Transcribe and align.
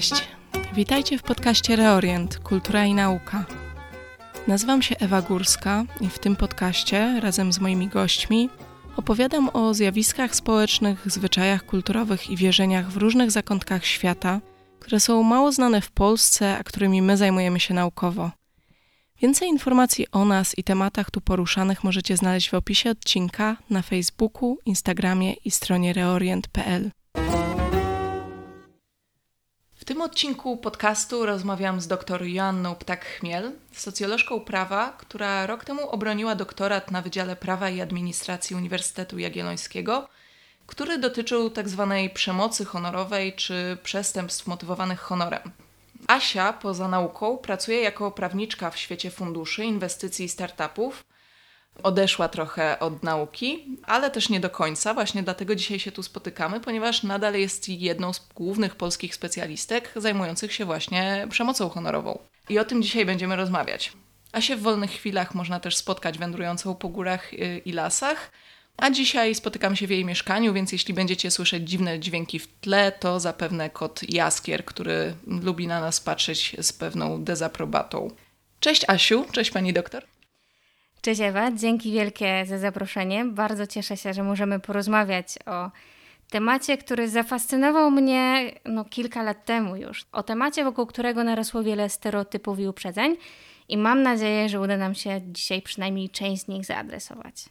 Cześć. 0.00 0.28
Witajcie 0.74 1.18
w 1.18 1.22
podcaście 1.22 1.76
Reorient 1.76 2.38
Kultura 2.38 2.84
i 2.84 2.94
Nauka. 2.94 3.44
Nazywam 4.46 4.82
się 4.82 4.96
Ewa 4.98 5.22
Górska 5.22 5.84
i 6.00 6.08
w 6.08 6.18
tym 6.18 6.36
podcaście 6.36 7.20
razem 7.20 7.52
z 7.52 7.58
moimi 7.58 7.88
gośćmi 7.88 8.48
opowiadam 8.96 9.50
o 9.52 9.74
zjawiskach 9.74 10.34
społecznych, 10.34 11.10
zwyczajach 11.10 11.66
kulturowych 11.66 12.30
i 12.30 12.36
wierzeniach 12.36 12.90
w 12.90 12.96
różnych 12.96 13.30
zakątkach 13.30 13.86
świata, 13.86 14.40
które 14.78 15.00
są 15.00 15.22
mało 15.22 15.52
znane 15.52 15.80
w 15.80 15.90
Polsce, 15.90 16.58
a 16.58 16.64
którymi 16.64 17.02
my 17.02 17.16
zajmujemy 17.16 17.60
się 17.60 17.74
naukowo. 17.74 18.30
Więcej 19.22 19.48
informacji 19.48 20.06
o 20.12 20.24
nas 20.24 20.58
i 20.58 20.64
tematach 20.64 21.10
tu 21.10 21.20
poruszanych 21.20 21.84
możecie 21.84 22.16
znaleźć 22.16 22.50
w 22.50 22.54
opisie 22.54 22.90
odcinka 22.90 23.56
na 23.70 23.82
Facebooku, 23.82 24.58
Instagramie 24.64 25.32
i 25.32 25.50
stronie 25.50 25.92
reorient.pl. 25.92 26.90
W 29.80 29.84
tym 29.84 30.02
odcinku 30.02 30.56
podcastu 30.56 31.26
rozmawiam 31.26 31.80
z 31.80 31.86
dr 31.86 32.24
Joanną 32.24 32.74
Ptak-Chmiel, 32.74 33.52
socjolożką 33.72 34.40
prawa, 34.40 34.96
która 34.98 35.46
rok 35.46 35.64
temu 35.64 35.88
obroniła 35.88 36.34
doktorat 36.34 36.90
na 36.90 37.02
Wydziale 37.02 37.36
Prawa 37.36 37.70
i 37.70 37.80
Administracji 37.80 38.56
Uniwersytetu 38.56 39.18
Jagiellońskiego, 39.18 40.08
który 40.66 40.98
dotyczył 40.98 41.50
tzw. 41.50 41.88
Tak 41.90 42.14
przemocy 42.14 42.64
honorowej 42.64 43.32
czy 43.32 43.78
przestępstw 43.82 44.46
motywowanych 44.46 45.00
honorem. 45.00 45.50
Asia 46.06 46.52
poza 46.52 46.88
nauką 46.88 47.38
pracuje 47.38 47.80
jako 47.80 48.10
prawniczka 48.10 48.70
w 48.70 48.78
świecie 48.78 49.10
funduszy, 49.10 49.64
inwestycji 49.64 50.24
i 50.24 50.28
startupów. 50.28 51.04
Odeszła 51.82 52.28
trochę 52.28 52.78
od 52.78 53.02
nauki, 53.02 53.78
ale 53.82 54.10
też 54.10 54.28
nie 54.28 54.40
do 54.40 54.50
końca. 54.50 54.94
Właśnie 54.94 55.22
dlatego 55.22 55.54
dzisiaj 55.54 55.78
się 55.78 55.92
tu 55.92 56.02
spotykamy, 56.02 56.60
ponieważ 56.60 57.02
nadal 57.02 57.34
jest 57.34 57.68
jedną 57.68 58.12
z 58.12 58.28
głównych 58.34 58.76
polskich 58.76 59.14
specjalistek 59.14 59.92
zajmujących 59.96 60.52
się 60.52 60.64
właśnie 60.64 61.26
przemocą 61.30 61.68
honorową. 61.68 62.18
I 62.48 62.58
o 62.58 62.64
tym 62.64 62.82
dzisiaj 62.82 63.06
będziemy 63.06 63.36
rozmawiać. 63.36 63.92
Asie 64.32 64.56
w 64.56 64.62
wolnych 64.62 64.90
chwilach 64.90 65.34
można 65.34 65.60
też 65.60 65.76
spotkać 65.76 66.18
wędrującą 66.18 66.74
po 66.74 66.88
górach 66.88 67.32
y, 67.32 67.62
i 67.64 67.72
lasach. 67.72 68.30
A 68.76 68.90
dzisiaj 68.90 69.34
spotykam 69.34 69.76
się 69.76 69.86
w 69.86 69.90
jej 69.90 70.04
mieszkaniu, 70.04 70.52
więc 70.52 70.72
jeśli 70.72 70.94
będziecie 70.94 71.30
słyszeć 71.30 71.70
dziwne 71.70 72.00
dźwięki 72.00 72.38
w 72.38 72.48
tle, 72.60 72.92
to 72.92 73.20
zapewne 73.20 73.70
kot 73.70 74.00
Jaskier, 74.08 74.64
który 74.64 75.14
lubi 75.26 75.66
na 75.66 75.80
nas 75.80 76.00
patrzeć 76.00 76.56
z 76.58 76.72
pewną 76.72 77.24
dezaprobatą. 77.24 78.10
Cześć 78.60 78.84
Asiu, 78.88 79.24
cześć 79.32 79.50
pani 79.50 79.72
doktor. 79.72 80.04
Cześć 81.02 81.20
Ewa, 81.20 81.52
dzięki 81.52 81.92
wielkie 81.92 82.46
za 82.46 82.58
zaproszenie. 82.58 83.24
Bardzo 83.24 83.66
cieszę 83.66 83.96
się, 83.96 84.14
że 84.14 84.22
możemy 84.22 84.60
porozmawiać 84.60 85.38
o 85.46 85.70
temacie, 86.30 86.78
który 86.78 87.08
zafascynował 87.08 87.90
mnie 87.90 88.52
no, 88.64 88.84
kilka 88.84 89.22
lat 89.22 89.44
temu 89.44 89.76
już. 89.76 90.06
O 90.12 90.22
temacie, 90.22 90.64
wokół 90.64 90.86
którego 90.86 91.24
narosło 91.24 91.62
wiele 91.62 91.88
stereotypów 91.88 92.58
i 92.58 92.66
uprzedzeń 92.66 93.16
i 93.68 93.76
mam 93.76 94.02
nadzieję, 94.02 94.48
że 94.48 94.60
uda 94.60 94.76
nam 94.76 94.94
się 94.94 95.20
dzisiaj 95.24 95.62
przynajmniej 95.62 96.10
część 96.10 96.42
z 96.42 96.48
nich 96.48 96.64
zaadresować. 96.64 97.44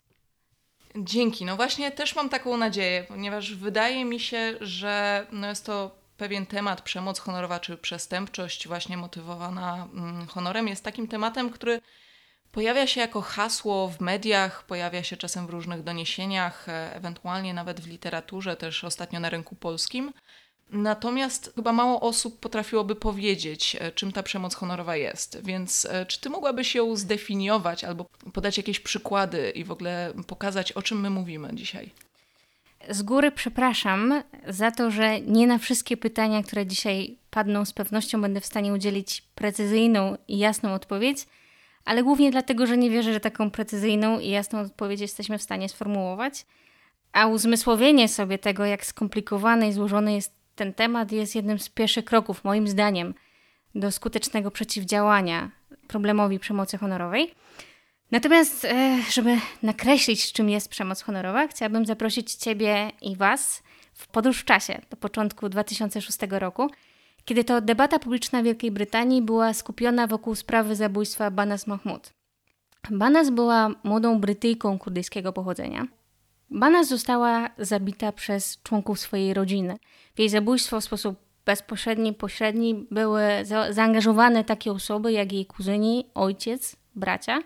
Dzięki. 0.96 1.46
No 1.46 1.56
właśnie 1.56 1.92
też 1.92 2.16
mam 2.16 2.30
taką 2.30 2.58
nadzieję, 2.58 3.06
ponieważ 3.08 3.56
wydaje 3.56 4.06
mi 4.06 4.20
się, 4.20 4.54
że 4.62 5.26
no 5.32 5.48
jest 5.48 5.66
to 5.66 5.92
pewien 6.18 6.46
temat, 6.46 6.82
przemoc 6.82 7.20
honorowa 7.20 7.60
czy 7.60 7.78
przestępczość 7.78 8.68
właśnie 8.68 8.98
motywowana 8.98 9.88
mm, 9.94 10.28
honorem 10.28 10.68
jest 10.68 10.84
takim 10.84 11.08
tematem, 11.08 11.50
który 11.50 11.82
pojawia 12.52 12.88
się 12.88 13.02
jako 13.02 13.22
hasło 13.22 13.88
w 13.90 14.02
mediach, 14.02 14.64
pojawia 14.64 15.04
się 15.04 15.18
czasem 15.18 15.48
w 15.48 15.50
różnych 15.50 15.84
doniesieniach, 15.84 16.70
e, 16.70 16.96
ewentualnie 16.96 17.54
nawet 17.54 17.82
w 17.82 17.88
literaturze, 17.88 18.56
też 18.56 18.84
ostatnio 18.84 19.20
na 19.20 19.30
rynku 19.30 19.56
polskim. 19.56 20.14
Natomiast 20.72 21.52
chyba 21.56 21.74
mało 21.74 22.02
osób 22.02 22.40
potrafiłoby 22.40 22.96
powiedzieć, 22.96 23.78
e, 23.80 23.92
czym 23.92 24.12
ta 24.12 24.24
przemoc 24.24 24.56
honorowa 24.56 24.96
jest. 24.96 25.44
Więc 25.44 25.86
e, 25.86 26.06
czy 26.06 26.22
ty 26.22 26.30
mogłabyś 26.30 26.76
ją 26.76 26.96
zdefiniować 26.96 27.84
albo 27.84 28.06
podać 28.34 28.58
jakieś 28.58 28.80
przykłady 28.80 29.50
i 29.50 29.64
w 29.64 29.72
ogóle 29.72 30.14
pokazać, 30.28 30.72
o 30.72 30.82
czym 30.82 31.02
my 31.02 31.10
mówimy 31.10 31.50
dzisiaj? 31.54 31.92
Z 32.90 33.02
góry 33.02 33.32
przepraszam 33.32 34.24
za 34.48 34.72
to, 34.72 34.92
że 34.92 35.22
nie 35.22 35.48
na 35.48 35.58
wszystkie 35.58 35.98
pytania, 35.98 36.44
które 36.44 36.66
dzisiaj 36.66 37.18
padną, 37.30 37.66
z 37.66 37.74
pewnością 37.74 38.22
będę 38.22 38.42
w 38.42 38.46
stanie 38.46 38.74
udzielić 38.74 39.22
precyzyjną 39.36 40.18
i 40.28 40.38
jasną 40.38 40.74
odpowiedź, 40.74 41.26
ale 41.90 42.04
głównie 42.04 42.32
dlatego, 42.32 42.68
że 42.68 42.78
nie 42.78 42.90
wierzę, 42.90 43.14
że 43.14 43.20
taką 43.20 43.52
precyzyjną 43.52 44.20
i 44.20 44.30
jasną 44.30 44.60
odpowiedź 44.60 45.00
jesteśmy 45.00 45.38
w 45.38 45.42
stanie 45.42 45.70
sformułować. 45.70 46.46
A 47.12 47.28
uzmysłowienie 47.28 48.08
sobie 48.08 48.38
tego, 48.38 48.66
jak 48.66 48.86
skomplikowany 48.86 49.68
i 49.68 49.74
złożony 49.74 50.14
jest 50.14 50.34
ten 50.56 50.74
temat 50.74 51.12
jest 51.12 51.36
jednym 51.36 51.60
z 51.60 51.70
pierwszych 51.70 52.06
kroków, 52.06 52.44
moim 52.44 52.68
zdaniem, 52.68 53.14
do 53.76 53.92
skutecznego 53.92 54.52
przeciwdziałania 54.52 55.52
problemowi 55.88 56.40
przemocy 56.40 56.78
honorowej. 56.78 57.36
Natomiast, 58.12 58.66
e, 58.66 58.98
żeby 59.12 59.38
nakreślić, 59.64 60.32
czym 60.32 60.50
jest 60.50 60.70
przemoc 60.70 61.02
honorowa, 61.02 61.48
chciałabym 61.48 61.86
zaprosić 61.86 62.34
Ciebie 62.34 62.92
i 63.02 63.16
Was 63.16 63.64
w 63.94 64.08
podróż 64.08 64.40
w 64.40 64.46
czasie 64.46 64.82
do 64.90 64.98
początku 64.98 65.50
2006 65.50 66.40
roku, 66.40 66.70
kiedy 67.30 67.44
to 67.44 67.62
debata 67.62 68.00
publiczna 68.00 68.44
Wielkiej 68.44 68.72
Brytanii 68.72 69.22
była 69.22 69.54
skupiona 69.54 70.08
wokół 70.08 70.36
sprawy 70.36 70.76
zabójstwa 70.76 71.32
Banas 71.32 71.68
Mahmud. 71.68 72.14
Banas 72.92 73.30
była 73.30 73.72
młodą 73.84 74.20
Brytyjką 74.20 74.80
kurdyjskiego 74.80 75.34
pochodzenia. 75.34 75.88
Banas 76.50 76.88
została 76.88 77.50
zabita 77.58 78.12
przez 78.12 78.62
członków 78.64 79.00
swojej 79.00 79.34
rodziny. 79.34 79.78
W 80.16 80.20
jej 80.20 80.30
zabójstwo 80.30 80.82
w 80.82 80.84
sposób 80.84 81.20
bezpośredni, 81.46 82.14
pośredni 82.14 82.88
były 82.92 83.24
za 83.44 83.74
zaangażowane 83.74 84.44
takie 84.44 84.72
osoby 84.72 85.12
jak 85.12 85.34
jej 85.34 85.46
kuzyni, 85.46 86.06
ojciec, 86.16 86.76
bracia. 86.96 87.40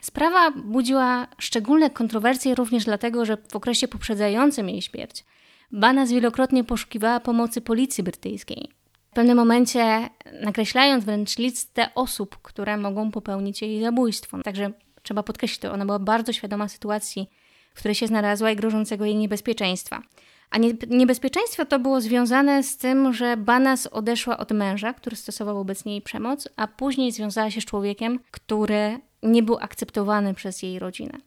Sprawa 0.00 0.50
budziła 0.50 1.26
szczególne 1.38 1.90
kontrowersje 1.90 2.54
również 2.54 2.84
dlatego, 2.84 3.24
że 3.24 3.36
w 3.36 3.56
okresie 3.56 3.88
poprzedzającym 3.88 4.68
jej 4.68 4.82
śmierć 4.82 5.24
Banas 5.72 6.12
wielokrotnie 6.12 6.64
poszukiwała 6.64 7.20
pomocy 7.20 7.60
policji 7.60 8.04
brytyjskiej. 8.04 8.77
Pewnym 9.18 9.36
momencie 9.36 10.10
nakreślając 10.40 11.04
wręcz 11.04 11.38
listę 11.38 11.88
osób, 11.94 12.38
które 12.42 12.76
mogą 12.76 13.10
popełnić 13.10 13.62
jej 13.62 13.82
zabójstwo. 13.82 14.38
Także 14.42 14.70
trzeba 15.02 15.22
podkreślić 15.22 15.60
to, 15.60 15.72
ona 15.72 15.84
była 15.84 15.98
bardzo 15.98 16.32
świadoma 16.32 16.68
sytuacji 16.68 17.30
w 17.74 17.78
której 17.78 17.94
się 17.94 18.06
znalazła 18.06 18.50
i 18.50 18.56
grożącego 18.56 19.04
jej 19.04 19.16
niebezpieczeństwa. 19.16 20.02
A 20.50 20.58
nie, 20.58 20.72
niebezpieczeństwo 20.88 21.64
to 21.64 21.78
było 21.78 22.00
związane 22.00 22.62
z 22.62 22.76
tym, 22.76 23.12
że 23.12 23.36
Banas 23.36 23.86
odeszła 23.86 24.38
od 24.38 24.50
męża, 24.50 24.92
który 24.92 25.16
stosował 25.16 25.54
wobec 25.54 25.84
niej 25.84 26.02
przemoc, 26.02 26.48
a 26.56 26.66
później 26.66 27.12
związała 27.12 27.50
się 27.50 27.60
z 27.60 27.64
człowiekiem, 27.64 28.20
który 28.30 28.98
nie 29.22 29.42
był 29.42 29.58
akceptowany 29.60 30.34
przez 30.34 30.62
jej 30.62 30.78
rodzinę. 30.78 31.18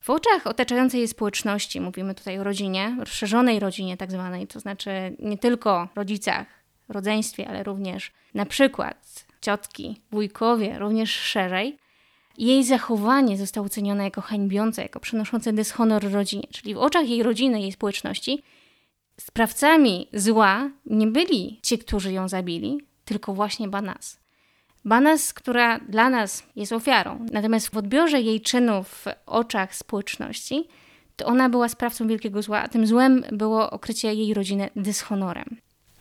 W 0.00 0.10
oczach 0.10 0.46
otaczającej 0.46 0.98
jej 0.98 1.08
społeczności, 1.08 1.80
mówimy 1.80 2.14
tutaj 2.14 2.38
o 2.38 2.44
rodzinie, 2.44 2.96
rozszerzonej 2.98 3.60
rodzinie 3.60 3.96
tak 3.96 4.10
zwanej, 4.10 4.46
to 4.46 4.60
znaczy 4.60 5.16
nie 5.18 5.38
tylko 5.38 5.88
rodzicach, 5.94 6.63
rodzeństwie, 6.88 7.48
ale 7.48 7.62
również 7.62 8.12
na 8.34 8.46
przykład 8.46 9.26
ciotki, 9.40 10.00
wujkowie, 10.10 10.78
również 10.78 11.10
szerzej, 11.10 11.78
jej 12.38 12.64
zachowanie 12.64 13.36
zostało 13.36 13.66
ocenione 13.66 14.04
jako 14.04 14.20
hańbiące, 14.20 14.82
jako 14.82 15.00
przynoszące 15.00 15.52
dyshonor 15.52 16.12
rodzinie, 16.12 16.46
czyli 16.50 16.74
w 16.74 16.78
oczach 16.78 17.08
jej 17.08 17.22
rodziny, 17.22 17.60
jej 17.60 17.72
społeczności, 17.72 18.42
sprawcami 19.20 20.08
zła 20.12 20.70
nie 20.86 21.06
byli 21.06 21.60
ci, 21.62 21.78
którzy 21.78 22.12
ją 22.12 22.28
zabili, 22.28 22.78
tylko 23.04 23.34
właśnie 23.34 23.68
Banas. 23.68 24.20
Banas, 24.84 25.34
która 25.34 25.78
dla 25.78 26.10
nas 26.10 26.46
jest 26.56 26.72
ofiarą, 26.72 27.26
natomiast 27.32 27.68
w 27.68 27.76
odbiorze 27.76 28.20
jej 28.20 28.40
czynów 28.40 28.88
w 28.88 29.06
oczach 29.26 29.74
społeczności, 29.74 30.68
to 31.16 31.26
ona 31.26 31.48
była 31.48 31.68
sprawcą 31.68 32.08
wielkiego 32.08 32.42
zła, 32.42 32.60
a 32.60 32.68
tym 32.68 32.86
złem 32.86 33.24
było 33.32 33.70
okrycie 33.70 34.14
jej 34.14 34.34
rodziny 34.34 34.70
dyshonorem. 34.76 35.56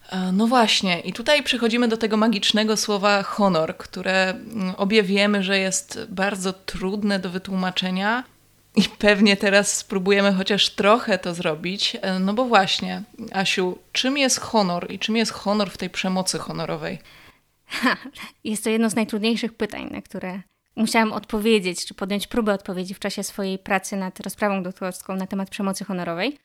E, 0.10 0.32
no 0.32 0.48
właśnie, 0.48 1.00
i 1.00 1.14
tutaj 1.14 1.44
przechodzimy 1.44 1.88
do 1.88 1.98
tego 1.98 2.18
magicznego 2.18 2.78
słowa 2.78 3.24
honor, 3.24 3.78
które 3.78 4.30
mm, 4.30 4.76
obie 4.78 5.04
wiemy, 5.04 5.44
że 5.44 5.60
jest 5.60 6.08
bardzo 6.10 6.54
trudne 6.54 7.20
do 7.20 7.30
wytłumaczenia. 7.30 8.24
I 8.76 8.84
pewnie 8.98 9.38
teraz 9.38 9.78
spróbujemy 9.78 10.34
chociaż 10.34 10.70
trochę 10.70 11.18
to 11.18 11.34
zrobić. 11.34 11.98
E, 12.02 12.20
no 12.20 12.34
bo 12.34 12.46
właśnie, 12.46 13.04
Asiu, 13.34 13.78
czym 13.92 14.18
jest 14.18 14.40
honor 14.40 14.92
i 14.92 15.00
czym 15.00 15.16
jest 15.16 15.32
honor 15.32 15.72
w 15.72 15.78
tej 15.78 15.90
przemocy 15.90 16.40
honorowej? 16.40 17.00
Ha, 17.66 17.98
jest 18.44 18.64
to 18.64 18.70
jedno 18.70 18.90
z 18.90 18.96
najtrudniejszych 18.96 19.54
pytań, 19.54 19.90
na 19.92 20.02
które 20.02 20.42
musiałam 20.76 21.14
odpowiedzieć, 21.14 21.86
czy 21.86 21.94
podjąć 21.94 22.28
próbę 22.28 22.54
odpowiedzi 22.54 22.94
w 22.94 23.00
czasie 23.00 23.24
swojej 23.24 23.60
pracy 23.60 23.96
nad 23.96 24.20
rozprawą 24.20 24.64
doktorską 24.64 25.16
na 25.16 25.28
temat 25.28 25.50
przemocy 25.50 25.86
honorowej. 25.86 26.38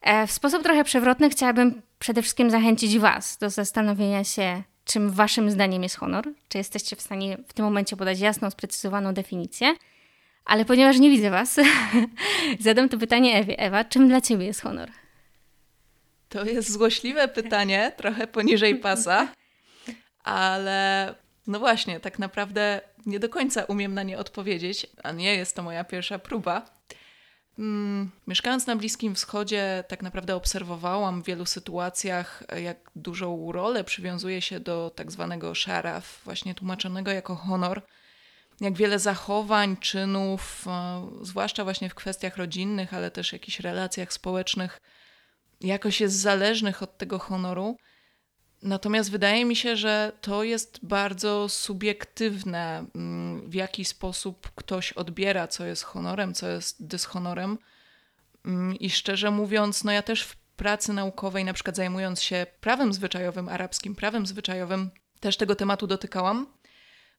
E, 0.00 0.26
w 0.26 0.32
sposób 0.32 0.62
trochę 0.62 0.84
przewrotny 0.84 1.30
chciałabym 1.30 1.82
przede 2.00 2.22
wszystkim 2.22 2.50
zachęcić 2.50 2.98
Was 2.98 3.38
do 3.38 3.50
zastanowienia 3.50 4.24
się, 4.24 4.62
czym 4.84 5.10
Waszym 5.10 5.50
zdaniem 5.50 5.82
jest 5.82 5.96
honor. 5.96 6.28
Czy 6.48 6.58
jesteście 6.58 6.96
w 6.96 7.00
stanie 7.00 7.38
w 7.48 7.52
tym 7.52 7.64
momencie 7.64 7.96
podać 7.96 8.20
jasną, 8.20 8.50
sprecyzowaną 8.50 9.14
definicję? 9.14 9.74
Ale 10.44 10.64
ponieważ 10.64 10.98
nie 10.98 11.10
widzę 11.10 11.30
Was, 11.30 11.56
zadam 12.60 12.88
to 12.88 12.98
pytanie 12.98 13.36
Ewie. 13.36 13.58
Ewa, 13.58 13.84
czym 13.84 14.08
dla 14.08 14.20
Ciebie 14.20 14.46
jest 14.46 14.62
honor? 14.62 14.90
To 16.28 16.44
jest 16.44 16.72
złośliwe 16.72 17.28
pytanie, 17.28 17.92
trochę 17.96 18.26
poniżej 18.26 18.76
pasa. 18.76 19.28
ale 20.24 21.14
no 21.46 21.58
właśnie, 21.58 22.00
tak 22.00 22.18
naprawdę 22.18 22.80
nie 23.06 23.18
do 23.18 23.28
końca 23.28 23.64
umiem 23.64 23.94
na 23.94 24.02
nie 24.02 24.18
odpowiedzieć, 24.18 24.86
a 25.02 25.12
nie 25.12 25.34
jest 25.34 25.56
to 25.56 25.62
moja 25.62 25.84
pierwsza 25.84 26.18
próba. 26.18 26.70
Hmm, 27.60 28.10
mieszkając 28.26 28.66
na 28.66 28.76
Bliskim 28.76 29.14
Wschodzie, 29.14 29.84
tak 29.88 30.02
naprawdę 30.02 30.36
obserwowałam 30.36 31.22
w 31.22 31.26
wielu 31.26 31.46
sytuacjach, 31.46 32.42
jak 32.62 32.90
dużą 32.96 33.52
rolę 33.52 33.84
przywiązuje 33.84 34.42
się 34.42 34.60
do 34.60 34.92
tak 34.96 35.12
zwanego 35.12 35.54
szaraf, 35.54 36.20
właśnie 36.24 36.54
tłumaczonego 36.54 37.10
jako 37.10 37.36
honor. 37.36 37.82
Jak 38.60 38.74
wiele 38.74 38.98
zachowań, 38.98 39.76
czynów, 39.76 40.64
e, 40.66 41.08
zwłaszcza 41.22 41.64
właśnie 41.64 41.90
w 41.90 41.94
kwestiach 41.94 42.36
rodzinnych, 42.36 42.94
ale 42.94 43.10
też 43.10 43.32
jakichś 43.32 43.60
relacjach 43.60 44.12
społecznych, 44.12 44.80
jakoś 45.60 46.00
jest 46.00 46.16
zależnych 46.16 46.82
od 46.82 46.98
tego 46.98 47.18
honoru. 47.18 47.76
Natomiast 48.62 49.10
wydaje 49.10 49.44
mi 49.44 49.56
się, 49.56 49.76
że 49.76 50.12
to 50.20 50.44
jest 50.44 50.78
bardzo 50.82 51.48
subiektywne, 51.48 52.84
mm, 52.94 53.50
w 53.50 53.54
jaki 53.54 53.84
sposób 53.84 54.50
ktoś 54.54 54.92
odbiera, 54.92 55.48
co 55.48 55.66
jest 55.66 55.82
honorem, 55.82 56.34
co 56.34 56.48
jest 56.48 56.86
dyshonorem. 56.86 57.58
Mm, 58.46 58.76
I 58.76 58.90
szczerze 58.90 59.30
mówiąc, 59.30 59.84
no 59.84 59.92
ja 59.92 60.02
też 60.02 60.22
w 60.22 60.36
pracy 60.36 60.92
naukowej, 60.92 61.44
na 61.44 61.52
przykład 61.52 61.76
zajmując 61.76 62.22
się 62.22 62.46
prawem 62.60 62.92
zwyczajowym, 62.92 63.48
arabskim 63.48 63.94
prawem 63.94 64.26
zwyczajowym, 64.26 64.90
też 65.20 65.36
tego 65.36 65.56
tematu 65.56 65.86
dotykałam, 65.86 66.46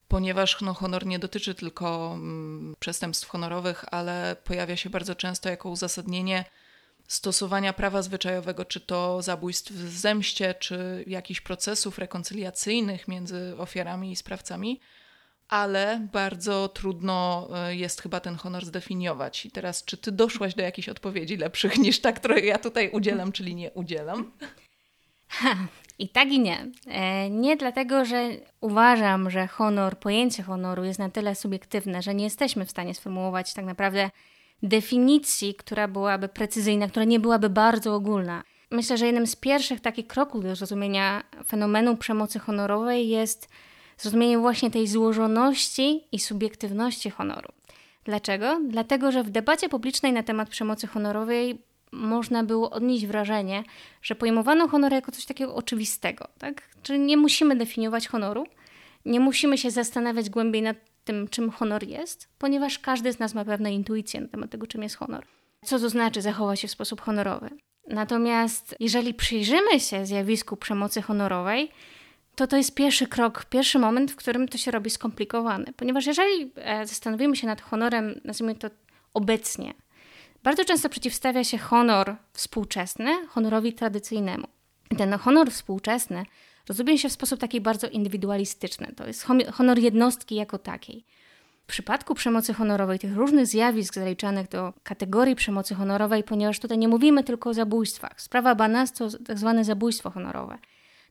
ponieważ 0.07 0.61
no, 0.61 0.73
honor 0.73 1.05
nie 1.05 1.19
dotyczy 1.19 1.55
tylko 1.55 2.11
mm, 2.13 2.75
przestępstw 2.79 3.27
honorowych, 3.27 3.85
ale 3.91 4.35
pojawia 4.43 4.77
się 4.77 4.89
bardzo 4.89 5.15
często 5.15 5.49
jako 5.49 5.69
uzasadnienie 5.69 6.45
stosowania 7.11 7.73
prawa 7.73 8.01
zwyczajowego, 8.01 8.65
czy 8.65 8.79
to 8.79 9.21
zabójstw 9.21 9.71
w 9.71 9.97
zemście, 9.97 10.53
czy 10.53 11.03
jakichś 11.07 11.41
procesów 11.41 11.99
rekoncyliacyjnych 11.99 13.07
między 13.07 13.53
ofiarami 13.57 14.11
i 14.11 14.15
sprawcami, 14.15 14.79
ale 15.47 16.07
bardzo 16.13 16.69
trudno 16.69 17.49
e, 17.55 17.75
jest 17.75 18.01
chyba 18.01 18.19
ten 18.19 18.35
honor 18.35 18.65
zdefiniować. 18.65 19.45
I 19.45 19.51
teraz, 19.51 19.85
czy 19.85 19.97
ty 19.97 20.11
doszłaś 20.11 20.55
do 20.55 20.63
jakichś 20.63 20.89
odpowiedzi 20.89 21.37
lepszych 21.37 21.77
niż 21.77 21.99
ta, 21.99 22.13
której 22.13 22.47
ja 22.47 22.57
tutaj 22.57 22.89
udzielam, 22.89 23.31
czyli 23.31 23.55
nie 23.55 23.71
udzielam? 23.71 24.31
Ha, 25.27 25.55
I 25.99 26.09
tak 26.09 26.31
i 26.31 26.39
nie. 26.39 26.67
E, 26.87 27.29
nie 27.29 27.57
dlatego, 27.57 28.05
że 28.05 28.29
uważam, 28.61 29.29
że 29.29 29.47
honor, 29.47 29.99
pojęcie 29.99 30.43
honoru 30.43 30.83
jest 30.83 30.99
na 30.99 31.09
tyle 31.09 31.35
subiektywne, 31.35 32.01
że 32.01 32.15
nie 32.15 32.23
jesteśmy 32.23 32.65
w 32.65 32.71
stanie 32.71 32.93
sformułować 32.93 33.53
tak 33.53 33.65
naprawdę 33.65 34.09
definicji, 34.63 35.55
która 35.55 35.87
byłaby 35.87 36.27
precyzyjna, 36.27 36.87
która 36.87 37.05
nie 37.05 37.19
byłaby 37.19 37.49
bardzo 37.49 37.95
ogólna. 37.95 38.43
Myślę, 38.71 38.97
że 38.97 39.05
jednym 39.05 39.27
z 39.27 39.35
pierwszych 39.35 39.79
takich 39.79 40.07
kroków 40.07 40.43
do 40.43 40.55
zrozumienia 40.55 41.23
fenomenu 41.47 41.97
przemocy 41.97 42.39
honorowej 42.39 43.09
jest 43.09 43.49
zrozumienie 43.97 44.37
właśnie 44.37 44.71
tej 44.71 44.87
złożoności 44.87 46.03
i 46.11 46.19
subiektywności 46.19 47.09
honoru. 47.09 47.49
Dlaczego? 48.03 48.59
Dlatego, 48.67 49.11
że 49.11 49.23
w 49.23 49.29
debacie 49.29 49.69
publicznej 49.69 50.13
na 50.13 50.23
temat 50.23 50.49
przemocy 50.49 50.87
honorowej 50.87 51.61
można 51.91 52.43
było 52.43 52.69
odnieść 52.69 53.05
wrażenie, 53.05 53.63
że 54.01 54.15
pojmowano 54.15 54.67
honor 54.67 54.91
jako 54.91 55.11
coś 55.11 55.25
takiego 55.25 55.55
oczywistego, 55.55 56.27
tak? 56.39 56.61
Czyli 56.83 56.99
nie 56.99 57.17
musimy 57.17 57.55
definiować 57.55 58.07
honoru, 58.07 58.45
nie 59.05 59.19
musimy 59.19 59.57
się 59.57 59.71
zastanawiać 59.71 60.29
głębiej 60.29 60.61
nad 60.61 60.77
tym, 61.03 61.27
czym 61.27 61.51
honor 61.51 61.83
jest, 61.83 62.27
ponieważ 62.37 62.79
każdy 62.79 63.13
z 63.13 63.19
nas 63.19 63.33
ma 63.33 63.45
pewne 63.45 63.73
intuicje 63.73 64.21
na 64.21 64.27
temat 64.27 64.51
tego, 64.51 64.67
czym 64.67 64.83
jest 64.83 64.95
honor. 64.95 65.25
Co 65.65 65.79
to 65.79 65.89
znaczy 65.89 66.21
zachować 66.21 66.59
się 66.59 66.67
w 66.67 66.71
sposób 66.71 67.01
honorowy? 67.01 67.49
Natomiast 67.87 68.75
jeżeli 68.79 69.13
przyjrzymy 69.13 69.79
się 69.79 70.05
zjawisku 70.05 70.57
przemocy 70.57 71.01
honorowej, 71.01 71.71
to 72.35 72.47
to 72.47 72.57
jest 72.57 72.75
pierwszy 72.75 73.07
krok, 73.07 73.45
pierwszy 73.45 73.79
moment, 73.79 74.11
w 74.11 74.15
którym 74.15 74.47
to 74.47 74.57
się 74.57 74.71
robi 74.71 74.89
skomplikowane. 74.89 75.65
Ponieważ 75.77 76.05
jeżeli 76.05 76.51
e, 76.55 76.85
zastanowimy 76.85 77.35
się 77.35 77.47
nad 77.47 77.61
honorem, 77.61 78.21
nazwijmy 78.23 78.55
to 78.55 78.69
obecnie, 79.13 79.73
bardzo 80.43 80.65
często 80.65 80.89
przeciwstawia 80.89 81.43
się 81.43 81.57
honor 81.57 82.15
współczesny 82.33 83.27
honorowi 83.27 83.73
tradycyjnemu. 83.73 84.47
Ten 84.97 85.13
honor 85.13 85.51
współczesny 85.51 86.25
rozumie 86.69 86.97
się 86.97 87.09
w 87.09 87.11
sposób 87.11 87.39
taki 87.39 87.61
bardzo 87.61 87.87
indywidualistyczny. 87.87 88.93
To 88.95 89.07
jest 89.07 89.27
honor 89.53 89.79
jednostki 89.79 90.35
jako 90.35 90.57
takiej. 90.57 91.05
W 91.63 91.65
przypadku 91.65 92.15
przemocy 92.15 92.53
honorowej, 92.53 92.99
tych 92.99 93.15
różnych 93.15 93.47
zjawisk 93.47 93.93
zaliczanych 93.93 94.47
do 94.47 94.73
kategorii 94.83 95.35
przemocy 95.35 95.75
honorowej, 95.75 96.23
ponieważ 96.23 96.59
tutaj 96.59 96.77
nie 96.77 96.87
mówimy 96.87 97.23
tylko 97.23 97.49
o 97.49 97.53
zabójstwach. 97.53 98.21
Sprawa 98.21 98.55
Banas 98.55 98.93
to 98.93 99.09
tak 99.25 99.39
zwane 99.39 99.63
zabójstwo 99.63 100.09
honorowe. 100.09 100.57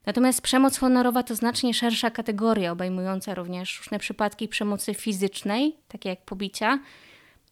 Natomiast 0.06 0.42
przemoc 0.42 0.78
honorowa 0.78 1.22
to 1.22 1.34
znacznie 1.34 1.74
szersza 1.74 2.10
kategoria, 2.10 2.72
obejmująca 2.72 3.34
również 3.34 3.78
różne 3.78 3.98
przypadki 3.98 4.48
przemocy 4.48 4.94
fizycznej, 4.94 5.76
takie 5.88 6.08
jak 6.08 6.24
pobicia, 6.24 6.78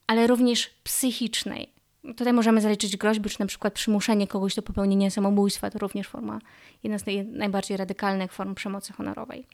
ale 0.07 0.27
również 0.27 0.71
psychicznej, 0.85 1.73
Tutaj 2.03 2.33
możemy 2.33 2.61
zaliczyć 2.61 2.97
groźby, 2.97 3.31
czy 3.31 3.41
na 3.41 3.47
przykład 3.47 3.75
przymuszenie 3.75 4.27
kogoś 4.27 4.55
do 4.55 4.63
popełnienia 4.63 5.11
samobójstwa. 5.11 5.71
To 5.71 5.79
również 5.79 6.09
forma, 6.09 6.39
jedna 6.83 6.99
z 6.99 7.05
najbardziej 7.33 7.77
radykalnych 7.77 8.33
form 8.33 8.55
przemocy 8.55 8.93
honorowej. 8.93 9.47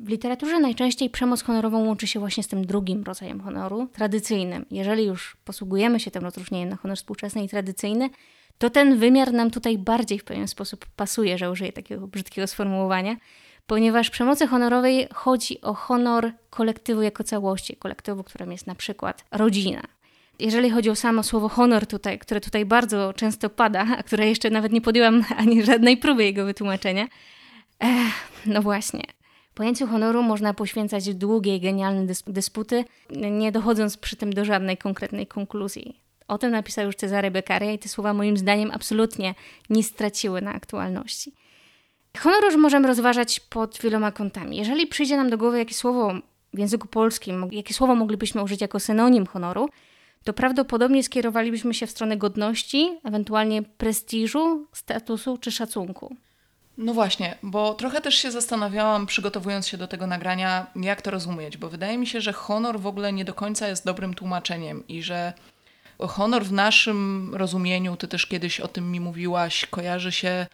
W 0.00 0.08
literaturze 0.08 0.60
najczęściej 0.60 1.10
przemoc 1.10 1.42
honorową 1.42 1.86
łączy 1.86 2.06
się 2.06 2.20
właśnie 2.20 2.42
z 2.42 2.48
tym 2.48 2.66
drugim 2.66 3.02
rodzajem 3.02 3.40
honoru, 3.40 3.86
tradycyjnym. 3.92 4.66
Jeżeli 4.70 5.04
już 5.04 5.36
posługujemy 5.44 6.00
się 6.00 6.10
tym 6.10 6.22
rozróżnieniem 6.22 6.68
na 6.68 6.76
honor 6.76 6.96
współczesny 6.96 7.44
i 7.44 7.48
tradycyjny, 7.48 8.10
to 8.58 8.70
ten 8.70 8.98
wymiar 8.98 9.32
nam 9.32 9.50
tutaj 9.50 9.78
bardziej 9.78 10.18
w 10.18 10.24
pewien 10.24 10.48
sposób 10.48 10.86
pasuje, 10.96 11.38
że 11.38 11.50
użyję 11.50 11.72
takiego 11.72 12.06
brzydkiego 12.06 12.46
sformułowania, 12.46 13.16
ponieważ 13.66 14.10
przemocy 14.10 14.46
honorowej 14.46 15.08
chodzi 15.14 15.60
o 15.60 15.74
honor 15.74 16.32
kolektywu 16.50 17.02
jako 17.02 17.24
całości, 17.24 17.76
kolektywu, 17.76 18.24
którym 18.24 18.52
jest 18.52 18.66
na 18.66 18.74
przykład 18.74 19.24
rodzina, 19.30 19.82
jeżeli 20.38 20.70
chodzi 20.70 20.90
o 20.90 20.96
samo 20.96 21.22
słowo 21.22 21.48
honor 21.48 21.86
tutaj, 21.86 22.18
które 22.18 22.40
tutaj 22.40 22.64
bardzo 22.64 23.12
często 23.12 23.50
pada, 23.50 23.86
a 23.98 24.02
które 24.02 24.28
jeszcze 24.28 24.50
nawet 24.50 24.72
nie 24.72 24.80
podjęłam 24.80 25.24
ani 25.36 25.62
żadnej 25.62 25.96
próby 25.96 26.24
jego 26.24 26.44
wytłumaczenia, 26.44 27.06
Ech, 27.80 28.14
no 28.46 28.62
właśnie. 28.62 29.02
Pojęciu 29.54 29.86
honoru 29.86 30.22
można 30.22 30.54
poświęcać 30.54 31.14
długie 31.14 31.56
i 31.56 31.60
genialne 31.60 32.06
dys 32.06 32.22
dysputy, 32.26 32.84
nie 33.10 33.52
dochodząc 33.52 33.96
przy 33.96 34.16
tym 34.16 34.32
do 34.32 34.44
żadnej 34.44 34.76
konkretnej 34.76 35.26
konkluzji. 35.26 36.00
O 36.28 36.38
tym 36.38 36.50
napisał 36.50 36.86
już 36.86 36.96
Cezary 36.96 37.30
Beccaria 37.30 37.72
i 37.72 37.78
te 37.78 37.88
słowa 37.88 38.14
moim 38.14 38.36
zdaniem 38.36 38.70
absolutnie 38.70 39.34
nie 39.70 39.82
straciły 39.82 40.42
na 40.42 40.52
aktualności. 40.52 41.32
Honor 42.18 42.44
już 42.44 42.56
możemy 42.56 42.88
rozważać 42.88 43.40
pod 43.40 43.78
wieloma 43.82 44.12
kątami. 44.12 44.56
Jeżeli 44.56 44.86
przyjdzie 44.86 45.16
nam 45.16 45.30
do 45.30 45.38
głowy 45.38 45.58
jakieś 45.58 45.76
słowo 45.76 46.14
w 46.54 46.58
języku 46.58 46.88
polskim, 46.88 47.48
jakie 47.52 47.74
słowo 47.74 47.94
moglibyśmy 47.94 48.42
użyć 48.42 48.60
jako 48.60 48.80
synonim 48.80 49.26
honoru, 49.26 49.68
to 50.26 50.32
prawdopodobnie 50.32 51.02
skierowalibyśmy 51.02 51.74
się 51.74 51.86
w 51.86 51.90
stronę 51.90 52.16
godności, 52.16 52.98
ewentualnie 53.04 53.62
prestiżu, 53.62 54.66
statusu 54.72 55.38
czy 55.38 55.52
szacunku. 55.52 56.16
No 56.78 56.94
właśnie, 56.94 57.38
bo 57.42 57.74
trochę 57.74 58.00
też 58.00 58.14
się 58.14 58.30
zastanawiałam, 58.30 59.06
przygotowując 59.06 59.68
się 59.68 59.76
do 59.76 59.88
tego 59.88 60.06
nagrania, 60.06 60.66
jak 60.76 61.02
to 61.02 61.10
rozumieć, 61.10 61.56
bo 61.56 61.68
wydaje 61.68 61.98
mi 61.98 62.06
się, 62.06 62.20
że 62.20 62.32
honor 62.32 62.80
w 62.80 62.86
ogóle 62.86 63.12
nie 63.12 63.24
do 63.24 63.34
końca 63.34 63.68
jest 63.68 63.84
dobrym 63.84 64.14
tłumaczeniem 64.14 64.88
i 64.88 65.02
że 65.02 65.32
honor 65.98 66.44
w 66.44 66.52
naszym 66.52 67.30
rozumieniu, 67.34 67.96
ty 67.96 68.08
też 68.08 68.26
kiedyś 68.26 68.60
o 68.60 68.68
tym 68.68 68.90
mi 68.92 69.00
mówiłaś, 69.00 69.66
kojarzy 69.66 70.12
się, 70.12 70.46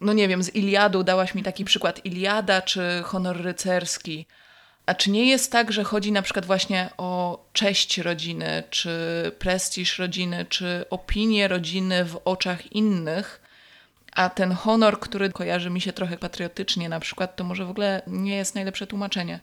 no 0.00 0.12
nie 0.12 0.28
wiem, 0.28 0.42
z 0.42 0.54
Iliadą, 0.54 1.02
dałaś 1.02 1.34
mi 1.34 1.42
taki 1.42 1.64
przykład 1.64 2.04
Iliada 2.04 2.62
czy 2.62 3.02
honor 3.04 3.42
rycerski. 3.42 4.26
A 4.86 4.94
czy 4.94 5.10
nie 5.10 5.28
jest 5.28 5.52
tak, 5.52 5.72
że 5.72 5.84
chodzi 5.84 6.12
na 6.12 6.22
przykład 6.22 6.46
właśnie 6.46 6.90
o 6.98 7.44
cześć 7.52 7.98
rodziny, 7.98 8.62
czy 8.70 8.90
prestiż 9.38 9.98
rodziny, 9.98 10.46
czy 10.48 10.84
opinię 10.90 11.48
rodziny 11.48 12.04
w 12.04 12.20
oczach 12.24 12.72
innych, 12.72 13.40
a 14.12 14.30
ten 14.30 14.52
honor, 14.52 15.00
który 15.00 15.30
kojarzy 15.30 15.70
mi 15.70 15.80
się 15.80 15.92
trochę 15.92 16.16
patriotycznie 16.18 16.88
na 16.88 17.00
przykład, 17.00 17.36
to 17.36 17.44
może 17.44 17.64
w 17.64 17.70
ogóle 17.70 18.02
nie 18.06 18.36
jest 18.36 18.54
najlepsze 18.54 18.86
tłumaczenie. 18.86 19.40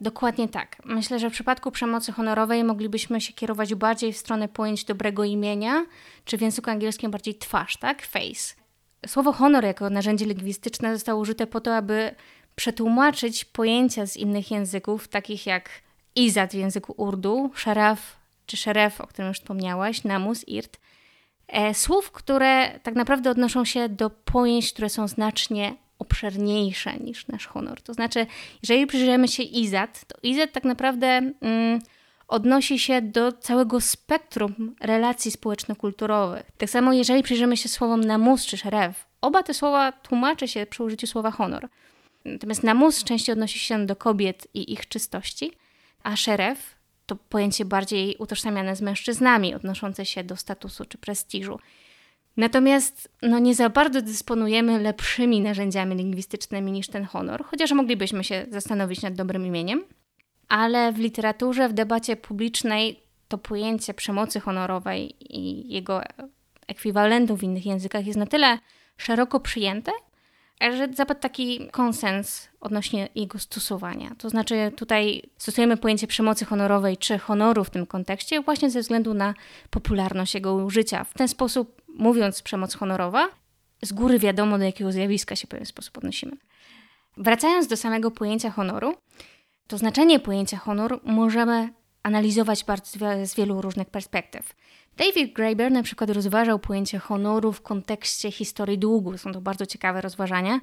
Dokładnie 0.00 0.48
tak. 0.48 0.76
Myślę, 0.84 1.18
że 1.18 1.30
w 1.30 1.32
przypadku 1.32 1.70
przemocy 1.70 2.12
honorowej 2.12 2.64
moglibyśmy 2.64 3.20
się 3.20 3.32
kierować 3.32 3.74
bardziej 3.74 4.12
w 4.12 4.16
stronę 4.16 4.48
pojęć 4.48 4.84
dobrego 4.84 5.24
imienia, 5.24 5.86
czy 6.24 6.38
w 6.38 6.40
języku 6.40 6.70
angielskim 6.70 7.10
bardziej 7.10 7.34
twarz, 7.34 7.76
tak? 7.76 8.06
Face. 8.06 8.54
Słowo 9.06 9.32
honor 9.32 9.64
jako 9.64 9.90
narzędzie 9.90 10.26
lingwistyczne 10.26 10.96
zostało 10.96 11.20
użyte 11.20 11.46
po 11.46 11.60
to, 11.60 11.76
aby 11.76 12.14
przetłumaczyć 12.56 13.44
pojęcia 13.44 14.06
z 14.06 14.16
innych 14.16 14.50
języków, 14.50 15.08
takich 15.08 15.46
jak 15.46 15.70
izat 16.14 16.50
w 16.50 16.54
języku 16.54 16.94
urdu, 16.96 17.50
szaraf 17.54 18.16
czy 18.46 18.56
szeref, 18.56 19.00
o 19.00 19.06
którym 19.06 19.28
już 19.28 19.38
wspomniałaś, 19.38 20.04
namus, 20.04 20.48
irt, 20.48 20.80
e, 21.48 21.74
słów, 21.74 22.12
które 22.12 22.80
tak 22.82 22.94
naprawdę 22.94 23.30
odnoszą 23.30 23.64
się 23.64 23.88
do 23.88 24.10
pojęć, 24.10 24.72
które 24.72 24.88
są 24.88 25.08
znacznie 25.08 25.74
obszerniejsze 25.98 26.96
niż 26.96 27.26
nasz 27.26 27.46
honor. 27.46 27.82
To 27.82 27.94
znaczy, 27.94 28.26
jeżeli 28.62 28.86
przyjrzymy 28.86 29.28
się 29.28 29.42
izat, 29.42 30.04
to 30.06 30.18
izat 30.22 30.52
tak 30.52 30.64
naprawdę 30.64 31.06
mm, 31.06 31.80
odnosi 32.28 32.78
się 32.78 33.02
do 33.02 33.32
całego 33.32 33.80
spektrum 33.80 34.76
relacji 34.80 35.30
społeczno-kulturowych. 35.30 36.46
Tak 36.58 36.70
samo, 36.70 36.92
jeżeli 36.92 37.22
przyjrzymy 37.22 37.56
się 37.56 37.68
słowom 37.68 38.00
namus 38.00 38.46
czy 38.46 38.56
szeref, 38.56 39.06
oba 39.20 39.42
te 39.42 39.54
słowa 39.54 39.92
tłumaczy 39.92 40.48
się 40.48 40.66
przy 40.66 40.82
użyciu 40.82 41.06
słowa 41.06 41.30
honor. 41.30 41.68
Natomiast 42.26 42.62
namus 42.62 43.04
częściej 43.04 43.32
odnosi 43.32 43.58
się 43.58 43.86
do 43.86 43.96
kobiet 43.96 44.48
i 44.54 44.72
ich 44.72 44.88
czystości, 44.88 45.52
a 46.02 46.16
szeref 46.16 46.76
to 47.06 47.16
pojęcie 47.16 47.64
bardziej 47.64 48.16
utożsamiane 48.18 48.76
z 48.76 48.82
mężczyznami, 48.82 49.54
odnoszące 49.54 50.06
się 50.06 50.24
do 50.24 50.36
statusu 50.36 50.84
czy 50.84 50.98
prestiżu. 50.98 51.58
Natomiast 52.36 53.08
no, 53.22 53.38
nie 53.38 53.54
za 53.54 53.70
bardzo 53.70 54.02
dysponujemy 54.02 54.80
lepszymi 54.80 55.40
narzędziami 55.40 55.96
lingwistycznymi 55.96 56.72
niż 56.72 56.88
ten 56.88 57.04
honor, 57.04 57.44
chociaż 57.44 57.72
moglibyśmy 57.72 58.24
się 58.24 58.46
zastanowić 58.50 59.02
nad 59.02 59.14
dobrym 59.14 59.46
imieniem. 59.46 59.84
Ale 60.48 60.92
w 60.92 60.98
literaturze, 60.98 61.68
w 61.68 61.72
debacie 61.72 62.16
publicznej 62.16 63.00
to 63.28 63.38
pojęcie 63.38 63.94
przemocy 63.94 64.40
honorowej 64.40 65.14
i 65.20 65.72
jego 65.72 66.02
ekwiwalentów 66.66 67.40
w 67.40 67.42
innych 67.42 67.66
językach 67.66 68.06
jest 68.06 68.18
na 68.18 68.26
tyle 68.26 68.58
szeroko 68.96 69.40
przyjęte, 69.40 69.92
że 70.60 70.88
zapadł 70.94 71.20
taki 71.20 71.68
konsens 71.70 72.48
odnośnie 72.60 73.08
jego 73.14 73.38
stosowania. 73.38 74.10
To 74.18 74.30
znaczy, 74.30 74.72
tutaj 74.76 75.22
stosujemy 75.38 75.76
pojęcie 75.76 76.06
przemocy 76.06 76.44
honorowej 76.44 76.96
czy 76.96 77.18
honoru 77.18 77.64
w 77.64 77.70
tym 77.70 77.86
kontekście 77.86 78.40
właśnie 78.40 78.70
ze 78.70 78.80
względu 78.80 79.14
na 79.14 79.34
popularność 79.70 80.34
jego 80.34 80.54
użycia. 80.54 81.04
W 81.04 81.14
ten 81.14 81.28
sposób, 81.28 81.82
mówiąc 81.88 82.42
przemoc 82.42 82.74
honorowa, 82.74 83.28
z 83.82 83.92
góry 83.92 84.18
wiadomo, 84.18 84.58
do 84.58 84.64
jakiego 84.64 84.92
zjawiska 84.92 85.36
się 85.36 85.46
w 85.46 85.50
pewien 85.50 85.66
sposób 85.66 85.98
odnosimy. 85.98 86.36
Wracając 87.16 87.66
do 87.66 87.76
samego 87.76 88.10
pojęcia 88.10 88.50
honoru, 88.50 88.94
to 89.66 89.78
znaczenie 89.78 90.20
pojęcia 90.20 90.56
honor 90.56 91.00
możemy 91.04 91.68
analizować 92.06 92.64
bardzo 92.64 92.98
z 93.24 93.34
wielu 93.34 93.60
różnych 93.62 93.90
perspektyw. 93.90 94.54
David 94.96 95.32
Graeber 95.32 95.72
na 95.72 95.82
przykład 95.82 96.10
rozważał 96.10 96.58
pojęcie 96.58 96.98
honoru 96.98 97.52
w 97.52 97.62
kontekście 97.62 98.30
historii 98.30 98.78
długu. 98.78 99.18
Są 99.18 99.32
to 99.32 99.40
bardzo 99.40 99.66
ciekawe 99.66 100.00
rozważania. 100.00 100.60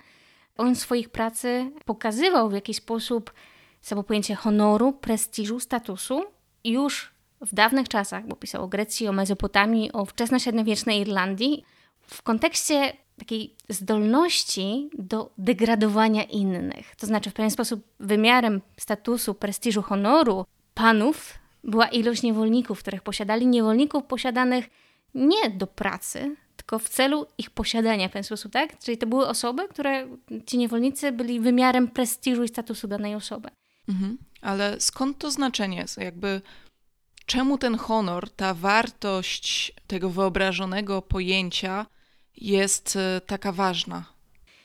On 0.57 0.75
w 0.75 0.79
swoich 0.79 1.09
pracy 1.09 1.71
pokazywał 1.85 2.49
w 2.49 2.53
jaki 2.53 2.73
sposób 2.73 3.33
samo 3.81 4.03
pojęcie 4.03 4.35
honoru, 4.35 4.93
prestiżu, 4.93 5.59
statusu 5.59 6.23
już 6.63 7.11
w 7.41 7.55
dawnych 7.55 7.89
czasach, 7.89 8.27
bo 8.27 8.35
pisał 8.35 8.63
o 8.63 8.67
Grecji, 8.67 9.07
o 9.07 9.11
Mezopotamii, 9.11 9.91
o 9.91 10.05
wczesnośredniowiecznej 10.05 11.01
Irlandii, 11.01 11.63
w 12.01 12.21
kontekście 12.21 12.93
takiej 13.19 13.55
zdolności 13.69 14.89
do 14.97 15.31
degradowania 15.37 16.23
innych. 16.23 16.95
To 16.95 17.07
znaczy, 17.07 17.29
w 17.29 17.33
pewien 17.33 17.51
sposób 17.51 17.83
wymiarem 17.99 18.61
statusu, 18.77 19.33
prestiżu, 19.33 19.81
honoru 19.81 20.45
panów 20.73 21.33
była 21.63 21.87
ilość 21.87 22.23
niewolników, 22.23 22.79
których 22.79 23.01
posiadali, 23.01 23.47
niewolników 23.47 24.03
posiadanych 24.03 24.69
nie 25.15 25.49
do 25.49 25.67
pracy, 25.67 26.35
tylko 26.55 26.79
w 26.79 26.89
celu 26.89 27.25
ich 27.37 27.49
posiadania 27.49 28.09
w 28.09 28.11
ten 28.11 28.23
sposób, 28.23 28.51
tak? 28.51 28.79
Czyli 28.79 28.97
to 28.97 29.07
były 29.07 29.27
osoby, 29.27 29.67
które, 29.67 30.07
ci 30.45 30.57
niewolnicy 30.57 31.11
byli 31.11 31.39
wymiarem 31.39 31.87
prestiżu 31.87 32.43
i 32.43 32.47
statusu 32.47 32.87
danej 32.87 33.15
osoby. 33.15 33.49
Mhm. 33.89 34.17
Ale 34.41 34.79
skąd 34.79 35.17
to 35.17 35.31
znaczenie? 35.31 35.85
Jakby 35.97 36.41
czemu 37.25 37.57
ten 37.57 37.75
honor, 37.77 38.29
ta 38.29 38.53
wartość 38.53 39.73
tego 39.87 40.09
wyobrażonego 40.09 41.01
pojęcia 41.01 41.85
jest 42.35 42.95
e, 42.95 43.21
taka 43.21 43.51
ważna? 43.51 44.05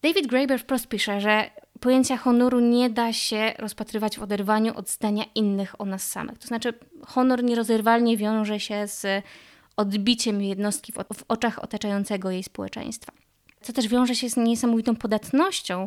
David 0.03 0.27
Graeber 0.27 0.61
wprost 0.61 0.89
pisze, 0.89 1.21
że 1.21 1.51
pojęcia 1.81 2.17
honoru 2.17 2.61
nie 2.61 2.91
da 2.91 3.13
się 3.13 3.53
rozpatrywać 3.59 4.19
w 4.19 4.23
oderwaniu 4.23 4.77
od 4.77 4.91
zdania 4.91 5.25
innych 5.35 5.81
o 5.81 5.85
nas 5.85 6.11
samych. 6.11 6.39
To 6.39 6.47
znaczy, 6.47 6.73
honor 7.07 7.45
nierozerwalnie 7.45 8.17
wiąże 8.17 8.61
się 8.61 8.87
z 8.87 9.25
odbiciem 9.77 10.43
jednostki 10.43 10.93
w, 10.93 10.97
w 10.97 11.25
oczach 11.29 11.65
otaczającego 11.65 12.31
jej 12.31 12.43
społeczeństwa. 12.43 13.13
Co 13.61 13.73
też 13.73 13.89
wiąże 13.89 14.15
się 14.15 14.31
z 14.31 14.37
niesamowitą 14.37 14.97
podatnością 14.97 15.87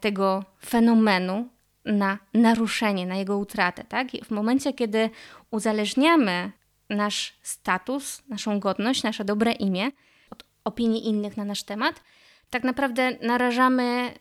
tego 0.00 0.44
fenomenu 0.66 1.48
na 1.84 2.18
naruszenie, 2.34 3.06
na 3.06 3.16
jego 3.16 3.38
utratę. 3.38 3.84
Tak? 3.84 4.08
W 4.24 4.30
momencie, 4.30 4.72
kiedy 4.72 5.10
uzależniamy 5.50 6.52
nasz 6.90 7.38
status, 7.42 8.22
naszą 8.28 8.60
godność, 8.60 9.02
nasze 9.02 9.24
dobre 9.24 9.52
imię 9.52 9.90
od 10.30 10.44
opinii 10.64 11.08
innych 11.08 11.36
na 11.36 11.44
nasz 11.44 11.62
temat, 11.62 12.02
tak 12.50 12.64
naprawdę 12.64 13.16
narażamy 13.22 14.14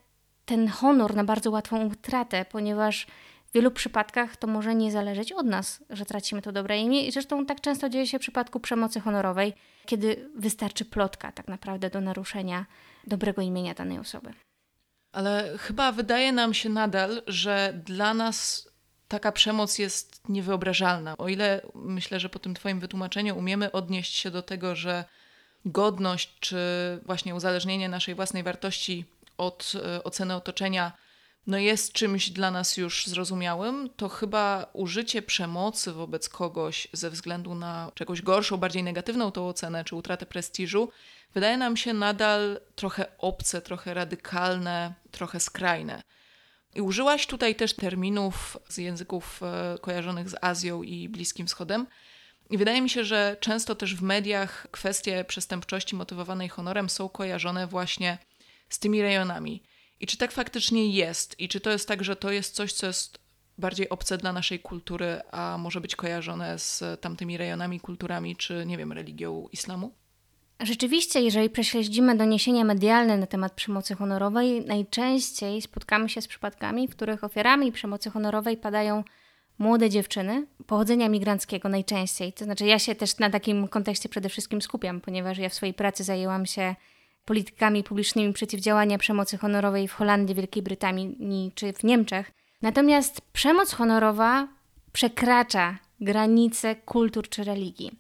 ten 0.50 0.68
honor 0.68 1.16
na 1.16 1.24
bardzo 1.24 1.52
łatwą 1.52 1.86
utratę, 1.86 2.46
ponieważ 2.46 3.08
w 3.50 3.52
wielu 3.54 3.72
przypadkach 3.72 4.38
to 4.38 4.48
może 4.48 4.76
nie 4.76 4.92
zależeć 4.92 5.32
od 5.32 5.46
nas, 5.46 5.84
że 5.90 6.06
tracimy 6.06 6.42
to 6.42 6.52
dobre 6.52 6.78
imię. 6.78 7.08
I 7.08 7.12
zresztą 7.12 7.46
tak 7.46 7.62
często 7.62 7.90
dzieje 7.90 8.08
się 8.08 8.18
w 8.20 8.22
przypadku 8.22 8.60
przemocy 8.60 9.00
honorowej, 9.00 9.54
kiedy 9.86 10.30
wystarczy 10.36 10.86
plotka 10.86 11.32
tak 11.32 11.48
naprawdę 11.48 11.90
do 11.90 12.02
naruszenia 12.02 12.66
dobrego 13.08 13.42
imienia 13.42 13.74
danej 13.74 14.00
osoby. 14.00 14.34
Ale 15.12 15.58
chyba 15.58 15.92
wydaje 15.92 16.32
nam 16.32 16.54
się 16.54 16.70
nadal, 16.70 17.22
że 17.28 17.82
dla 17.86 18.14
nas 18.14 18.70
taka 19.08 19.32
przemoc 19.32 19.80
jest 19.80 20.30
niewyobrażalna. 20.30 21.18
O 21.18 21.28
ile 21.28 21.62
myślę, 21.76 22.20
że 22.20 22.30
po 22.30 22.40
tym 22.40 22.54
Twoim 22.54 22.80
wytłumaczeniu 22.80 23.38
umiemy 23.38 23.72
odnieść 23.72 24.16
się 24.16 24.32
do 24.32 24.42
tego, 24.42 24.76
że 24.76 25.06
godność 25.66 26.40
czy 26.40 26.58
właśnie 27.06 27.36
uzależnienie 27.36 27.90
naszej 27.90 28.16
własnej 28.16 28.44
wartości 28.44 29.06
od 29.40 29.74
e, 29.76 30.04
oceny 30.04 30.36
otoczenia 30.36 30.92
no 31.48 31.58
jest 31.58 31.94
czymś 31.94 32.30
dla 32.30 32.52
nas 32.52 32.78
już 32.78 33.08
zrozumiałym, 33.08 33.90
to 33.96 34.10
chyba 34.10 34.70
użycie 34.74 35.22
przemocy 35.22 35.92
wobec 35.92 36.30
kogoś 36.30 36.88
ze 36.94 37.10
względu 37.10 37.56
na 37.56 37.92
czegoś 37.96 38.22
gorszą, 38.22 38.58
bardziej 38.58 38.84
negatywną 38.84 39.32
tą 39.32 39.48
ocenę 39.48 39.84
czy 39.84 39.96
utratę 39.96 40.26
prestiżu, 40.26 40.90
wydaje 41.34 41.58
nam 41.58 41.78
się 41.78 41.94
nadal 41.94 42.60
trochę 42.76 43.06
obce, 43.18 43.62
trochę 43.62 43.94
radykalne, 43.94 44.94
trochę 45.12 45.40
skrajne. 45.40 46.02
I 46.76 46.82
użyłaś 46.82 47.28
tutaj 47.28 47.56
też 47.56 47.74
terminów 47.74 48.58
z 48.68 48.78
języków 48.78 49.44
e, 49.44 49.78
kojarzonych 49.82 50.30
z 50.30 50.36
Azją 50.42 50.84
i 50.84 51.10
Bliskim 51.10 51.48
Wschodem. 51.48 51.88
I 52.50 52.58
wydaje 52.58 52.82
mi 52.82 52.90
się, 52.90 53.04
że 53.04 53.38
często 53.40 53.76
też 53.76 53.96
w 53.96 54.02
mediach 54.02 54.68
kwestie 54.72 55.24
przestępczości 55.24 55.96
motywowanej 55.96 56.50
honorem 56.50 56.90
są 56.90 57.10
kojarzone 57.10 57.68
właśnie 57.68 58.18
z 58.70 58.80
tymi 58.80 59.02
rejonami. 59.02 59.64
I 60.00 60.08
czy 60.08 60.18
tak 60.18 60.32
faktycznie 60.32 60.90
jest? 60.90 61.40
I 61.40 61.48
czy 61.48 61.60
to 61.60 61.70
jest 61.70 61.88
tak, 61.88 62.04
że 62.04 62.16
to 62.16 62.32
jest 62.32 62.56
coś, 62.56 62.74
co 62.74 62.88
jest 62.88 63.20
bardziej 63.58 63.90
obce 63.90 64.18
dla 64.18 64.34
naszej 64.34 64.60
kultury, 64.60 65.22
a 65.32 65.58
może 65.58 65.82
być 65.82 65.96
kojarzone 65.96 66.60
z 66.60 66.84
tamtymi 67.02 67.38
rejonami, 67.38 67.80
kulturami, 67.80 68.36
czy 68.36 68.66
nie 68.66 68.78
wiem, 68.78 68.92
religią 68.92 69.48
islamu? 69.52 69.92
Rzeczywiście, 70.60 71.22
jeżeli 71.22 71.50
prześledzimy 71.50 72.18
doniesienia 72.18 72.64
medialne 72.64 73.18
na 73.18 73.28
temat 73.28 73.54
przemocy 73.54 73.96
honorowej, 73.96 74.66
najczęściej 74.66 75.62
spotkamy 75.62 76.10
się 76.10 76.22
z 76.22 76.28
przypadkami, 76.28 76.88
w 76.88 76.92
których 76.92 77.24
ofiarami 77.24 77.72
przemocy 77.72 78.10
honorowej 78.10 78.58
padają 78.58 79.04
młode 79.60 79.90
dziewczyny 79.90 80.48
pochodzenia 80.68 81.10
migranckiego 81.10 81.70
najczęściej. 81.70 82.34
To 82.34 82.46
znaczy, 82.46 82.66
ja 82.66 82.80
się 82.80 82.96
też 82.96 83.18
na 83.18 83.30
takim 83.30 83.68
kontekście 83.68 84.10
przede 84.10 84.30
wszystkim 84.30 84.62
skupiam, 84.62 85.02
ponieważ 85.02 85.38
ja 85.38 85.50
w 85.50 85.54
swojej 85.54 85.74
pracy 85.74 86.04
zajęłam 86.04 86.46
się 86.46 86.76
politykami 87.30 87.84
publicznymi 87.84 88.34
przeciwdziałania 88.34 88.98
przemocy 88.98 89.38
honorowej 89.38 89.88
w 89.88 89.94
Holandii, 89.94 90.36
Wielkiej 90.36 90.64
Brytanii 90.64 91.52
czy 91.56 91.74
w 91.74 91.84
Niemczech. 91.84 92.32
Natomiast 92.62 93.22
przemoc 93.22 93.74
honorowa 93.74 94.48
przekracza 94.92 95.78
granice 96.02 96.76
kultur 96.76 97.30
czy 97.30 97.44
religii. 97.44 97.92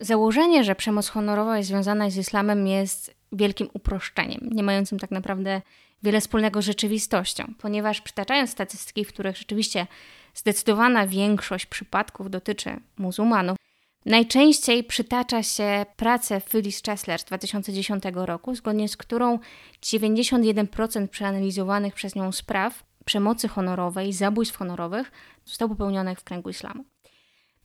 Założenie, 0.00 0.64
że 0.64 0.74
przemoc 0.74 1.08
honorowa 1.08 1.56
jest 1.56 1.68
związana 1.68 2.10
z 2.10 2.16
islamem, 2.16 2.66
jest 2.66 3.14
wielkim 3.32 3.68
uproszczeniem, 3.72 4.40
nie 4.52 4.62
mającym 4.62 4.98
tak 4.98 5.10
naprawdę 5.10 5.62
wiele 6.02 6.20
wspólnego 6.20 6.62
z 6.62 6.64
rzeczywistością, 6.64 7.44
ponieważ 7.58 8.00
przytaczając 8.00 8.50
statystyki, 8.50 9.04
w 9.04 9.08
których 9.08 9.36
rzeczywiście 9.36 9.86
zdecydowana 10.34 11.06
większość 11.06 11.66
przypadków 11.66 12.30
dotyczy 12.30 12.76
muzułmanów, 12.98 13.56
Najczęściej 14.06 14.84
przytacza 14.84 15.42
się 15.42 15.86
pracę 15.96 16.40
Phyllis 16.40 16.82
Chesler 16.82 17.20
z 17.20 17.24
2010 17.24 18.04
roku, 18.14 18.54
zgodnie 18.54 18.88
z 18.88 18.96
którą 18.96 19.38
91% 19.82 21.08
przeanalizowanych 21.08 21.94
przez 21.94 22.14
nią 22.14 22.32
spraw 22.32 22.82
przemocy 23.04 23.48
honorowej, 23.48 24.12
zabójstw 24.12 24.56
honorowych 24.56 25.12
zostało 25.44 25.68
popełnionych 25.68 26.20
w 26.20 26.24
kręgu 26.24 26.50
islamu. 26.50 26.84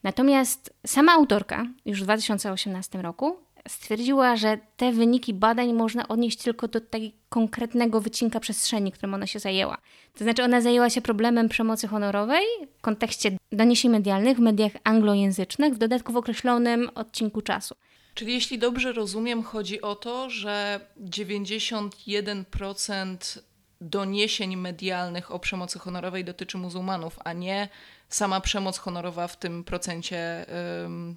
Natomiast 0.03 0.73
sama 0.85 1.11
autorka 1.11 1.65
już 1.85 2.01
w 2.01 2.03
2018 2.03 3.01
roku 3.01 3.37
stwierdziła, 3.67 4.35
że 4.35 4.57
te 4.77 4.91
wyniki 4.91 5.33
badań 5.33 5.73
można 5.73 6.07
odnieść 6.07 6.37
tylko 6.37 6.67
do 6.67 6.81
takiego 6.81 7.15
konkretnego 7.29 8.01
wycinka 8.01 8.39
przestrzeni, 8.39 8.91
którym 8.91 9.13
ona 9.13 9.27
się 9.27 9.39
zajęła. 9.39 9.77
To 10.13 10.23
znaczy, 10.23 10.43
ona 10.43 10.61
zajęła 10.61 10.89
się 10.89 11.01
problemem 11.01 11.49
przemocy 11.49 11.87
honorowej 11.87 12.43
w 12.77 12.81
kontekście 12.81 13.31
doniesień 13.51 13.91
medialnych 13.91 14.37
w 14.37 14.41
mediach 14.41 14.71
anglojęzycznych, 14.83 15.73
w 15.73 15.77
dodatku 15.77 16.13
w 16.13 16.17
określonym 16.17 16.89
odcinku 16.95 17.41
czasu. 17.41 17.75
Czyli 18.13 18.33
jeśli 18.33 18.59
dobrze 18.59 18.91
rozumiem, 18.91 19.43
chodzi 19.43 19.81
o 19.81 19.95
to, 19.95 20.29
że 20.29 20.79
91% 20.99 23.41
doniesień 23.81 24.55
medialnych 24.55 25.31
o 25.31 25.39
przemocy 25.39 25.79
honorowej 25.79 26.25
dotyczy 26.25 26.57
muzułmanów, 26.57 27.19
a 27.25 27.33
nie 27.33 27.69
sama 28.15 28.41
przemoc 28.41 28.77
honorowa 28.77 29.27
w 29.27 29.37
tym 29.37 29.63
procencie 29.63 30.45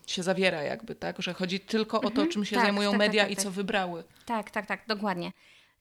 się 0.07 0.23
zawiera, 0.23 0.63
jakby, 0.63 0.95
tak? 0.95 1.23
Że 1.23 1.35
chodzi 1.35 1.61
tylko 1.61 1.99
o 1.99 2.01
to, 2.01 2.09
mhm. 2.09 2.29
czym 2.29 2.45
się 2.45 2.57
tak, 2.57 2.65
zajmują 2.65 2.91
tak, 2.91 3.01
tak 3.01 3.09
media 3.09 3.23
tak, 3.23 3.33
i 3.33 3.37
co 3.37 3.51
wybrały. 3.51 4.05
Tak, 4.27 4.51
tak, 4.51 4.67
tak, 4.67 4.85
dokładnie. 4.89 5.33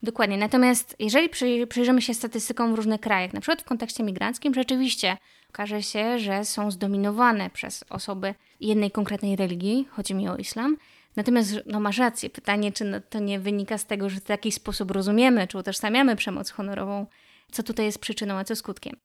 Dokładnie. 0.03 0.37
Natomiast 0.37 0.95
jeżeli 0.99 1.29
przyjrzymy 1.67 2.01
się 2.01 2.13
statystykom 2.13 2.73
w 2.73 2.75
różnych 2.75 3.01
krajach, 3.01 3.33
na 3.33 3.41
przykład 3.41 3.61
w 3.61 3.65
kontekście 3.65 4.03
migranckim, 4.03 4.53
rzeczywiście 4.53 5.17
okaże 5.49 5.83
się, 5.83 6.19
że 6.19 6.45
są 6.45 6.71
zdominowane 6.71 7.49
przez 7.49 7.83
osoby 7.89 8.35
jednej 8.59 8.91
konkretnej 8.91 9.35
religii, 9.35 9.87
chodzi 9.91 10.15
mi 10.15 10.29
o 10.29 10.37
islam. 10.37 10.77
Natomiast 11.15 11.53
no, 11.65 11.79
masz 11.79 11.97
rację, 11.97 12.29
pytanie, 12.29 12.71
czy 12.71 12.85
no, 12.85 12.97
to 13.09 13.19
nie 13.19 13.39
wynika 13.39 13.77
z 13.77 13.85
tego, 13.85 14.09
że 14.09 14.19
w 14.19 14.29
jakiś 14.29 14.55
sposób 14.55 14.91
rozumiemy, 14.91 15.47
czy 15.47 15.57
utożsamiamy 15.57 16.15
przemoc 16.15 16.51
honorową, 16.51 17.05
co 17.51 17.63
tutaj 17.63 17.85
jest 17.85 17.99
przyczyną, 17.99 18.35
a 18.35 18.43
co 18.43 18.55
skutkiem. 18.55 18.95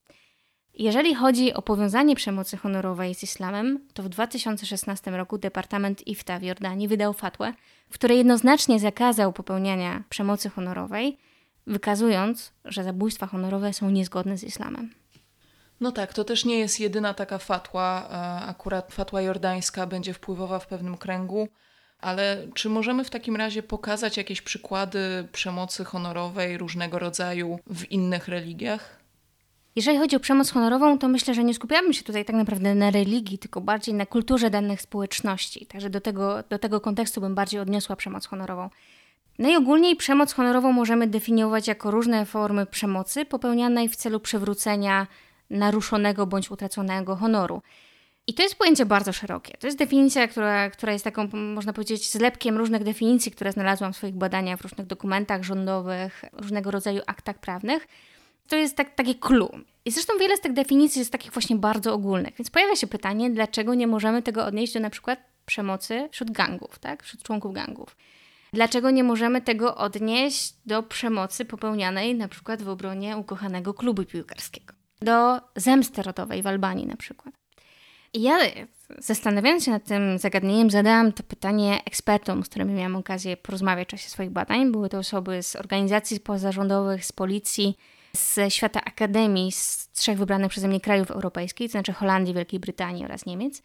Jeżeli 0.78 1.14
chodzi 1.14 1.54
o 1.54 1.62
powiązanie 1.62 2.16
przemocy 2.16 2.56
honorowej 2.56 3.14
z 3.14 3.22
islamem, 3.22 3.80
to 3.94 4.02
w 4.02 4.08
2016 4.08 5.10
roku 5.10 5.38
Departament 5.38 6.06
IFTA 6.06 6.38
w 6.38 6.42
Jordanii 6.42 6.88
wydał 6.88 7.12
fatwę, 7.12 7.52
w 7.90 7.94
której 7.94 8.18
jednoznacznie 8.18 8.80
zakazał 8.80 9.32
popełniania 9.32 10.04
przemocy 10.08 10.50
honorowej, 10.50 11.18
wykazując, 11.66 12.52
że 12.64 12.84
zabójstwa 12.84 13.26
honorowe 13.26 13.72
są 13.72 13.90
niezgodne 13.90 14.38
z 14.38 14.44
islamem. 14.44 14.94
No 15.80 15.92
tak, 15.92 16.14
to 16.14 16.24
też 16.24 16.44
nie 16.44 16.58
jest 16.58 16.80
jedyna 16.80 17.14
taka 17.14 17.38
fatła. 17.38 18.08
E, 18.10 18.46
akurat 18.46 18.92
fatła 18.92 19.22
jordańska 19.22 19.86
będzie 19.86 20.14
wpływowa 20.14 20.58
w 20.58 20.66
pewnym 20.66 20.96
kręgu. 20.96 21.48
Ale 22.00 22.46
czy 22.54 22.68
możemy 22.68 23.04
w 23.04 23.10
takim 23.10 23.36
razie 23.36 23.62
pokazać 23.62 24.16
jakieś 24.16 24.42
przykłady 24.42 25.28
przemocy 25.32 25.84
honorowej 25.84 26.58
różnego 26.58 26.98
rodzaju 26.98 27.58
w 27.66 27.92
innych 27.92 28.28
religiach? 28.28 28.98
Jeżeli 29.78 29.98
chodzi 29.98 30.16
o 30.16 30.20
przemoc 30.20 30.50
honorową, 30.50 30.98
to 30.98 31.08
myślę, 31.08 31.34
że 31.34 31.44
nie 31.44 31.54
skupiamy 31.54 31.94
się 31.94 32.04
tutaj 32.04 32.24
tak 32.24 32.36
naprawdę 32.36 32.74
na 32.74 32.90
religii, 32.90 33.38
tylko 33.38 33.60
bardziej 33.60 33.94
na 33.94 34.06
kulturze 34.06 34.50
danych 34.50 34.82
społeczności. 34.82 35.66
Także 35.66 35.90
do 35.90 36.00
tego, 36.00 36.42
do 36.42 36.58
tego 36.58 36.80
kontekstu 36.80 37.20
bym 37.20 37.34
bardziej 37.34 37.60
odniosła 37.60 37.96
przemoc 37.96 38.26
honorową. 38.26 38.70
Najogólniej 39.38 39.96
przemoc 39.96 40.32
honorową 40.32 40.72
możemy 40.72 41.06
definiować 41.06 41.68
jako 41.68 41.90
różne 41.90 42.26
formy 42.26 42.66
przemocy 42.66 43.24
popełnianej 43.24 43.88
w 43.88 43.96
celu 43.96 44.20
przywrócenia 44.20 45.06
naruszonego 45.50 46.26
bądź 46.26 46.50
utraconego 46.50 47.16
honoru. 47.16 47.62
I 48.26 48.34
to 48.34 48.42
jest 48.42 48.54
pojęcie 48.54 48.86
bardzo 48.86 49.12
szerokie. 49.12 49.54
To 49.58 49.66
jest 49.66 49.78
definicja, 49.78 50.28
która, 50.28 50.70
która 50.70 50.92
jest 50.92 51.04
taką, 51.04 51.28
można 51.32 51.72
powiedzieć, 51.72 52.12
zlepkiem 52.12 52.56
różnych 52.56 52.84
definicji, 52.84 53.32
które 53.32 53.52
znalazłam 53.52 53.92
w 53.92 53.96
swoich 53.96 54.14
badaniach, 54.14 54.58
w 54.58 54.62
różnych 54.62 54.86
dokumentach 54.86 55.42
rządowych, 55.42 56.24
różnego 56.32 56.70
rodzaju 56.70 57.00
aktach 57.06 57.38
prawnych. 57.38 57.86
To 58.48 58.56
jest 58.56 58.76
tak, 58.76 58.94
takie 58.94 59.14
clue. 59.14 59.60
I 59.84 59.90
zresztą 59.90 60.12
wiele 60.20 60.36
z 60.36 60.40
tych 60.40 60.52
definicji 60.52 60.98
jest 60.98 61.12
takich 61.12 61.32
właśnie 61.32 61.56
bardzo 61.56 61.94
ogólnych. 61.94 62.34
Więc 62.38 62.50
pojawia 62.50 62.76
się 62.76 62.86
pytanie, 62.86 63.30
dlaczego 63.30 63.74
nie 63.74 63.86
możemy 63.86 64.22
tego 64.22 64.46
odnieść 64.46 64.74
do 64.74 64.80
na 64.80 64.90
przykład 64.90 65.18
przemocy 65.46 66.08
wśród 66.12 66.30
gangów, 66.30 66.78
tak? 66.78 67.02
wśród 67.02 67.22
członków 67.22 67.52
gangów. 67.52 67.96
Dlaczego 68.52 68.90
nie 68.90 69.04
możemy 69.04 69.40
tego 69.40 69.76
odnieść 69.76 70.54
do 70.66 70.82
przemocy 70.82 71.44
popełnianej 71.44 72.14
na 72.14 72.28
przykład 72.28 72.62
w 72.62 72.68
obronie 72.68 73.16
ukochanego 73.16 73.74
klubu 73.74 74.04
piłkarskiego? 74.04 74.74
Do 75.02 75.40
zemsty 75.56 76.02
rodowej 76.02 76.42
w 76.42 76.46
Albanii 76.46 76.86
na 76.86 76.96
przykład. 76.96 77.34
I 78.14 78.22
ja 78.22 78.38
zastanawiając 78.98 79.64
się 79.64 79.70
nad 79.70 79.84
tym 79.84 80.18
zagadnieniem, 80.18 80.70
zadałam 80.70 81.12
to 81.12 81.22
pytanie 81.22 81.80
ekspertom, 81.84 82.44
z 82.44 82.48
którymi 82.48 82.74
miałam 82.74 82.96
okazję 82.96 83.36
porozmawiać 83.36 83.88
w 83.88 83.90
czasie 83.90 84.08
swoich 84.08 84.30
badań. 84.30 84.72
Były 84.72 84.88
to 84.88 84.98
osoby 84.98 85.42
z 85.42 85.56
organizacji 85.56 86.20
pozarządowych, 86.20 87.04
z 87.04 87.12
policji, 87.12 87.76
ze 88.18 88.50
świata 88.50 88.80
akademii, 88.84 89.52
z 89.52 89.88
trzech 89.92 90.18
wybranych 90.18 90.50
przeze 90.50 90.68
mnie 90.68 90.80
krajów 90.80 91.10
europejskich, 91.10 91.68
to 91.68 91.72
znaczy 91.72 91.92
Holandii, 91.92 92.34
Wielkiej 92.34 92.60
Brytanii 92.60 93.04
oraz 93.04 93.26
Niemiec. 93.26 93.62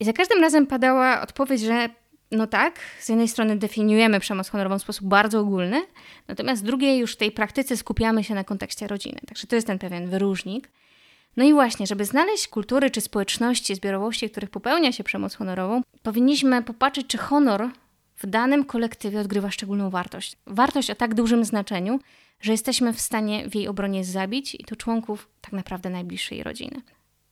I 0.00 0.04
za 0.04 0.12
każdym 0.12 0.40
razem 0.40 0.66
padała 0.66 1.20
odpowiedź, 1.20 1.60
że 1.60 1.88
no 2.30 2.46
tak, 2.46 2.80
z 3.00 3.08
jednej 3.08 3.28
strony 3.28 3.56
definiujemy 3.56 4.20
przemoc 4.20 4.48
honorową 4.48 4.78
w 4.78 4.82
sposób 4.82 5.06
bardzo 5.06 5.40
ogólny, 5.40 5.86
natomiast 6.28 6.62
z 6.62 6.64
drugiej 6.64 6.98
już 6.98 7.12
w 7.12 7.16
tej 7.16 7.32
praktyce 7.32 7.76
skupiamy 7.76 8.24
się 8.24 8.34
na 8.34 8.44
kontekście 8.44 8.86
rodziny. 8.86 9.20
Także 9.26 9.46
to 9.46 9.56
jest 9.56 9.66
ten 9.66 9.78
pewien 9.78 10.10
wyróżnik. 10.10 10.70
No 11.36 11.44
i 11.44 11.52
właśnie, 11.52 11.86
żeby 11.86 12.04
znaleźć 12.04 12.48
kultury 12.48 12.90
czy 12.90 13.00
społeczności, 13.00 13.74
zbiorowości, 13.74 14.28
w 14.28 14.30
których 14.30 14.50
popełnia 14.50 14.92
się 14.92 15.04
przemoc 15.04 15.34
honorową, 15.34 15.82
powinniśmy 16.02 16.62
popatrzeć, 16.62 17.06
czy 17.06 17.18
honor 17.18 17.70
w 18.16 18.26
danym 18.26 18.64
kolektywie 18.64 19.20
odgrywa 19.20 19.50
szczególną 19.50 19.90
wartość. 19.90 20.36
Wartość 20.46 20.90
o 20.90 20.94
tak 20.94 21.14
dużym 21.14 21.44
znaczeniu, 21.44 22.00
że 22.44 22.52
jesteśmy 22.52 22.92
w 22.92 23.00
stanie 23.00 23.48
w 23.48 23.54
jej 23.54 23.68
obronie 23.68 24.04
zabić 24.04 24.54
i 24.54 24.64
to 24.64 24.76
członków 24.76 25.28
tak 25.40 25.52
naprawdę 25.52 25.90
najbliższej 25.90 26.42
rodziny. 26.42 26.82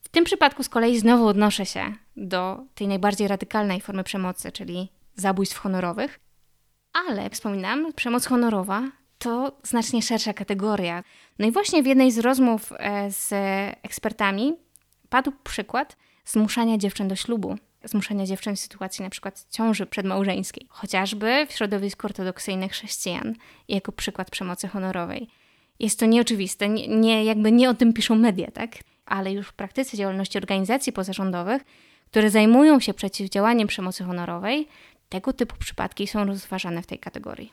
W 0.03 0.09
tym 0.09 0.25
przypadku 0.25 0.62
z 0.62 0.68
kolei 0.68 0.98
znowu 0.98 1.27
odnoszę 1.27 1.66
się 1.66 1.92
do 2.16 2.64
tej 2.75 2.88
najbardziej 2.88 3.29
radykalnej 3.29 3.81
formy 3.81 4.05
przemocy, 4.05 4.53
czyli 4.53 4.88
zabójstw 5.14 5.59
honorowych. 5.59 6.20
Ale 7.09 7.31
wspominam, 7.31 7.92
przemoc 7.92 8.27
honorowa 8.27 8.83
to 9.18 9.59
znacznie 9.62 10.03
szersza 10.03 10.33
kategoria. 10.33 11.05
No 11.38 11.46
i 11.46 11.51
właśnie 11.51 11.83
w 11.83 11.87
jednej 11.87 12.11
z 12.11 12.18
rozmów 12.18 12.72
e, 12.79 13.11
z 13.11 13.33
ekspertami 13.83 14.57
padł 15.09 15.33
przykład 15.44 15.96
zmuszania 16.25 16.79
dziewczyn 16.79 17.09
do 17.09 17.16
ślubu, 17.16 17.57
zmuszania 17.84 18.26
dziewczyn 18.26 18.56
w 18.56 18.60
sytuacji 18.60 19.10
przykład 19.10 19.46
ciąży 19.50 19.86
przedmałżeńskiej, 19.86 20.66
chociażby 20.68 21.46
w 21.48 21.52
środowisku 21.52 22.06
ortodoksyjnych 22.06 22.72
chrześcijan, 22.72 23.34
jako 23.68 23.92
przykład 23.92 24.30
przemocy 24.30 24.68
honorowej. 24.68 25.28
Jest 25.78 26.00
to 26.00 26.06
nieoczywiste, 26.06 26.68
nie, 26.68 26.88
nie, 26.88 27.24
jakby 27.24 27.52
nie 27.52 27.70
o 27.70 27.74
tym 27.74 27.92
piszą 27.92 28.14
media, 28.14 28.50
tak? 28.50 28.70
Ale 29.06 29.32
już 29.32 29.48
w 29.48 29.52
praktyce 29.52 29.96
działalności 29.96 30.38
organizacji 30.38 30.92
pozarządowych, 30.92 31.62
które 32.10 32.30
zajmują 32.30 32.80
się 32.80 32.94
przeciwdziałaniem 32.94 33.68
przemocy 33.68 34.04
honorowej, 34.04 34.68
tego 35.08 35.32
typu 35.32 35.56
przypadki 35.56 36.06
są 36.06 36.24
rozważane 36.24 36.82
w 36.82 36.86
tej 36.86 36.98
kategorii. 36.98 37.52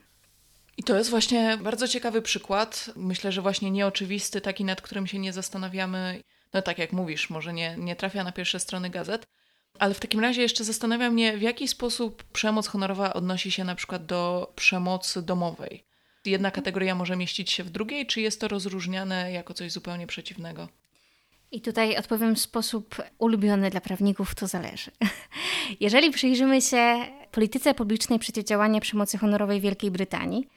I 0.78 0.84
to 0.84 0.98
jest 0.98 1.10
właśnie 1.10 1.58
bardzo 1.62 1.88
ciekawy 1.88 2.22
przykład. 2.22 2.92
Myślę, 2.96 3.32
że 3.32 3.42
właśnie 3.42 3.72
nieoczywisty, 3.72 4.42
taki 4.42 4.66
nad 4.66 4.82
którym 4.82 5.08
się 5.08 5.20
nie 5.20 5.34
zastanawiamy. 5.34 6.22
No 6.54 6.62
tak 6.62 6.78
jak 6.78 6.94
mówisz, 6.94 7.30
może 7.30 7.54
nie, 7.54 7.76
nie 7.78 7.96
trafia 7.96 8.24
na 8.24 8.32
pierwsze 8.32 8.60
strony 8.60 8.90
gazet. 8.90 9.26
Ale 9.80 9.94
w 9.94 10.00
takim 10.00 10.20
razie 10.20 10.42
jeszcze 10.42 10.64
zastanawia 10.64 11.12
mnie, 11.12 11.38
w 11.38 11.42
jaki 11.42 11.68
sposób 11.68 12.24
przemoc 12.24 12.68
honorowa 12.68 13.14
odnosi 13.14 13.52
się 13.52 13.64
na 13.64 13.76
przykład 13.76 14.06
do 14.06 14.52
przemocy 14.56 15.22
domowej. 15.22 15.84
Jedna 16.26 16.52
kategoria 16.52 16.96
może 16.96 17.16
mieścić 17.16 17.52
się 17.52 17.64
w 17.64 17.70
drugiej, 17.70 18.06
czy 18.06 18.22
jest 18.22 18.42
to 18.42 18.48
rozróżniane 18.48 19.32
jako 19.32 19.54
coś 19.54 19.72
zupełnie 19.72 20.08
przeciwnego? 20.08 20.68
I 21.52 21.62
tutaj 21.62 21.98
odpowiem 21.98 22.36
w 22.36 22.40
sposób 22.40 22.96
ulubiony 23.18 23.70
dla 23.70 23.82
prawników, 23.82 24.36
to 24.36 24.48
zależy. 24.48 24.92
Jeżeli 25.80 26.12
przyjrzymy 26.12 26.62
się 26.62 26.96
polityce 27.32 27.74
publicznej 27.74 28.20
przeciwdziałania 28.20 28.80
przemocy 28.80 29.18
honorowej 29.18 29.62
Wielkiej 29.62 29.92
Brytanii, 29.92 30.48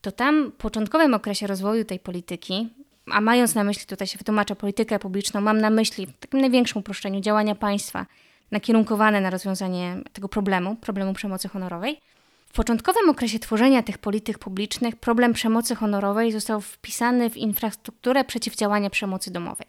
to 0.00 0.12
tam 0.12 0.50
w 0.50 0.54
początkowym 0.54 1.14
okresie 1.14 1.46
rozwoju 1.46 1.84
tej 1.84 1.98
polityki, 1.98 2.68
a 3.06 3.20
mając 3.20 3.54
na 3.54 3.64
myśli, 3.64 3.86
tutaj 3.86 4.06
się 4.06 4.18
wytłumaczę, 4.18 4.56
politykę 4.56 4.98
publiczną, 4.98 5.40
mam 5.40 5.60
na 5.60 5.70
myśli 5.70 6.06
w 6.06 6.18
takim 6.18 6.40
największym 6.40 6.78
uproszczeniu 6.78 7.20
działania 7.20 7.54
państwa 7.54 8.06
nakierunkowane 8.50 9.20
na 9.20 9.30
rozwiązanie 9.30 9.96
tego 10.12 10.28
problemu, 10.28 10.76
problemu 10.76 11.12
przemocy 11.12 11.48
honorowej. 11.48 12.00
W 12.46 12.52
początkowym 12.52 13.10
okresie 13.10 13.38
tworzenia 13.38 13.82
tych 13.82 13.98
polityk 13.98 14.38
publicznych 14.38 14.96
problem 14.96 15.32
przemocy 15.32 15.74
honorowej 15.74 16.32
został 16.32 16.60
wpisany 16.60 17.30
w 17.30 17.36
infrastrukturę 17.36 18.24
przeciwdziałania 18.24 18.90
przemocy 18.90 19.30
domowej. 19.30 19.66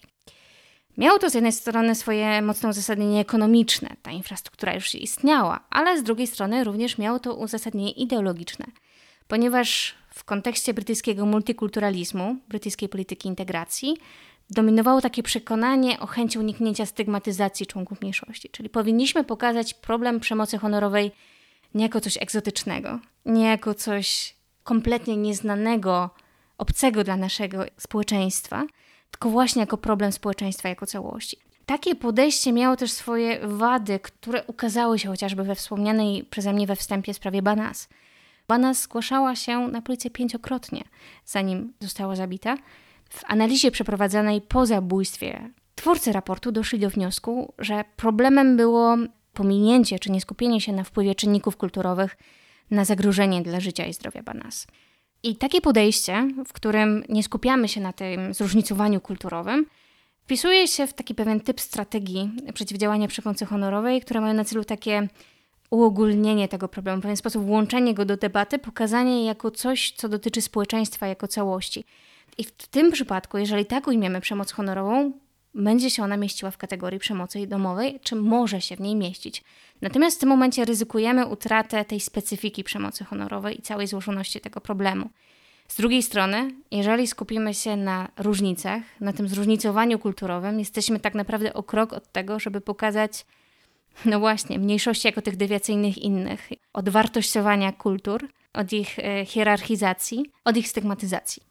Miało 0.97 1.19
to 1.19 1.29
z 1.29 1.33
jednej 1.33 1.51
strony 1.51 1.95
swoje 1.95 2.41
mocne 2.41 2.69
uzasadnienie 2.69 3.19
ekonomiczne, 3.19 3.89
ta 4.01 4.11
infrastruktura 4.11 4.73
już 4.73 4.95
istniała, 4.95 5.59
ale 5.69 5.99
z 5.99 6.03
drugiej 6.03 6.27
strony 6.27 6.63
również 6.63 6.97
miało 6.97 7.19
to 7.19 7.35
uzasadnienie 7.35 7.91
ideologiczne, 7.91 8.65
ponieważ 9.27 9.95
w 10.13 10.23
kontekście 10.23 10.73
brytyjskiego 10.73 11.25
multikulturalizmu, 11.25 12.35
brytyjskiej 12.47 12.89
polityki 12.89 13.29
integracji, 13.29 13.97
dominowało 14.51 15.01
takie 15.01 15.23
przekonanie 15.23 15.99
o 15.99 16.05
chęci 16.05 16.39
uniknięcia 16.39 16.85
stygmatyzacji 16.85 17.67
członków 17.67 18.01
mniejszości. 18.01 18.49
Czyli 18.49 18.69
powinniśmy 18.69 19.23
pokazać 19.23 19.73
problem 19.73 20.19
przemocy 20.19 20.57
honorowej 20.57 21.11
nie 21.73 21.83
jako 21.83 22.01
coś 22.01 22.17
egzotycznego, 22.17 22.99
nie 23.25 23.45
jako 23.45 23.73
coś 23.73 24.35
kompletnie 24.63 25.17
nieznanego, 25.17 26.09
obcego 26.57 27.03
dla 27.03 27.17
naszego 27.17 27.65
społeczeństwa, 27.77 28.65
tylko 29.11 29.29
właśnie 29.29 29.59
jako 29.59 29.77
problem 29.77 30.11
społeczeństwa 30.11 30.69
jako 30.69 30.85
całości. 30.85 31.37
Takie 31.65 31.95
podejście 31.95 32.53
miało 32.53 32.75
też 32.75 32.91
swoje 32.91 33.47
wady, 33.47 33.99
które 33.99 34.43
ukazały 34.43 34.99
się 34.99 35.09
chociażby 35.09 35.43
we 35.43 35.55
wspomnianej 35.55 36.23
przeze 36.23 36.53
mnie 36.53 36.67
we 36.67 36.75
wstępie 36.75 37.13
sprawie 37.13 37.41
Banas. 37.41 37.89
Banas 38.47 38.81
zgłaszała 38.81 39.35
się 39.35 39.67
na 39.67 39.81
policję 39.81 40.11
pięciokrotnie, 40.11 40.83
zanim 41.25 41.73
została 41.79 42.15
zabita. 42.15 42.57
W 43.11 43.23
analizie 43.27 43.71
przeprowadzonej 43.71 44.41
po 44.41 44.65
zabójstwie 44.65 45.49
twórcy 45.75 46.11
raportu 46.11 46.51
doszli 46.51 46.79
do 46.79 46.89
wniosku, 46.89 47.53
że 47.59 47.83
problemem 47.95 48.57
było 48.57 48.97
pominięcie 49.33 49.99
czy 49.99 50.11
nieskupienie 50.11 50.61
się 50.61 50.73
na 50.73 50.83
wpływie 50.83 51.15
czynników 51.15 51.57
kulturowych 51.57 52.17
na 52.71 52.85
zagrożenie 52.85 53.41
dla 53.41 53.59
życia 53.59 53.85
i 53.85 53.93
zdrowia 53.93 54.23
Banas. 54.23 54.67
I 55.23 55.35
takie 55.35 55.61
podejście, 55.61 56.27
w 56.47 56.53
którym 56.53 57.03
nie 57.09 57.23
skupiamy 57.23 57.67
się 57.67 57.81
na 57.81 57.93
tym 57.93 58.33
zróżnicowaniu 58.33 59.01
kulturowym, 59.01 59.65
wpisuje 60.23 60.67
się 60.67 60.87
w 60.87 60.93
taki 60.93 61.15
pewien 61.15 61.39
typ 61.39 61.61
strategii 61.61 62.31
przeciwdziałania 62.53 63.07
przemocy 63.07 63.45
honorowej, 63.45 64.01
które 64.01 64.21
mają 64.21 64.33
na 64.33 64.45
celu 64.45 64.63
takie 64.63 65.07
uogólnienie 65.69 66.47
tego 66.47 66.67
problemu, 66.67 66.99
w 66.99 67.01
pewien 67.01 67.17
sposób 67.17 67.45
włączenie 67.45 67.93
go 67.93 68.05
do 68.05 68.17
debaty, 68.17 68.59
pokazanie 68.59 69.25
jako 69.25 69.51
coś, 69.51 69.91
co 69.91 70.09
dotyczy 70.09 70.41
społeczeństwa 70.41 71.07
jako 71.07 71.27
całości. 71.27 71.85
I 72.37 72.43
w 72.43 72.51
tym 72.51 72.91
przypadku, 72.91 73.37
jeżeli 73.37 73.65
tak 73.65 73.87
ujmiemy 73.87 74.21
przemoc 74.21 74.51
honorową, 74.51 75.11
będzie 75.53 75.89
się 75.89 76.03
ona 76.03 76.17
mieściła 76.17 76.51
w 76.51 76.57
kategorii 76.57 76.99
przemocy 76.99 77.47
domowej, 77.47 77.99
czy 78.03 78.15
może 78.15 78.61
się 78.61 78.75
w 78.75 78.79
niej 78.79 78.95
mieścić. 78.95 79.43
Natomiast 79.81 80.17
w 80.17 80.19
tym 80.19 80.29
momencie 80.29 80.65
ryzykujemy 80.65 81.25
utratę 81.25 81.85
tej 81.85 81.99
specyfiki 81.99 82.63
przemocy 82.63 83.03
honorowej 83.03 83.59
i 83.59 83.61
całej 83.61 83.87
złożoności 83.87 84.41
tego 84.41 84.61
problemu. 84.61 85.09
Z 85.67 85.75
drugiej 85.75 86.03
strony, 86.03 86.51
jeżeli 86.71 87.07
skupimy 87.07 87.53
się 87.53 87.77
na 87.77 88.07
różnicach, 88.17 88.81
na 88.99 89.13
tym 89.13 89.27
zróżnicowaniu 89.27 89.99
kulturowym, 89.99 90.59
jesteśmy 90.59 90.99
tak 90.99 91.15
naprawdę 91.15 91.53
o 91.53 91.63
krok 91.63 91.93
od 91.93 92.11
tego, 92.11 92.39
żeby 92.39 92.61
pokazać, 92.61 93.25
no 94.05 94.19
właśnie, 94.19 94.59
mniejszości 94.59 95.07
jako 95.07 95.21
tych 95.21 95.35
dewiacyjnych 95.35 95.97
innych, 95.97 96.49
od 96.73 96.89
wartościowania 96.89 97.71
kultur, 97.71 98.29
od 98.53 98.73
ich 98.73 98.99
e, 98.99 99.25
hierarchizacji, 99.25 100.25
od 100.45 100.57
ich 100.57 100.67
stygmatyzacji. 100.67 101.50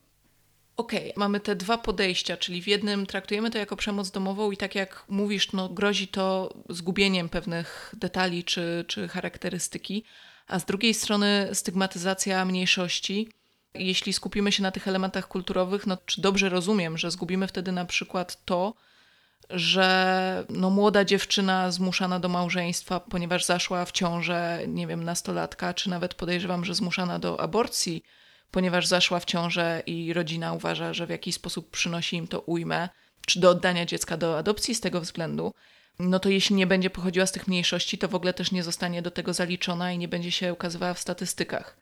Okej, 0.81 1.01
okay, 1.01 1.13
mamy 1.17 1.41
te 1.41 1.57
dwa 1.57 1.79
podejścia, 1.79 2.37
czyli 2.37 2.63
w 2.63 2.67
jednym 2.67 3.07
traktujemy 3.07 3.51
to 3.51 3.59
jako 3.59 3.77
przemoc 3.77 4.11
domową 4.11 4.51
i 4.51 4.57
tak 4.57 4.75
jak 4.75 5.05
mówisz, 5.09 5.53
no, 5.53 5.69
grozi 5.69 6.09
to 6.09 6.55
zgubieniem 6.69 7.29
pewnych 7.29 7.95
detali 7.99 8.45
czy, 8.45 8.85
czy 8.89 9.09
charakterystyki, 9.09 10.05
a 10.47 10.59
z 10.59 10.65
drugiej 10.65 10.95
strony 10.95 11.49
stygmatyzacja 11.53 12.45
mniejszości. 12.45 13.29
Jeśli 13.75 14.13
skupimy 14.13 14.53
się 14.53 14.63
na 14.63 14.71
tych 14.71 14.89
elementach 14.89 15.29
kulturowych, 15.29 15.87
no 15.87 15.99
czy 16.07 16.21
dobrze 16.21 16.49
rozumiem, 16.49 16.99
że 16.99 17.11
zgubimy 17.11 17.47
wtedy 17.47 17.73
na 17.73 17.85
przykład 17.85 18.45
to, 18.45 18.75
że 19.51 20.45
no, 20.49 20.71
młoda 20.71 21.05
dziewczyna 21.05 21.71
zmuszana 21.71 22.21
do 22.21 22.29
małżeństwa, 22.29 23.01
ponieważ 23.01 23.45
zaszła 23.45 23.85
w 23.85 23.93
ciążę, 23.93 24.61
nie 24.69 24.87
wiem, 24.87 25.05
nastolatka, 25.05 25.75
czy 25.75 25.91
nawet 25.91 26.15
podejrzewam, 26.15 26.65
że 26.65 26.75
zmuszana 26.75 27.19
do 27.19 27.41
aborcji, 27.41 28.03
ponieważ 28.51 28.87
zaszła 28.87 29.21
w 29.21 29.25
ciążę 29.25 29.83
i 29.87 30.13
rodzina 30.13 30.53
uważa, 30.53 30.95
że 30.95 31.07
w 31.07 31.11
jakiś 31.11 31.35
sposób 31.35 31.71
przynosi 31.71 32.17
im 32.17 32.29
to 32.29 32.41
ujmę, 32.41 32.89
czy 33.27 33.41
do 33.41 33.51
oddania 33.51 33.87
dziecka 33.87 34.17
do 34.17 34.39
adopcji 34.39 34.75
z 34.75 34.81
tego 34.81 35.01
względu, 35.01 35.53
no 35.99 36.19
to 36.21 36.29
jeśli 36.29 36.57
nie 36.57 36.67
będzie 36.67 36.91
pochodziła 36.91 37.27
z 37.27 37.33
tych 37.33 37.49
mniejszości, 37.49 37.99
to 37.99 38.09
w 38.09 38.15
ogóle 38.15 38.35
też 38.35 38.53
nie 38.53 38.63
zostanie 38.63 39.03
do 39.03 39.11
tego 39.11 39.33
zaliczona 39.33 39.93
i 39.93 39.99
nie 39.99 40.09
będzie 40.09 40.33
się 40.33 40.53
ukazywała 40.53 40.95
w 40.95 40.99
statystykach. 41.01 41.77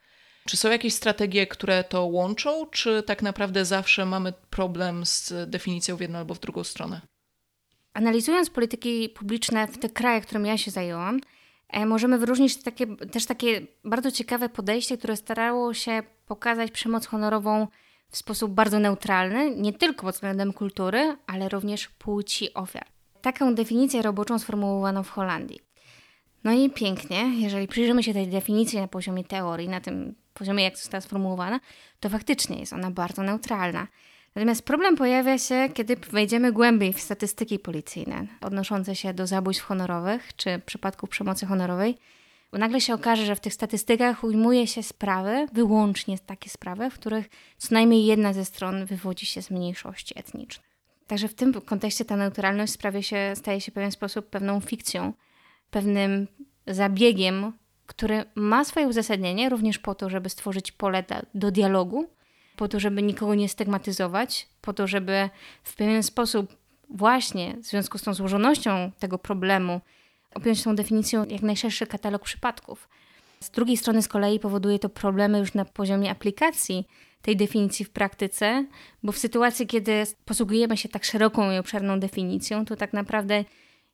Czy 0.46 0.56
są 0.56 0.70
jakieś 0.70 0.94
strategie, 0.94 1.46
które 1.46 1.84
to 1.84 2.04
łączą, 2.04 2.66
czy 2.66 3.02
tak 3.02 3.22
naprawdę 3.22 3.64
zawsze 3.64 4.06
mamy 4.06 4.32
problem 4.50 5.06
z 5.06 5.32
definicją 5.50 5.96
w 5.96 6.00
jedną 6.00 6.18
albo 6.18 6.34
w 6.34 6.40
drugą 6.40 6.64
stronę? 6.64 7.00
Analizując 7.92 8.50
polityki 8.50 9.08
publiczne 9.08 9.68
w 9.68 9.78
tych 9.78 9.92
krajach, 9.92 10.22
którym 10.22 10.46
ja 10.46 10.58
się 10.58 10.70
zajęłam, 10.70 11.20
e, 11.68 11.86
możemy 11.86 12.18
wyróżnić 12.18 12.62
takie, 12.62 12.96
też 12.96 13.26
takie 13.26 13.66
bardzo 13.84 14.10
ciekawe 14.10 14.48
podejście, 14.48 14.98
które 14.98 15.16
starało 15.16 15.74
się 15.74 16.02
pokazać 16.28 16.70
przemoc 16.70 17.06
honorową 17.06 17.66
w 18.10 18.16
sposób 18.16 18.52
bardzo 18.52 18.78
neutralny, 18.78 19.56
nie 19.56 19.72
tylko 19.72 20.02
pod 20.06 20.14
względem 20.14 20.52
kultury, 20.52 21.16
ale 21.26 21.48
również 21.48 21.88
płci 21.88 22.54
ofiar. 22.54 22.86
Taką 23.20 23.54
definicję 23.54 24.02
roboczą 24.02 24.38
sformułowano 24.38 25.02
w 25.02 25.10
Holandii. 25.10 25.60
No 26.44 26.52
i 26.52 26.70
pięknie, 26.70 27.40
jeżeli 27.40 27.68
przyjrzymy 27.68 28.02
się 28.02 28.12
tej 28.12 28.28
definicji 28.28 28.80
na 28.80 28.88
poziomie 28.88 29.24
teorii, 29.24 29.68
na 29.68 29.80
tym 29.80 30.14
poziomie, 30.34 30.64
jak 30.64 30.76
została 30.76 31.00
sformułowana, 31.00 31.60
to 32.00 32.08
faktycznie 32.08 32.60
jest 32.60 32.72
ona 32.72 32.90
bardzo 32.90 33.22
neutralna. 33.22 33.86
Natomiast 34.34 34.62
problem 34.62 34.96
pojawia 34.96 35.38
się, 35.38 35.68
kiedy 35.74 35.96
wejdziemy 35.96 36.52
głębiej 36.52 36.92
w 36.92 37.00
statystyki 37.00 37.58
policyjne 37.58 38.26
odnoszące 38.40 38.96
się 38.96 39.14
do 39.14 39.26
zabójstw 39.26 39.64
honorowych 39.64 40.36
czy 40.36 40.60
przypadków 40.66 41.10
przemocy 41.10 41.46
honorowej, 41.46 41.98
bo 42.52 42.58
nagle 42.58 42.80
się 42.80 42.94
okaże, 42.94 43.26
że 43.26 43.36
w 43.36 43.40
tych 43.40 43.54
statystykach 43.54 44.24
ujmuje 44.24 44.66
się 44.66 44.82
sprawy, 44.82 45.46
wyłącznie 45.52 46.18
takie 46.18 46.50
sprawy, 46.50 46.90
w 46.90 46.94
których 46.94 47.28
co 47.58 47.68
najmniej 47.74 48.06
jedna 48.06 48.32
ze 48.32 48.44
stron 48.44 48.86
wywodzi 48.86 49.26
się 49.26 49.42
z 49.42 49.50
mniejszości 49.50 50.18
etnicznych. 50.18 50.68
Także 51.06 51.28
w 51.28 51.34
tym 51.34 51.52
kontekście 51.60 52.04
ta 52.04 52.16
neutralność 52.16 52.72
sprawie 52.72 53.02
się, 53.02 53.32
staje 53.34 53.60
się 53.60 53.72
w 53.72 53.74
pewien 53.74 53.92
sposób 53.92 54.26
pewną 54.26 54.60
fikcją, 54.60 55.12
pewnym 55.70 56.26
zabiegiem, 56.66 57.52
który 57.86 58.24
ma 58.34 58.64
swoje 58.64 58.88
uzasadnienie 58.88 59.48
również 59.48 59.78
po 59.78 59.94
to, 59.94 60.10
żeby 60.10 60.28
stworzyć 60.28 60.72
pole 60.72 61.04
do, 61.34 61.50
dialogu, 61.50 62.10
po 62.56 62.68
to, 62.68 62.80
żeby 62.80 63.02
nikogo 63.02 63.34
nie 63.34 63.48
stygmatyzować, 63.48 64.48
po 64.60 64.72
to, 64.72 64.86
żeby 64.86 65.30
w 65.62 65.76
pewien 65.76 66.02
sposób 66.02 66.56
właśnie 66.90 67.56
w 67.56 67.66
związku 67.66 67.98
z 67.98 68.02
tą 68.02 68.14
złożonością 68.14 68.92
tego 68.98 69.18
problemu 69.18 69.80
objąć 70.38 70.62
tą 70.62 70.76
definicją 70.76 71.24
jak 71.24 71.42
najszerszy 71.42 71.86
katalog 71.86 72.22
przypadków. 72.22 72.88
Z 73.40 73.50
drugiej 73.50 73.76
strony 73.76 74.02
z 74.02 74.08
kolei 74.08 74.40
powoduje 74.40 74.78
to 74.78 74.88
problemy 74.88 75.38
już 75.38 75.54
na 75.54 75.64
poziomie 75.64 76.10
aplikacji 76.10 76.86
tej 77.22 77.36
definicji 77.36 77.84
w 77.84 77.90
praktyce, 77.90 78.64
bo 79.02 79.12
w 79.12 79.18
sytuacji, 79.18 79.66
kiedy 79.66 80.04
posługujemy 80.24 80.76
się 80.76 80.88
tak 80.88 81.04
szeroką 81.04 81.52
i 81.52 81.58
obszerną 81.58 82.00
definicją, 82.00 82.64
to 82.64 82.76
tak 82.76 82.92
naprawdę 82.92 83.44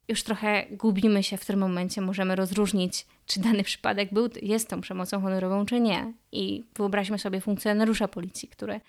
już 0.09 0.23
trochę 0.23 0.67
gubimy 0.71 1.23
się, 1.23 1.37
w 1.37 1.41
którym 1.41 1.61
momencie 1.61 2.01
możemy 2.01 2.37
rozróżnić, 2.37 3.07
czy 3.27 3.41
dany 3.41 3.63
przypadek 3.63 4.13
był, 4.13 4.29
jest 4.43 4.69
tą 4.69 4.81
przemocą 4.81 5.21
honorową, 5.21 5.67
czy 5.67 5.81
nie. 5.81 6.13
I 6.33 6.65
wyobraźmy 6.77 7.19
sobie 7.19 7.41
funkcjonariusza 7.41 8.09
policji, 8.09 8.49
który 8.49 8.81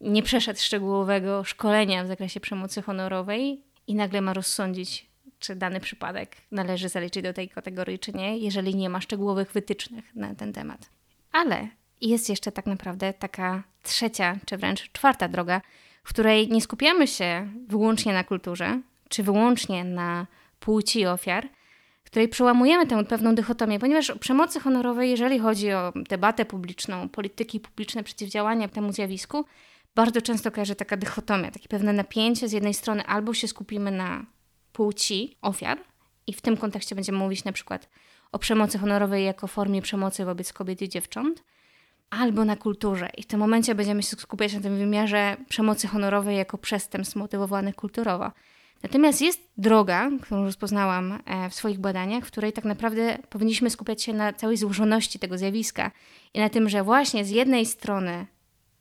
nie 0.00 0.22
przeszedł 0.22 0.60
szczegółowego 0.60 1.44
szkolenia 1.44 2.04
w 2.04 2.06
zakresie 2.06 2.40
przemocy 2.40 2.82
honorowej 2.82 3.62
i 3.86 3.94
nagle 3.94 4.20
ma 4.20 4.34
rozsądzić, 4.34 5.07
czy 5.38 5.56
dany 5.56 5.80
przypadek 5.80 6.36
należy 6.50 6.88
zaliczyć 6.88 7.22
do 7.22 7.32
tej 7.32 7.48
kategorii, 7.48 7.98
czy 7.98 8.12
nie, 8.12 8.38
jeżeli 8.38 8.74
nie 8.74 8.90
ma 8.90 9.00
szczegółowych 9.00 9.52
wytycznych 9.52 10.14
na 10.14 10.34
ten 10.34 10.52
temat. 10.52 10.90
Ale 11.32 11.68
jest 12.00 12.28
jeszcze 12.28 12.52
tak 12.52 12.66
naprawdę 12.66 13.12
taka 13.12 13.62
trzecia, 13.82 14.38
czy 14.46 14.56
wręcz 14.56 14.92
czwarta 14.92 15.28
droga, 15.28 15.60
w 16.04 16.08
której 16.08 16.48
nie 16.48 16.60
skupiamy 16.60 17.06
się 17.06 17.48
wyłącznie 17.68 18.12
na 18.12 18.24
kulturze, 18.24 18.80
czy 19.08 19.22
wyłącznie 19.22 19.84
na 19.84 20.26
płci 20.60 21.06
ofiar, 21.06 21.48
w 22.04 22.10
której 22.10 22.28
przełamujemy 22.28 22.86
tę 22.86 23.04
pewną 23.04 23.34
dychotomię, 23.34 23.78
ponieważ 23.78 24.12
przemocy 24.20 24.60
honorowej, 24.60 25.10
jeżeli 25.10 25.38
chodzi 25.38 25.72
o 25.72 25.92
debatę 26.08 26.44
publiczną, 26.44 27.08
polityki 27.08 27.60
publiczne, 27.60 28.04
przeciwdziałania 28.04 28.68
temu 28.68 28.92
zjawisku, 28.92 29.44
bardzo 29.94 30.22
często 30.22 30.50
kojarzy 30.50 30.74
taka 30.74 30.96
dychotomia, 30.96 31.50
takie 31.50 31.68
pewne 31.68 31.92
napięcie. 31.92 32.48
Z 32.48 32.52
jednej 32.52 32.74
strony 32.74 33.06
albo 33.06 33.34
się 33.34 33.48
skupimy 33.48 33.90
na 33.90 34.24
płci 34.78 35.36
ofiar 35.42 35.78
i 36.26 36.32
w 36.32 36.40
tym 36.40 36.56
kontekście 36.56 36.94
będziemy 36.94 37.18
mówić 37.18 37.44
na 37.44 37.52
przykład 37.52 37.88
o 38.32 38.38
przemocy 38.38 38.78
honorowej 38.78 39.24
jako 39.24 39.46
formie 39.46 39.82
przemocy 39.82 40.24
wobec 40.24 40.52
kobiet 40.52 40.82
i 40.82 40.88
dziewcząt, 40.88 41.44
albo 42.10 42.44
na 42.44 42.56
kulturze. 42.56 43.10
I 43.16 43.22
w 43.22 43.26
tym 43.26 43.40
momencie 43.40 43.74
będziemy 43.74 44.02
się 44.02 44.16
skupiać 44.16 44.54
na 44.54 44.60
tym 44.60 44.78
wymiarze 44.78 45.36
przemocy 45.48 45.88
honorowej 45.88 46.36
jako 46.36 46.58
przestępstw 46.58 47.16
motywowanych 47.16 47.74
kulturowo. 47.74 48.32
Natomiast 48.82 49.20
jest 49.20 49.40
droga, 49.56 50.10
którą 50.22 50.44
rozpoznałam 50.44 51.18
e, 51.24 51.50
w 51.50 51.54
swoich 51.54 51.78
badaniach, 51.78 52.24
w 52.24 52.30
której 52.30 52.52
tak 52.52 52.64
naprawdę 52.64 53.18
powinniśmy 53.30 53.70
skupiać 53.70 54.02
się 54.02 54.12
na 54.12 54.32
całej 54.32 54.56
złożoności 54.56 55.18
tego 55.18 55.38
zjawiska 55.38 55.90
i 56.34 56.38
na 56.38 56.48
tym, 56.48 56.68
że 56.68 56.82
właśnie 56.82 57.24
z 57.24 57.30
jednej 57.30 57.66
strony 57.66 58.26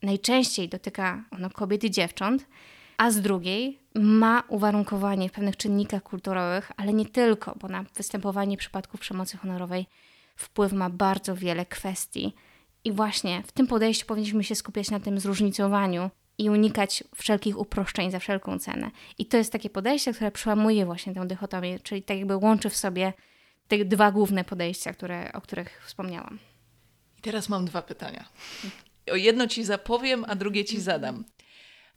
najczęściej 0.03 0.69
dotyka 0.69 1.23
ono 1.31 1.49
kobiet 1.49 1.83
i 1.83 1.91
dziewcząt, 1.91 2.45
a 2.97 3.12
z 3.12 3.21
drugiej 3.21 3.79
ma 3.95 4.43
uwarunkowanie 4.47 5.29
w 5.29 5.31
pewnych 5.31 5.57
czynnikach 5.57 6.03
kulturowych, 6.03 6.71
ale 6.77 6.93
nie 6.93 7.05
tylko, 7.05 7.55
bo 7.62 7.67
na 7.67 7.86
występowanie 7.95 8.57
przypadków 8.57 8.99
przemocy 8.99 9.38
honorowej 9.38 9.86
wpływ 10.36 10.73
ma 10.73 10.89
bardzo 10.89 11.36
wiele 11.36 11.65
kwestii. 11.65 12.33
I 12.83 12.91
właśnie 12.91 13.43
w 13.43 13.51
tym 13.51 13.67
podejściu 13.67 14.05
powinniśmy 14.05 14.43
się 14.43 14.55
skupiać 14.55 14.91
na 14.91 14.99
tym 14.99 15.19
zróżnicowaniu 15.19 16.10
i 16.38 16.49
unikać 16.49 17.03
wszelkich 17.15 17.60
uproszczeń 17.60 18.12
za 18.12 18.19
wszelką 18.19 18.60
cenę. 18.60 18.91
I 19.17 19.25
to 19.25 19.38
jest 19.38 19.51
takie 19.51 19.69
podejście, 19.69 20.13
które 20.13 20.31
przełamuje 20.31 20.86
właśnie 20.86 21.13
tę 21.13 21.27
dychotomię, 21.27 21.79
czyli 21.79 22.03
tak 22.03 22.17
jakby 22.17 22.36
łączy 22.36 22.69
w 22.69 22.77
sobie 22.77 23.13
te 23.67 23.86
dwa 23.86 24.12
główne 24.12 24.43
podejścia, 24.43 24.93
które, 24.93 25.33
o 25.33 25.41
których 25.41 25.83
wspomniałam. 25.86 26.39
I 27.17 27.21
teraz 27.21 27.49
mam 27.49 27.65
dwa 27.65 27.81
pytania. 27.81 28.25
O 29.12 29.15
jedno 29.15 29.47
ci 29.47 29.63
zapowiem, 29.63 30.25
a 30.27 30.36
drugie 30.36 30.65
ci 30.65 30.81
zadam. 30.81 31.23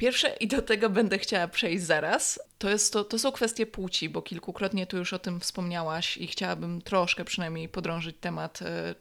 Pierwsze, 0.00 0.36
i 0.40 0.48
do 0.48 0.62
tego 0.62 0.90
będę 0.90 1.18
chciała 1.18 1.48
przejść 1.48 1.84
zaraz, 1.84 2.40
to, 2.58 2.70
jest 2.70 2.92
to, 2.92 3.04
to 3.04 3.18
są 3.18 3.32
kwestie 3.32 3.66
płci, 3.66 4.08
bo 4.08 4.22
kilkukrotnie 4.22 4.86
tu 4.86 4.96
już 4.96 5.12
o 5.12 5.18
tym 5.18 5.40
wspomniałaś 5.40 6.16
i 6.16 6.26
chciałabym 6.26 6.82
troszkę 6.82 7.24
przynajmniej 7.24 7.68
podrążyć 7.68 8.16
temat, 8.20 8.62
e, 8.62 8.94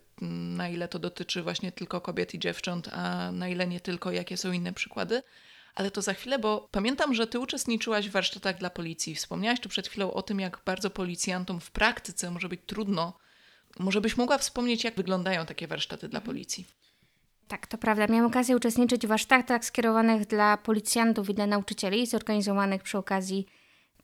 na 0.57 0.69
ile 0.69 0.88
to 0.88 0.99
dotyczy 0.99 1.43
właśnie 1.43 1.71
tylko 1.71 2.01
kobiet 2.01 2.33
i 2.33 2.39
dziewcząt, 2.39 2.89
a 2.93 3.31
na 3.31 3.49
ile 3.49 3.67
nie 3.67 3.79
tylko, 3.79 4.12
jakie 4.12 4.38
są 4.38 4.51
inne 4.51 4.73
przykłady. 4.73 5.23
Ale 5.75 5.91
to 5.91 6.01
za 6.01 6.13
chwilę, 6.13 6.39
bo 6.39 6.67
pamiętam, 6.71 7.13
że 7.13 7.27
ty 7.27 7.39
uczestniczyłaś 7.39 8.09
w 8.09 8.12
warsztatach 8.12 8.57
dla 8.57 8.69
policji. 8.69 9.15
Wspomniałaś 9.15 9.59
tu 9.59 9.69
przed 9.69 9.88
chwilą 9.88 10.13
o 10.13 10.21
tym, 10.21 10.39
jak 10.39 10.62
bardzo 10.65 10.89
policjantom 10.89 11.59
w 11.59 11.71
praktyce 11.71 12.31
może 12.31 12.49
być 12.49 12.62
trudno. 12.65 13.17
Może 13.79 14.01
byś 14.01 14.17
mogła 14.17 14.38
wspomnieć, 14.38 14.83
jak 14.83 14.95
wyglądają 14.95 15.45
takie 15.45 15.67
warsztaty 15.67 16.09
dla 16.09 16.21
policji? 16.21 16.65
Tak, 17.49 17.67
to 17.67 17.77
prawda. 17.77 18.07
Miałam 18.07 18.25
okazję 18.25 18.55
uczestniczyć 18.55 19.05
w 19.05 19.09
warsztatach 19.09 19.65
skierowanych 19.65 20.25
dla 20.25 20.57
policjantów 20.57 21.29
i 21.29 21.33
dla 21.33 21.47
nauczycieli, 21.47 22.05
zorganizowanych 22.05 22.83
przy 22.83 22.97
okazji 22.97 23.45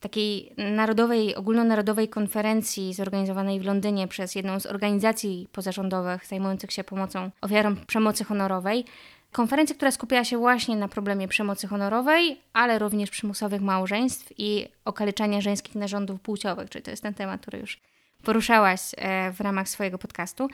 takiej 0.00 0.52
narodowej, 0.56 1.34
ogólnonarodowej 1.34 2.08
konferencji 2.08 2.94
zorganizowanej 2.94 3.60
w 3.60 3.64
Londynie 3.64 4.08
przez 4.08 4.34
jedną 4.34 4.60
z 4.60 4.66
organizacji 4.66 5.48
pozarządowych 5.52 6.26
zajmujących 6.26 6.72
się 6.72 6.84
pomocą 6.84 7.30
ofiarom 7.40 7.76
przemocy 7.86 8.24
honorowej. 8.24 8.84
Konferencja, 9.32 9.76
która 9.76 9.90
skupiała 9.90 10.24
się 10.24 10.38
właśnie 10.38 10.76
na 10.76 10.88
problemie 10.88 11.28
przemocy 11.28 11.66
honorowej, 11.66 12.40
ale 12.52 12.78
również 12.78 13.10
przymusowych 13.10 13.60
małżeństw 13.60 14.32
i 14.38 14.68
okaleczania 14.84 15.40
żeńskich 15.40 15.74
narządów 15.74 16.20
płciowych, 16.20 16.70
czyli 16.70 16.82
to 16.82 16.90
jest 16.90 17.02
ten 17.02 17.14
temat, 17.14 17.40
który 17.40 17.58
już 17.58 17.80
poruszałaś 18.24 18.80
e, 18.96 19.32
w 19.32 19.40
ramach 19.40 19.68
swojego 19.68 19.98
podcastu. 19.98 20.48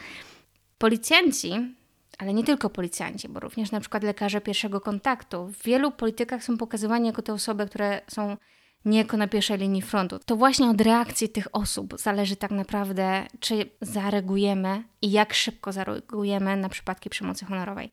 Policjanci, 0.79 1.75
ale 2.19 2.35
nie 2.35 2.45
tylko 2.45 2.71
policjanci, 2.71 3.29
bo 3.29 3.41
również 3.41 3.71
na 3.71 3.81
przykład 3.81 4.03
lekarze 4.03 4.41
pierwszego 4.41 4.81
kontaktu, 4.81 5.47
w 5.47 5.63
wielu 5.63 5.91
politykach 5.91 6.45
są 6.45 6.57
pokazywani 6.57 7.07
jako 7.07 7.23
te 7.23 7.33
osoby, 7.33 7.67
które 7.67 8.01
są 8.09 8.37
niejako 8.85 9.17
na 9.17 9.29
pierwszej 9.29 9.59
linii 9.59 9.83
frontu. 9.83 10.19
To 10.19 10.37
właśnie 10.37 10.71
od 10.71 10.81
reakcji 10.81 11.29
tych 11.29 11.49
osób 11.53 11.95
zależy 11.99 12.37
tak 12.37 12.51
naprawdę, 12.51 13.27
czy 13.41 13.71
zareagujemy 13.81 14.83
i 15.03 15.11
jak 15.11 15.35
szybko 15.35 15.73
zareagujemy 15.73 16.57
na 16.57 16.69
przypadki 16.69 17.11
przemocy 17.11 17.45
honorowej. 17.45 17.91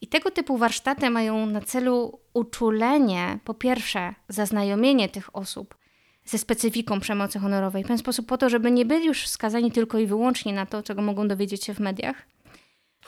I 0.00 0.06
tego 0.06 0.30
typu 0.30 0.56
warsztaty 0.56 1.10
mają 1.10 1.46
na 1.46 1.60
celu 1.60 2.20
uczulenie, 2.34 3.38
po 3.44 3.54
pierwsze, 3.54 4.14
zaznajomienie 4.28 5.08
tych 5.08 5.36
osób 5.36 5.74
ze 6.24 6.38
specyfiką 6.38 7.00
przemocy 7.00 7.38
honorowej, 7.38 7.84
w 7.84 7.88
ten 7.88 7.98
sposób 7.98 8.26
po 8.26 8.38
to, 8.38 8.48
żeby 8.48 8.70
nie 8.70 8.84
byli 8.84 9.06
już 9.06 9.28
skazani 9.28 9.72
tylko 9.72 9.98
i 9.98 10.06
wyłącznie 10.06 10.52
na 10.52 10.66
to, 10.66 10.82
czego 10.82 11.02
mogą 11.02 11.28
dowiedzieć 11.28 11.64
się 11.64 11.74
w 11.74 11.80
mediach. 11.80 12.16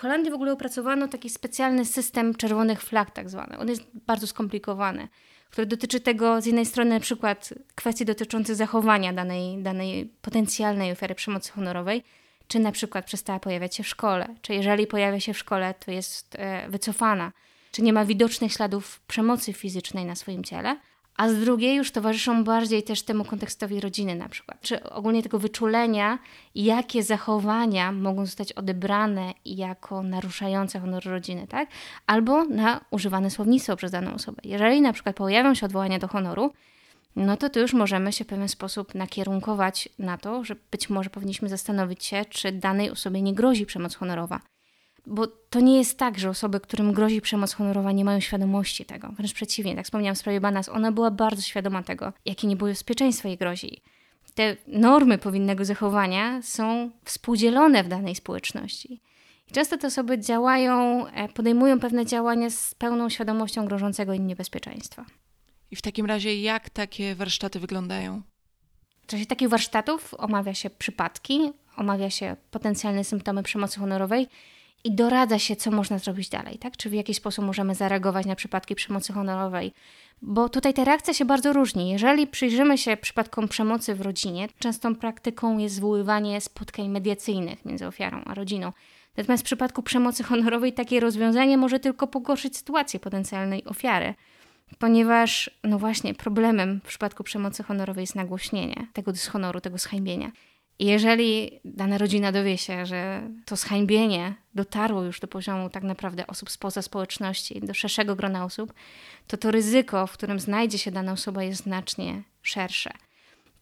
Holandii 0.05 0.31
w 0.31 0.35
ogóle 0.35 0.53
opracowano 0.53 1.09
taki 1.09 1.31
specjalny 1.31 1.85
system 1.85 2.35
czerwonych 2.35 2.83
flag, 2.83 3.11
tak 3.11 3.31
zwany. 3.31 3.59
On 3.59 3.69
jest 3.69 3.83
bardzo 3.95 4.27
skomplikowany, 4.27 5.09
który 5.51 5.67
dotyczy 5.67 6.01
tego 6.01 6.41
z 6.41 6.47
jednej 6.47 6.67
strony 6.67 6.91
na 6.91 7.01
przykład 7.01 7.55
kwestii 7.75 8.05
dotyczących 8.05 8.57
zachowania 8.57 9.13
danej, 9.13 9.63
danej 9.63 10.13
potencjalnej 10.23 10.93
ofiary 10.93 11.15
przemocy 11.15 11.53
honorowej, 11.53 12.03
czy 12.49 12.59
na 12.59 12.73
przykład 12.73 13.05
przestała 13.05 13.41
pojawiać 13.41 13.77
się 13.77 13.83
w 13.83 13.89
szkole, 13.89 14.35
czy 14.43 14.55
jeżeli 14.55 14.87
pojawia 14.87 15.21
się 15.21 15.33
w 15.35 15.39
szkole, 15.39 15.75
to 15.85 15.91
jest 15.91 16.37
e, 16.39 16.69
wycofana, 16.69 17.33
czy 17.71 17.83
nie 17.83 17.93
ma 17.93 18.05
widocznych 18.05 18.53
śladów 18.53 19.01
przemocy 19.01 19.53
fizycznej 19.53 20.05
na 20.05 20.15
swoim 20.15 20.45
ciele, 20.45 20.77
a 21.17 21.29
z 21.29 21.41
drugiej 21.41 21.77
już 21.77 21.91
towarzyszą 21.91 22.45
bardziej 22.45 22.83
też 22.83 23.03
temu 23.03 23.25
kontekstowi 23.25 23.81
rodziny 23.81 24.15
na 24.15 24.29
przykład, 24.29 24.61
czy 24.61 24.83
ogólnie 24.83 25.23
tego 25.23 25.39
wyczulenia, 25.39 26.19
jakie 26.55 27.03
zachowania 27.03 27.93
mogą 27.93 28.27
zostać 28.27 28.53
odebrane 28.53 29.35
jako 29.45 30.03
naruszające 30.03 30.81
honor 30.81 31.05
rodziny, 31.05 31.47
tak? 31.47 31.69
Albo 32.07 32.45
na 32.45 32.81
używane 32.91 33.31
słownictwo 33.31 33.77
przez 33.77 33.91
daną 33.91 34.15
osobę. 34.15 34.43
Jeżeli 34.45 34.81
na 34.81 34.93
przykład 34.93 35.17
pojawią 35.17 35.55
się 35.55 35.67
odwołania 35.67 35.99
do 35.99 36.09
honoru, 36.09 36.53
no 37.17 37.37
to 37.37 37.51
tu 37.51 37.61
już 37.61 37.73
możemy 37.73 38.13
się 38.13 38.25
w 38.25 38.29
pewien 38.29 38.49
sposób 38.49 38.95
nakierunkować 38.95 39.89
na 39.99 40.19
to, 40.19 40.45
że 40.45 40.57
być 40.71 40.91
może 40.91 41.11
powinniśmy 41.11 41.49
zastanowić 41.49 42.05
się, 42.05 42.25
czy 42.25 42.53
danej 42.53 42.91
osobie 42.91 43.23
nie 43.23 43.35
grozi 43.35 43.67
przemoc 43.67 43.95
honorowa. 43.95 44.41
Bo 45.07 45.27
to 45.27 45.61
nie 45.61 45.79
jest 45.79 45.99
tak, 45.99 46.19
że 46.19 46.31
osoby, 46.31 46.61
którym 46.61 46.93
grozi 46.93 47.21
przemoc 47.21 47.53
honorowa, 47.53 47.93
nie 47.93 48.05
mają 48.05 48.21
świadomości 48.21 48.85
tego. 48.85 49.09
Wręcz 49.09 49.33
przeciwnie, 49.33 49.77
tak 49.77 49.85
wspomniałam 49.85 50.15
w 50.15 50.19
sprawie 50.19 50.41
Banas, 50.41 50.69
ona 50.69 50.93
była 50.93 51.11
bardzo 51.11 51.43
świadoma 51.43 51.83
tego, 51.83 52.13
jakie 52.25 52.47
niebezpieczeństwo 52.47 53.29
jej 53.29 53.37
grozi. 53.37 53.83
Te 54.35 54.57
normy 54.67 55.19
powinnego 55.19 55.65
zachowania 55.65 56.43
są 56.43 56.91
współdzielone 57.05 57.85
w 57.85 57.89
danej 57.89 58.15
społeczności. 58.15 59.01
I 59.51 59.53
często 59.53 59.79
te 59.79 59.87
osoby 59.87 60.19
działają, 60.19 61.07
e, 61.07 61.29
podejmują 61.29 61.81
pewne 61.81 62.07
działania 62.07 62.51
z 62.51 62.75
pełną 62.75 63.09
świadomością 63.09 63.67
grożącego 63.67 64.15
im 64.15 64.27
niebezpieczeństwa. 64.27 65.05
I 65.71 65.77
w 65.77 65.83
takim 65.83 66.07
razie, 66.07 66.41
jak 66.41 66.71
takie 66.71 67.15
warsztaty 67.15 67.61
wyglądają? 67.61 68.23
W 69.03 69.07
czasie 69.07 69.27
takich 69.27 69.49
warsztatów 69.49 70.15
omawia 70.19 70.55
się 70.55 70.71
przypadki, 70.71 71.53
omawia 71.77 72.11
się 72.11 72.37
potencjalne 72.51 73.05
symptomy 73.05 73.43
przemocy 73.43 73.81
honorowej 73.81 74.29
i 74.85 74.95
doradza 74.95 75.39
się, 75.39 75.57
co 75.57 75.71
można 75.71 75.99
zrobić 75.99 76.29
dalej, 76.29 76.59
tak? 76.59 76.77
Czy 76.77 76.91
w 76.91 76.93
jaki 76.93 77.15
sposób 77.15 77.45
możemy 77.45 77.75
zareagować 77.75 78.27
na 78.27 78.37
przypadki 78.37 78.75
przemocy 78.75 79.13
honorowej. 79.13 79.73
Bo 80.23 80.49
tutaj 80.49 80.75
ta 80.75 80.85
reakcja 80.85 81.15
się 81.15 81.25
bardzo 81.25 81.53
różni. 81.53 81.91
Jeżeli 81.91 82.27
przyjrzymy 82.27 82.79
się 82.79 82.97
przypadkom 82.97 83.49
przemocy 83.49 83.95
w 83.95 84.01
rodzinie, 84.01 84.49
częstą 84.59 84.95
praktyką 84.95 85.59
jest 85.59 85.75
zwoływanie 85.75 86.41
spotkań 86.41 86.89
mediacyjnych 86.89 87.65
między 87.65 87.87
ofiarą 87.87 88.23
a 88.25 88.35
rodziną. 88.35 88.73
Natomiast 89.17 89.43
w 89.43 89.47
przypadku 89.47 89.83
przemocy 89.83 90.23
honorowej 90.23 90.73
takie 90.73 91.01
rozwiązanie 91.01 91.57
może 91.57 91.81
tylko 91.81 92.07
pogorszyć 92.07 92.57
sytuację 92.57 93.01
potencjalnej 93.01 93.65
ofiary 93.65 94.15
ponieważ, 94.79 95.51
no 95.65 95.79
właśnie, 95.79 96.15
problemem 96.15 96.81
w 96.85 96.89
przypadku 96.89 97.25
przemocy 97.25 97.63
honorowej 97.63 98.03
jest 98.03 98.15
nagłośnienie 98.15 98.87
tego 98.93 99.13
dyshonoru, 99.13 99.61
tego 99.61 99.79
zhańbienia. 99.79 100.31
Jeżeli 100.79 101.61
dana 101.65 101.99
rodzina 101.99 102.33
dowie 102.33 102.59
się, 102.59 102.87
że 102.87 103.31
to 103.45 103.57
zhańbienie 103.57 104.35
dotarło 104.55 105.03
już 105.03 105.21
do 105.21 105.29
poziomu 105.29 105.71
tak 105.71 105.83
naprawdę 105.83 106.27
osób 106.27 106.51
spoza 106.51 106.83
społeczności, 106.83 107.61
do 107.61 107.75
szerszego 107.75 108.17
grona 108.17 108.45
osób, 108.45 108.73
to 109.27 109.37
to 109.37 109.51
ryzyko, 109.51 110.07
w 110.07 110.13
którym 110.13 110.41
znajdzie 110.41 110.79
się 110.79 110.91
dana 110.91 111.13
osoba, 111.13 111.43
jest 111.43 111.63
znacznie 111.63 112.23
szersze. 112.43 112.91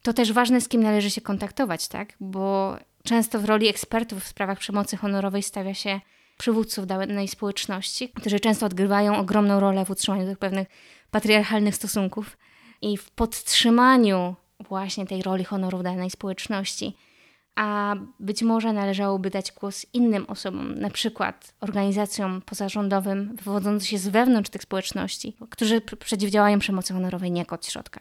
To 0.02 0.12
też 0.12 0.32
ważne, 0.32 0.60
z 0.60 0.68
kim 0.68 0.82
należy 0.82 1.10
się 1.10 1.20
kontaktować, 1.20 1.88
tak? 1.88 2.12
Bo 2.20 2.76
często 3.04 3.40
w 3.40 3.44
roli 3.44 3.68
ekspertów 3.68 4.24
w 4.24 4.26
sprawach 4.26 4.58
przemocy 4.58 4.96
honorowej 4.96 5.42
stawia 5.42 5.74
się 5.74 6.00
przywódców 6.38 6.86
danej 6.86 7.28
społeczności, 7.28 8.08
którzy 8.08 8.40
często 8.40 8.66
odgrywają 8.66 9.16
ogromną 9.16 9.60
rolę 9.60 9.84
w 9.84 9.90
utrzymaniu 9.90 10.26
tych 10.26 10.38
pewnych 10.38 10.68
patriarchalnych 11.10 11.74
stosunków 11.74 12.38
i 12.82 12.96
w 12.96 13.10
podtrzymaniu 13.10 14.36
właśnie 14.68 15.06
tej 15.06 15.22
roli 15.22 15.44
honoru 15.44 15.82
danej 15.82 16.10
społeczności. 16.10 16.96
A 17.54 17.94
być 18.20 18.42
może 18.42 18.72
należałoby 18.72 19.30
dać 19.30 19.52
głos 19.52 19.86
innym 19.92 20.26
osobom, 20.26 20.78
na 20.78 20.90
przykład 20.90 21.54
organizacjom 21.60 22.42
pozarządowym 22.42 23.36
wywodzącym 23.36 23.86
się 23.86 23.98
z 23.98 24.08
wewnątrz 24.08 24.50
tych 24.50 24.62
społeczności, 24.62 25.36
którzy 25.50 25.80
przeciwdziałają 25.80 26.58
przemocy 26.58 26.92
honorowej 26.92 27.30
niejako 27.30 27.54
od 27.54 27.66
środka. 27.66 28.00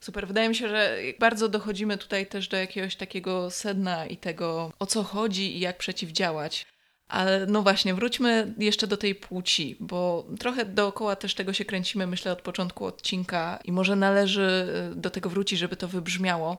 Super. 0.00 0.26
Wydaje 0.26 0.48
mi 0.48 0.54
się, 0.54 0.68
że 0.68 0.98
bardzo 1.20 1.48
dochodzimy 1.48 1.98
tutaj 1.98 2.26
też 2.26 2.48
do 2.48 2.56
jakiegoś 2.56 2.96
takiego 2.96 3.50
sedna 3.50 4.06
i 4.06 4.16
tego, 4.16 4.72
o 4.78 4.86
co 4.86 5.02
chodzi 5.02 5.56
i 5.56 5.60
jak 5.60 5.78
przeciwdziałać. 5.78 6.66
Ale 7.14 7.46
no 7.46 7.62
właśnie, 7.62 7.94
wróćmy 7.94 8.54
jeszcze 8.58 8.86
do 8.86 8.96
tej 8.96 9.14
płci, 9.14 9.76
bo 9.80 10.26
trochę 10.38 10.64
dookoła 10.64 11.16
też 11.16 11.34
tego 11.34 11.52
się 11.52 11.64
kręcimy, 11.64 12.06
myślę, 12.06 12.32
od 12.32 12.42
początku 12.42 12.84
odcinka 12.84 13.58
i 13.64 13.72
może 13.72 13.96
należy 13.96 14.66
y, 14.92 14.96
do 14.96 15.10
tego 15.10 15.30
wrócić, 15.30 15.58
żeby 15.58 15.76
to 15.76 15.88
wybrzmiało. 15.88 16.56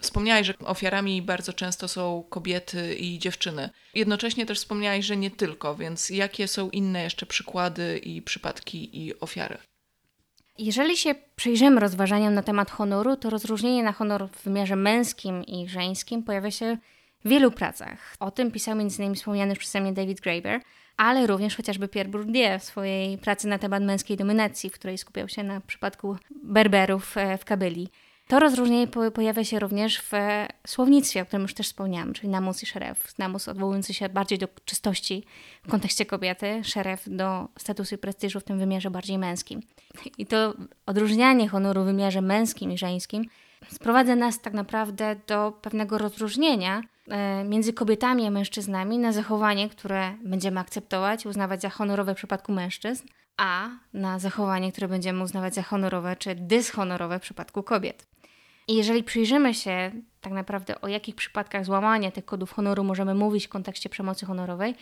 Wspomniałeś, 0.00 0.46
że 0.46 0.54
ofiarami 0.64 1.22
bardzo 1.22 1.52
często 1.52 1.88
są 1.88 2.24
kobiety 2.30 2.94
i 2.94 3.18
dziewczyny. 3.18 3.70
Jednocześnie 3.94 4.46
też 4.46 4.58
wspomniałeś, 4.58 5.06
że 5.06 5.16
nie 5.16 5.30
tylko, 5.30 5.76
więc 5.76 6.10
jakie 6.10 6.48
są 6.48 6.70
inne 6.70 7.02
jeszcze 7.02 7.26
przykłady 7.26 7.98
i 7.98 8.22
przypadki 8.22 9.06
i 9.06 9.20
ofiary? 9.20 9.58
Jeżeli 10.58 10.96
się 10.96 11.14
przyjrzymy 11.36 11.80
rozważaniom 11.80 12.34
na 12.34 12.42
temat 12.42 12.70
honoru, 12.70 13.16
to 13.16 13.30
rozróżnienie 13.30 13.82
na 13.82 13.92
honor 13.92 14.28
w 14.28 14.44
wymiarze 14.44 14.76
męskim 14.76 15.44
i 15.44 15.68
żeńskim 15.68 16.22
pojawia 16.22 16.50
się 16.50 16.76
wielu 17.26 17.50
pracach. 17.50 18.14
O 18.20 18.30
tym 18.30 18.50
pisał 18.50 18.80
m.in. 18.80 19.14
wspomniany 19.14 19.56
przeze 19.56 19.80
mnie 19.80 19.92
David 19.92 20.20
Graeber, 20.20 20.60
ale 20.96 21.26
również 21.26 21.56
chociażby 21.56 21.88
Pierre 21.88 22.10
Bourdieu 22.10 22.58
w 22.58 22.64
swojej 22.64 23.18
pracy 23.18 23.48
na 23.48 23.58
temat 23.58 23.82
męskiej 23.82 24.16
dominacji, 24.16 24.70
w 24.70 24.72
której 24.72 24.98
skupiał 24.98 25.28
się 25.28 25.42
na 25.42 25.60
przypadku 25.60 26.16
Berberów 26.44 27.16
e, 27.16 27.38
w 27.38 27.44
Kabyli. 27.44 27.88
To 28.28 28.40
rozróżnienie 28.40 28.86
pojawia 29.14 29.44
się 29.44 29.58
również 29.58 30.02
w 30.02 30.12
słownictwie, 30.66 31.22
o 31.22 31.26
którym 31.26 31.42
już 31.42 31.54
też 31.54 31.66
wspomniałam, 31.66 32.12
czyli 32.12 32.28
namus 32.28 32.62
i 32.62 32.66
szeref. 32.66 33.18
Namus 33.18 33.48
odwołujący 33.48 33.94
się 33.94 34.08
bardziej 34.08 34.38
do 34.38 34.48
czystości 34.64 35.24
w 35.62 35.70
kontekście 35.70 36.06
kobiety, 36.06 36.60
szeref 36.64 37.02
do 37.06 37.48
statusu 37.58 37.94
i 37.94 37.98
prestiżu 37.98 38.40
w 38.40 38.44
tym 38.44 38.58
wymiarze 38.58 38.90
bardziej 38.90 39.18
męskim. 39.18 39.60
I 40.18 40.26
to 40.26 40.54
odróżnianie 40.86 41.48
honoru 41.48 41.82
w 41.82 41.86
wymiarze 41.86 42.20
męskim 42.20 42.72
i 42.72 42.78
żeńskim 42.78 43.24
sprowadza 43.70 44.16
nas 44.16 44.40
tak 44.40 44.54
naprawdę 44.54 45.16
do 45.26 45.52
pewnego 45.62 45.98
rozróżnienia 45.98 46.82
e, 47.08 47.44
między 47.44 47.72
kobietami 47.72 48.26
a 48.26 48.30
mężczyznami 48.30 48.98
na 48.98 49.12
zachowanie, 49.12 49.68
które 49.68 50.14
będziemy 50.24 50.60
akceptować 50.60 51.26
uznawać 51.26 51.62
za 51.62 51.70
honorowe 51.70 52.14
w 52.14 52.16
przypadku 52.16 52.52
mężczyzn, 52.52 53.06
a 53.36 53.68
na 53.92 54.18
zachowanie, 54.18 54.72
które 54.72 54.88
będziemy 54.88 55.22
uznawać 55.22 55.54
za 55.54 55.62
honorowe 55.62 56.16
czy 56.16 56.34
dyshonorowe 56.34 57.18
w 57.18 57.22
przypadku 57.22 57.62
kobiet. 57.62 58.06
I 58.68 58.74
jeżeli 58.74 59.04
przyjrzymy 59.04 59.54
się 59.54 59.92
tak 60.20 60.32
naprawdę 60.32 60.80
o 60.80 60.88
jakich 60.88 61.14
przypadkach 61.14 61.64
złamania 61.64 62.10
tych 62.10 62.24
kodów 62.24 62.52
honoru 62.52 62.84
możemy 62.84 63.14
mówić 63.14 63.46
w 63.46 63.48
kontekście 63.48 63.88
przemocy 63.88 64.26
honorowej, 64.26 64.74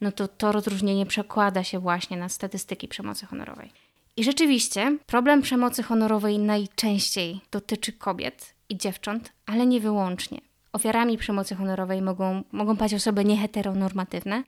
no 0.00 0.12
to 0.12 0.28
to 0.28 0.52
rozróżnienie 0.52 1.06
przekłada 1.06 1.64
się 1.64 1.78
właśnie 1.78 2.16
na 2.16 2.28
statystyki 2.28 2.88
przemocy 2.88 3.26
honorowej. 3.26 3.72
I 4.16 4.24
rzeczywiście 4.24 4.98
problem 5.06 5.42
przemocy 5.42 5.82
honorowej 5.82 6.38
najczęściej 6.38 7.40
dotyczy 7.50 7.92
kobiet 7.92 8.54
i 8.68 8.76
dziewcząt, 8.76 9.32
ale 9.46 9.66
nie 9.66 9.80
wyłącznie. 9.80 10.40
Ofiarami 10.72 11.18
przemocy 11.18 11.54
honorowej 11.54 12.02
mogą, 12.02 12.42
mogą 12.52 12.76
osoby 12.96 13.24
nieheteronormatywne, 13.24 14.42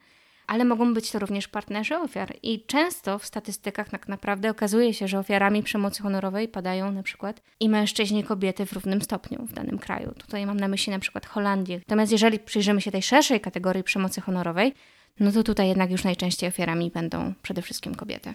ale 0.47 0.65
mogą 0.65 0.93
być 0.93 1.11
to 1.11 1.19
również 1.19 1.47
partnerzy 1.47 1.97
ofiar. 1.97 2.35
I 2.43 2.65
często 2.65 3.19
w 3.19 3.25
statystykach 3.25 3.89
tak 3.89 4.07
naprawdę 4.07 4.49
okazuje 4.49 4.93
się, 4.93 5.07
że 5.07 5.19
ofiarami 5.19 5.63
przemocy 5.63 6.03
honorowej 6.03 6.47
padają 6.47 6.91
na 6.91 7.03
przykład 7.03 7.41
i 7.59 7.69
mężczyźni, 7.69 8.19
i 8.19 8.23
kobiety 8.23 8.65
w 8.65 8.73
równym 8.73 9.01
stopniu 9.01 9.45
w 9.45 9.53
danym 9.53 9.79
kraju. 9.79 10.13
Tutaj 10.17 10.45
mam 10.45 10.59
na 10.59 10.67
myśli 10.67 10.91
na 10.91 10.99
przykład 10.99 11.25
Holandię. 11.25 11.77
Natomiast 11.77 12.11
jeżeli 12.11 12.39
przyjrzymy 12.39 12.81
się 12.81 12.91
tej 12.91 13.01
szerszej 13.01 13.41
kategorii 13.41 13.83
przemocy 13.83 14.21
honorowej, 14.21 14.73
no 15.19 15.31
to 15.31 15.43
tutaj 15.43 15.67
jednak 15.67 15.91
już 15.91 16.03
najczęściej 16.03 16.49
ofiarami 16.49 16.91
będą 16.91 17.33
przede 17.41 17.61
wszystkim 17.61 17.95
kobiety. 17.95 18.33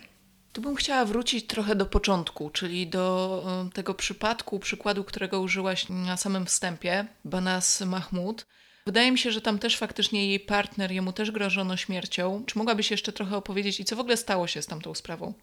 Tu 0.53 0.61
bym 0.61 0.77
chciała 0.77 1.05
wrócić 1.05 1.47
trochę 1.47 1.77
do 1.77 1.87
początku, 1.87 2.51
czyli 2.51 2.87
do 2.87 3.45
tego 3.73 3.95
przypadku, 3.95 4.59
przykładu, 4.59 5.05
którego 5.05 5.41
użyłaś 5.41 5.89
na 5.89 6.17
samym 6.17 6.47
wstępie, 6.47 7.07
Banas 7.25 7.81
Mahmud. 7.81 8.47
Wydaje 8.87 9.13
mi 9.13 9.19
się, 9.19 9.31
że 9.31 9.41
tam 9.41 9.59
też 9.59 9.77
faktycznie 9.77 10.27
jej 10.27 10.41
partner, 10.41 10.93
jemu 10.93 11.13
też 11.13 11.31
grożono 11.31 11.77
śmiercią. 11.77 12.43
Czy 12.47 12.59
mogłabyś 12.59 12.91
jeszcze 12.91 13.13
trochę 13.13 13.37
opowiedzieć 13.37 13.81
i 13.81 13.85
co 13.85 13.97
w 13.97 14.01
ogóle 14.01 14.17
stało 14.17 14.47
się 14.47 14.63
z 14.63 14.67
tamtą 14.67 14.95
sprawą? 14.95 15.35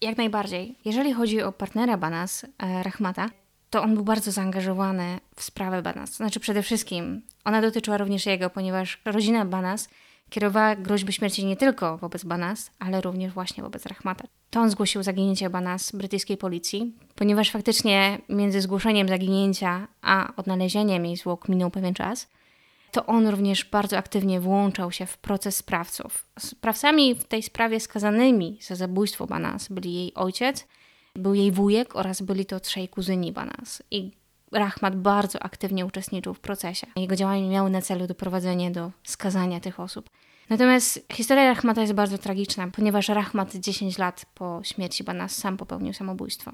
Jak 0.00 0.16
najbardziej. 0.16 0.74
Jeżeli 0.84 1.12
chodzi 1.12 1.42
o 1.42 1.52
partnera 1.52 1.96
Banas, 1.96 2.44
e, 2.44 2.82
Rahmata, 2.82 3.30
to 3.70 3.82
on 3.82 3.94
był 3.94 4.04
bardzo 4.04 4.32
zaangażowany 4.32 5.18
w 5.36 5.42
sprawę 5.42 5.82
Banas. 5.82 6.14
Znaczy 6.14 6.40
przede 6.40 6.62
wszystkim 6.62 7.22
ona 7.44 7.62
dotyczyła 7.62 7.96
również 7.96 8.26
jego, 8.26 8.50
ponieważ 8.50 9.00
rodzina 9.04 9.44
Banas 9.44 9.88
kierowała 10.30 10.76
groźby 10.76 11.12
śmierci 11.12 11.46
nie 11.46 11.56
tylko 11.56 11.98
wobec 11.98 12.24
Banas, 12.24 12.70
ale 12.78 13.00
również 13.00 13.32
właśnie 13.32 13.62
wobec 13.62 13.86
Rahmata. 13.86 14.24
To 14.50 14.60
on 14.60 14.70
zgłosił 14.70 15.02
zaginięcie 15.02 15.50
Banas 15.50 15.92
brytyjskiej 15.92 16.36
policji, 16.36 16.92
ponieważ 17.14 17.50
faktycznie 17.50 18.18
między 18.28 18.60
zgłoszeniem 18.60 19.08
zaginięcia 19.08 19.88
a 20.02 20.32
odnalezieniem 20.36 21.06
jej 21.06 21.16
zwłok 21.16 21.48
minął 21.48 21.70
pewien 21.70 21.94
czas– 21.94 22.26
to 22.96 23.06
on 23.06 23.28
również 23.28 23.64
bardzo 23.64 23.98
aktywnie 23.98 24.40
włączał 24.40 24.92
się 24.92 25.06
w 25.06 25.18
proces 25.18 25.56
sprawców. 25.56 26.26
Sprawcami 26.38 27.14
w 27.14 27.24
tej 27.24 27.42
sprawie 27.42 27.80
skazanymi 27.80 28.58
za 28.62 28.74
zabójstwo 28.74 29.26
Banas 29.26 29.68
byli 29.68 29.94
jej 29.94 30.14
ojciec, 30.14 30.66
był 31.14 31.34
jej 31.34 31.52
wujek 31.52 31.96
oraz 31.96 32.22
byli 32.22 32.46
to 32.46 32.60
trzej 32.60 32.88
kuzyni 32.88 33.32
Banas. 33.32 33.82
I 33.90 34.10
Rahmat 34.52 34.96
bardzo 34.96 35.42
aktywnie 35.42 35.86
uczestniczył 35.86 36.34
w 36.34 36.40
procesie. 36.40 36.86
Jego 36.96 37.16
działania 37.16 37.48
miały 37.48 37.70
na 37.70 37.82
celu 37.82 38.06
doprowadzenie 38.06 38.70
do 38.70 38.90
skazania 39.04 39.60
tych 39.60 39.80
osób. 39.80 40.10
Natomiast 40.50 41.06
historia 41.12 41.44
Rahmata 41.44 41.80
jest 41.80 41.92
bardzo 41.92 42.18
tragiczna, 42.18 42.68
ponieważ 42.68 43.08
Rahmat 43.08 43.56
10 43.56 43.98
lat 43.98 44.26
po 44.34 44.60
śmierci 44.64 45.04
Banas 45.04 45.36
sam 45.36 45.56
popełnił 45.56 45.92
samobójstwo. 45.92 46.52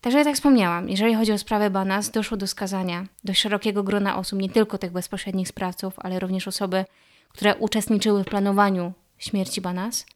Także 0.00 0.18
jak 0.18 0.26
tak 0.26 0.34
wspomniałam, 0.34 0.88
jeżeli 0.88 1.14
chodzi 1.14 1.32
o 1.32 1.38
sprawę 1.38 1.70
Banas, 1.70 2.10
doszło 2.10 2.36
do 2.36 2.46
skazania 2.46 3.06
dość 3.24 3.40
szerokiego 3.40 3.82
grona 3.82 4.16
osób, 4.18 4.38
nie 4.38 4.48
tylko 4.48 4.78
tych 4.78 4.92
bezpośrednich 4.92 5.48
sprawców, 5.48 5.94
ale 5.96 6.20
również 6.20 6.48
osoby, 6.48 6.84
które 7.28 7.56
uczestniczyły 7.56 8.24
w 8.24 8.26
planowaniu 8.26 8.92
śmierci 9.18 9.60
Banas. 9.60 10.06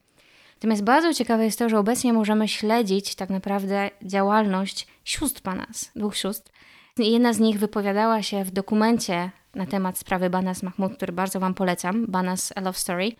Natomiast 0.55 0.85
bardzo 0.85 1.15
ciekawe 1.15 1.45
jest 1.45 1.59
to, 1.59 1.69
że 1.69 1.79
obecnie 1.79 2.13
możemy 2.13 2.49
śledzić 2.49 3.15
tak 3.15 3.31
naprawdę 3.31 3.91
działalność 4.03 4.87
sióstr 5.05 5.43
Banas, 5.43 5.91
dwóch 5.97 6.17
sióstr. 6.17 6.51
Jedna 6.99 7.33
z 7.33 7.41
nich 7.41 7.59
wypowiadała 7.59 8.23
się 8.23 8.45
w 8.45 8.51
dokumencie 8.51 9.31
na 9.55 9.67
temat 9.67 9.99
sprawy 9.99 10.31
Banas 10.31 10.63
Mahmud, 10.63 10.97
który 10.97 11.13
bardzo 11.13 11.41
Wam 11.41 11.55
polecam, 11.55 12.07
Banas 12.07 12.53
A 12.57 12.61
Love 12.61 12.79
Story. 12.79 13.13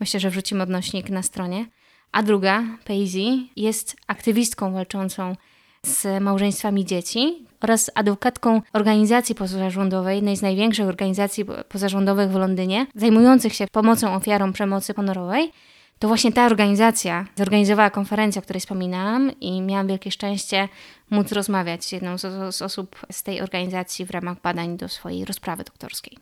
Myślę, 0.00 0.20
że 0.20 0.30
wrzucimy 0.30 0.62
odnośnik 0.62 1.10
na 1.10 1.22
stronie. 1.22 1.66
A 2.12 2.22
druga, 2.22 2.62
Paisy, 2.84 3.26
jest 3.56 3.96
aktywistką 4.06 4.72
walczącą 4.72 5.36
z 5.82 6.22
małżeństwami 6.22 6.84
dzieci 6.84 7.46
oraz 7.60 7.90
adwokatką 7.94 8.62
organizacji 8.72 9.34
pozarządowej, 9.34 10.16
jednej 10.16 10.36
z 10.36 10.42
największych 10.42 10.86
organizacji 10.86 11.44
pozarządowych 11.68 12.30
w 12.30 12.34
Londynie, 12.34 12.86
zajmujących 12.94 13.54
się 13.54 13.66
pomocą 13.72 14.14
ofiarom 14.14 14.52
przemocy 14.52 14.94
honorowej. 14.94 15.52
To 15.98 16.08
właśnie 16.08 16.32
ta 16.32 16.46
organizacja 16.46 17.24
zorganizowała 17.36 17.90
konferencję, 17.90 18.38
o 18.38 18.42
której 18.42 18.60
wspominałam, 18.60 19.40
i 19.40 19.62
miałam 19.62 19.86
wielkie 19.86 20.10
szczęście 20.10 20.68
móc 21.10 21.32
rozmawiać 21.32 21.84
z 21.84 21.92
jedną 21.92 22.18
z, 22.18 22.54
z 22.54 22.62
osób 22.62 23.06
z 23.12 23.22
tej 23.22 23.40
organizacji 23.40 24.04
w 24.06 24.10
ramach 24.10 24.40
badań 24.40 24.76
do 24.76 24.88
swojej 24.88 25.24
rozprawy 25.24 25.64
doktorskiej. 25.64 26.18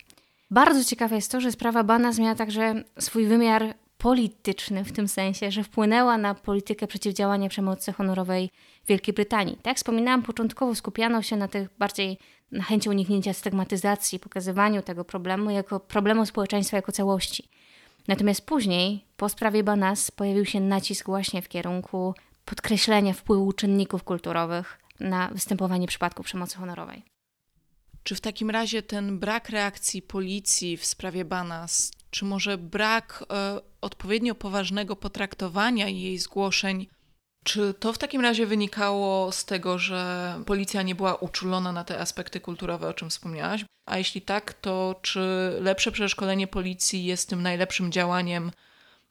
Bardzo 0.51 0.85
ciekawe 0.85 1.17
jest 1.17 1.33
to, 1.33 1.41
że 1.41 1.53
sprawa 1.53 1.85
Banas 1.85 2.19
miała 2.19 2.35
także 2.35 2.75
swój 2.99 3.27
wymiar 3.27 3.75
polityczny 3.99 4.85
w 4.85 4.93
tym 4.93 5.09
sensie, 5.09 5.51
że 5.51 5.65
wpłynęła 5.65 6.19
na 6.19 6.35
politykę 6.35 6.87
przeciwdziałania 6.87 7.49
przemocy 7.49 7.93
honorowej 7.93 8.51
Wielkiej 8.89 9.15
Brytanii. 9.15 9.57
Tak 9.57 9.67
jak 9.67 9.77
wspominałam, 9.77 10.23
początkowo 10.23 10.75
skupiano 10.75 11.23
się 11.23 11.37
na 11.37 11.49
tych 11.49 11.69
bardziej 11.79 12.19
na 12.53 12.65
chęci 12.65 12.89
uniknięcia 12.89 13.33
stygmatyzacji, 13.33 14.19
pokazywaniu 14.19 14.83
tego 14.83 15.05
problemu 15.05 15.51
jako 15.51 15.81
problemu 15.81 16.27
społeczeństwa 16.27 16.77
jako 16.77 16.93
całości. 16.93 17.49
Natomiast 18.09 18.47
później, 18.47 19.05
po 19.17 19.29
sprawie 19.29 19.65
Banas, 19.65 20.11
pojawił 20.11 20.45
się 20.45 20.61
nacisk 20.61 21.07
właśnie 21.07 21.43
w 21.43 21.49
kierunku 21.49 22.15
podkreślenia 22.45 23.13
wpływu 23.13 23.53
czynników 23.53 24.05
kulturowych 24.05 24.79
na 25.01 25.29
występowanie 25.29 25.87
przypadków 25.87 26.27
przemocy 26.27 26.57
honorowej. 26.57 27.03
Czy 28.03 28.15
w 28.15 28.21
takim 28.21 28.51
razie 28.51 28.83
ten 28.83 29.19
brak 29.19 29.49
reakcji 29.49 30.03
policji 30.03 30.77
w 30.77 30.85
sprawie 30.85 31.25
Banas 31.25 31.91
czy 32.15 32.25
może 32.25 32.59
brak 32.59 33.25
e, 33.31 33.61
odpowiednio 33.81 34.35
poważnego 34.35 34.97
potraktowania 34.97 35.89
jej 35.89 36.19
zgłoszeń? 36.19 36.87
Czy 37.45 37.75
to 37.75 37.93
w 37.93 37.99
takim 37.99 38.21
razie 38.21 38.47
wynikało 38.47 39.33
z 39.33 39.45
tego, 39.45 39.79
że 39.79 40.35
policja 40.47 40.83
nie 40.83 40.95
była 40.95 41.15
uczulona 41.15 41.73
na 41.73 41.85
te 41.85 42.01
aspekty 42.01 42.41
kulturowe, 42.41 42.89
o 42.89 42.95
czym 42.95 43.11
wspomniałaś? 43.11 43.65
A 43.87 43.99
jeśli 43.99 44.23
tak, 44.23 44.55
to 44.55 45.01
czy 45.03 45.21
lepsze 45.61 45.93
przeszkolenie 45.93 46.47
policji 46.47 47.05
jest 47.05 47.29
tym 47.29 47.43
najlepszym 47.43 47.93
działaniem, 47.93 48.51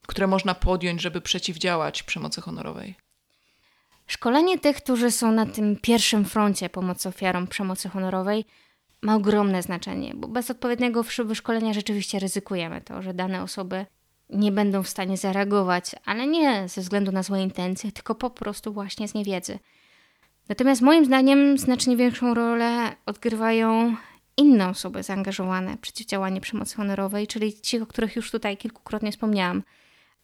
które 0.07 0.27
można 0.27 0.55
podjąć, 0.55 1.01
żeby 1.01 1.21
przeciwdziałać 1.21 2.03
przemocy 2.03 2.41
honorowej? 2.41 2.95
Szkolenie 4.07 4.59
tych, 4.59 4.77
którzy 4.77 5.11
są 5.11 5.31
na 5.31 5.45
tym 5.45 5.77
pierwszym 5.81 6.25
froncie 6.25 6.69
pomocy 6.69 7.09
ofiarom 7.09 7.47
przemocy 7.47 7.89
honorowej, 7.89 8.45
ma 9.01 9.15
ogromne 9.15 9.63
znaczenie, 9.63 10.13
bo 10.15 10.27
bez 10.27 10.51
odpowiedniego 10.51 11.03
wyszkolenia 11.25 11.73
rzeczywiście 11.73 12.19
ryzykujemy 12.19 12.81
to, 12.81 13.01
że 13.01 13.13
dane 13.13 13.43
osoby 13.43 13.85
nie 14.33 14.51
będą 14.51 14.83
w 14.83 14.89
stanie 14.89 15.17
zareagować, 15.17 15.91
ale 16.05 16.27
nie 16.27 16.69
ze 16.69 16.81
względu 16.81 17.11
na 17.11 17.23
złe 17.23 17.41
intencje, 17.41 17.91
tylko 17.91 18.15
po 18.15 18.29
prostu 18.29 18.73
właśnie 18.73 19.07
z 19.07 19.13
niewiedzy. 19.13 19.59
Natomiast 20.49 20.81
moim 20.81 21.05
zdaniem 21.05 21.57
znacznie 21.57 21.97
większą 21.97 22.33
rolę 22.33 22.95
odgrywają 23.05 23.95
inne 24.37 24.69
osoby 24.69 25.03
zaangażowane 25.03 25.77
w 25.77 25.79
przeciwdziałanie 25.79 26.41
przemocy 26.41 26.75
honorowej, 26.75 27.27
czyli 27.27 27.61
ci, 27.61 27.79
o 27.79 27.85
których 27.85 28.15
już 28.15 28.31
tutaj 28.31 28.57
kilkukrotnie 28.57 29.11
wspomniałam. 29.11 29.63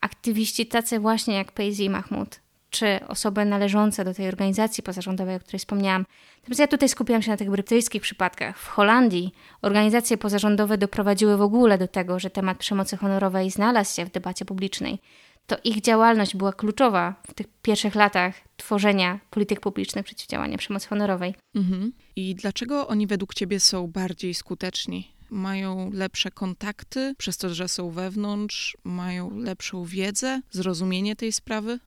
Aktywiści 0.02 0.66
tacy 0.66 1.00
właśnie 1.00 1.36
jak 1.36 1.52
Paisy 1.52 1.90
Mahmoud, 1.90 2.40
czy 2.70 3.00
osoby 3.08 3.46
należące 3.46 4.06
do 4.06 4.14
tej 4.14 4.28
organizacji 4.28 4.84
pozarządowej, 4.84 5.36
o 5.36 5.40
której 5.40 5.60
wspomniałam. 5.60 6.06
Natomiast 6.38 6.60
ja 6.60 6.68
tutaj 6.68 6.90
skupiam 6.90 7.22
się 7.22 7.32
na 7.32 7.38
tych 7.38 7.50
brytyjskich 7.50 8.02
przypadkach. 8.02 8.60
W 8.60 8.68
Holandii 8.68 9.32
organizacje 9.62 10.18
pozarządowe 10.18 10.78
doprowadziły 10.78 11.38
w 11.38 11.42
ogóle 11.42 11.78
do 11.78 11.88
tego, 11.88 12.20
że 12.20 12.30
temat 12.30 12.58
przemocy 12.58 12.98
honorowej 12.98 13.52
znalazł 13.52 13.96
się 13.96 14.06
w 14.06 14.12
debacie 14.12 14.46
publicznej. 14.46 15.00
To 15.48 15.58
ich 15.64 15.82
działalność 15.82 16.36
była 16.36 16.54
kluczowa 16.54 17.16
w 17.28 17.34
tych 17.34 17.48
pierwszych 17.62 17.96
latach 17.96 18.36
tworzenia 18.58 19.20
polityk 19.30 19.60
publicznych 19.60 20.06
przeciwdziałania 20.06 20.58
przemocy 20.58 20.88
honorowej. 20.88 21.36
Mhm. 21.56 21.94
I 22.16 22.36
dlaczego 22.36 22.88
oni 22.88 23.08
według 23.08 23.34
Ciebie 23.34 23.60
są 23.60 23.88
bardziej 23.88 24.34
skuteczni? 24.34 25.12
Mają 25.30 25.92
lepsze 25.94 26.32
kontakty 26.32 27.14
przez 27.18 27.38
to, 27.38 27.54
że 27.54 27.68
są 27.68 27.92
wewnątrz, 27.92 28.78
mają 28.84 29.38
lepszą 29.38 29.84
wiedzę, 29.84 30.42
zrozumienie 30.52 31.16
tej 31.16 31.32
sprawy? 31.32 31.80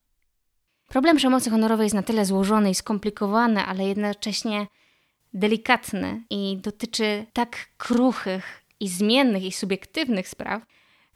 Problem 0.93 1.17
przemocy 1.17 1.51
honorowej 1.51 1.85
jest 1.85 1.95
na 1.95 2.03
tyle 2.03 2.25
złożony 2.25 2.71
i 2.71 2.75
skomplikowany, 2.75 3.65
ale 3.65 3.85
jednocześnie 3.85 4.67
delikatny 5.35 6.23
i 6.31 6.59
dotyczy 6.63 7.27
tak 7.33 7.57
kruchych 7.77 8.63
i 8.81 8.89
zmiennych 8.89 9.45
i 9.45 9.53
subiektywnych 9.53 10.29
spraw, 10.29 10.63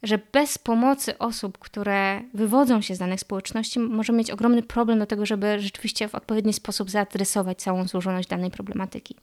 że 0.03 0.19
bez 0.33 0.59
pomocy 0.59 1.19
osób, 1.19 1.59
które 1.59 2.23
wywodzą 2.35 2.81
się 2.81 2.95
z 2.95 2.99
danych 2.99 3.21
społeczności, 3.21 3.81
możemy 3.81 4.19
mieć 4.19 4.31
ogromny 4.31 4.63
problem 4.63 4.99
do 4.99 5.07
tego, 5.07 5.27
żeby 5.27 5.61
rzeczywiście 5.61 6.09
w 6.09 6.15
odpowiedni 6.15 6.53
sposób 6.53 6.91
zaadresować 6.91 7.59
całą 7.59 7.89
złożoność 7.89 8.29
danej 8.29 8.51
problematyki. 8.51 9.17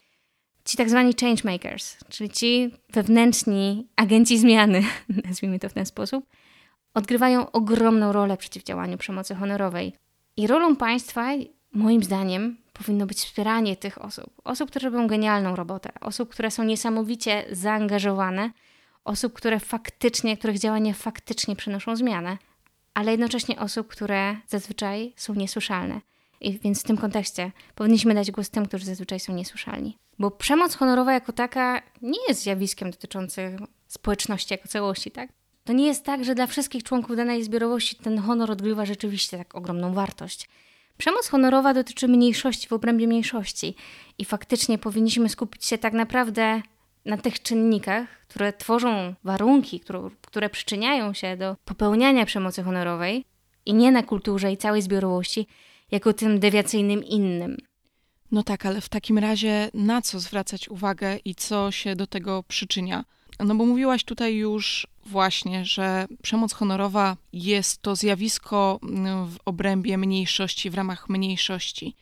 Ci 0.64 0.76
tak 0.76 0.90
zwani 0.90 1.12
changemakers, 1.20 1.96
czyli 2.08 2.30
ci 2.30 2.74
wewnętrzni 2.92 3.88
agenci 3.96 4.38
zmiany, 4.38 4.82
nazwijmy 5.28 5.58
to 5.58 5.68
w 5.68 5.72
ten 5.72 5.86
sposób, 5.86 6.26
odgrywają 6.94 7.50
ogromną 7.50 8.12
rolę 8.12 8.36
w 8.36 8.40
przeciwdziałaniu 8.40 8.98
przemocy 8.98 9.34
honorowej. 9.34 10.03
I 10.36 10.46
rolą 10.46 10.76
państwa, 10.76 11.28
moim 11.72 12.02
zdaniem, 12.02 12.56
powinno 12.72 13.06
być 13.06 13.18
wspieranie 13.18 13.76
tych 13.76 14.04
osób. 14.04 14.30
Osób, 14.44 14.70
które 14.70 14.90
robią 14.90 15.06
genialną 15.06 15.56
robotę, 15.56 15.90
osób, 16.00 16.28
które 16.28 16.50
są 16.50 16.64
niesamowicie 16.64 17.44
zaangażowane, 17.52 18.50
osób, 19.04 19.32
które 19.32 19.60
faktycznie, 19.60 20.36
których 20.36 20.58
działania 20.58 20.94
faktycznie 20.94 21.56
przynoszą 21.56 21.96
zmianę, 21.96 22.38
ale 22.94 23.10
jednocześnie 23.10 23.58
osób, 23.58 23.88
które 23.88 24.36
zazwyczaj 24.48 25.12
są 25.16 25.34
niesłyszalne. 25.34 26.00
I 26.40 26.58
więc 26.58 26.80
w 26.80 26.86
tym 26.86 26.96
kontekście 26.96 27.52
powinniśmy 27.74 28.14
dać 28.14 28.30
głos 28.30 28.50
tym, 28.50 28.66
którzy 28.66 28.84
zazwyczaj 28.84 29.20
są 29.20 29.34
niesłyszalni. 29.34 29.98
Bo 30.18 30.30
przemoc 30.30 30.74
honorowa 30.74 31.12
jako 31.12 31.32
taka 31.32 31.82
nie 32.02 32.18
jest 32.28 32.42
zjawiskiem 32.42 32.90
dotyczącym 32.90 33.66
społeczności 33.86 34.54
jako 34.54 34.68
całości, 34.68 35.10
tak? 35.10 35.30
To 35.64 35.72
nie 35.72 35.86
jest 35.86 36.04
tak, 36.04 36.24
że 36.24 36.34
dla 36.34 36.46
wszystkich 36.46 36.82
członków 36.82 37.16
danej 37.16 37.44
zbiorowości 37.44 37.96
ten 37.96 38.18
honor 38.18 38.50
odgrywa 38.50 38.84
rzeczywiście 38.84 39.38
tak 39.38 39.54
ogromną 39.54 39.94
wartość. 39.94 40.48
Przemoc 40.98 41.28
honorowa 41.28 41.74
dotyczy 41.74 42.08
mniejszości 42.08 42.68
w 42.68 42.72
obrębie 42.72 43.06
mniejszości 43.06 43.74
i 44.18 44.24
faktycznie 44.24 44.78
powinniśmy 44.78 45.28
skupić 45.28 45.64
się 45.64 45.78
tak 45.78 45.92
naprawdę 45.92 46.62
na 47.04 47.16
tych 47.16 47.42
czynnikach, 47.42 48.08
które 48.28 48.52
tworzą 48.52 49.14
warunki, 49.24 49.80
które, 49.80 50.10
które 50.20 50.50
przyczyniają 50.50 51.14
się 51.14 51.36
do 51.36 51.56
popełniania 51.64 52.26
przemocy 52.26 52.62
honorowej 52.62 53.24
i 53.66 53.74
nie 53.74 53.92
na 53.92 54.02
kulturze 54.02 54.52
i 54.52 54.56
całej 54.56 54.82
zbiorowości, 54.82 55.46
jako 55.90 56.12
tym 56.12 56.40
dewiacyjnym 56.40 57.04
innym. 57.04 57.56
No 58.30 58.42
tak, 58.42 58.66
ale 58.66 58.80
w 58.80 58.88
takim 58.88 59.18
razie 59.18 59.70
na 59.74 60.02
co 60.02 60.20
zwracać 60.20 60.68
uwagę 60.68 61.16
i 61.24 61.34
co 61.34 61.70
się 61.70 61.96
do 61.96 62.06
tego 62.06 62.42
przyczynia? 62.42 63.04
No 63.40 63.54
bo 63.54 63.66
mówiłaś 63.66 64.04
tutaj 64.04 64.34
już 64.34 64.86
właśnie, 65.06 65.64
że 65.64 66.06
przemoc 66.22 66.52
honorowa 66.52 67.16
jest 67.32 67.82
to 67.82 67.96
zjawisko 67.96 68.78
mm, 68.82 69.26
w 69.26 69.36
obrębie 69.44 69.98
mniejszości, 69.98 70.70
w 70.70 70.74
ramach 70.74 71.08
mniejszości, 71.08 71.94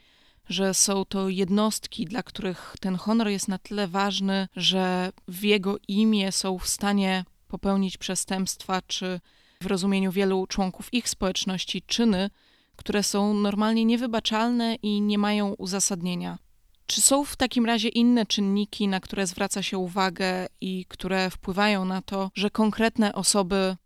że 0.49 0.75
są 0.75 1.05
to 1.05 1.29
jednostki, 1.29 2.05
dla 2.05 2.23
których 2.23 2.75
ten 2.81 2.97
honor 2.97 3.29
jest 3.29 3.49
na 3.49 3.59
tyle 3.59 3.89
ważny, 3.89 4.49
że 4.57 5.13
w 5.29 5.45
jego 5.45 5.77
imię 5.89 6.33
są 6.33 6.59
w 6.59 6.69
stanie 6.69 7.25
popełnić 7.49 7.99
przestępstwa, 7.99 8.83
czy 8.87 9.21
w 9.61 9.67
rozumieniu 9.67 10.13
wielu 10.13 10.47
członków 10.47 10.95
ich 10.95 11.09
społeczności 11.09 11.83
czyny, 11.83 12.31
które 12.77 13.03
są 13.03 13.35
normalnie 13.35 13.85
niewybaczalne 13.85 14.75
i 14.75 15.01
nie 15.01 15.19
mają 15.19 15.55
uzasadnienia. 15.55 16.39
Czy 16.87 17.01
są 17.01 17.24
w 17.24 17.37
takim 17.37 17.66
razie 17.66 17.89
inne 17.89 18.26
czynniki, 18.26 18.89
na 18.89 19.01
które 19.01 19.26
zwraca 19.26 19.62
się 19.62 19.78
uwagę 19.78 20.47
i 20.61 20.87
które 20.89 21.30
wpływają 21.30 21.85
na 21.85 22.03
to, 22.03 22.30
że 22.35 22.51
konkretne 22.51 23.14
osoby 23.14 23.76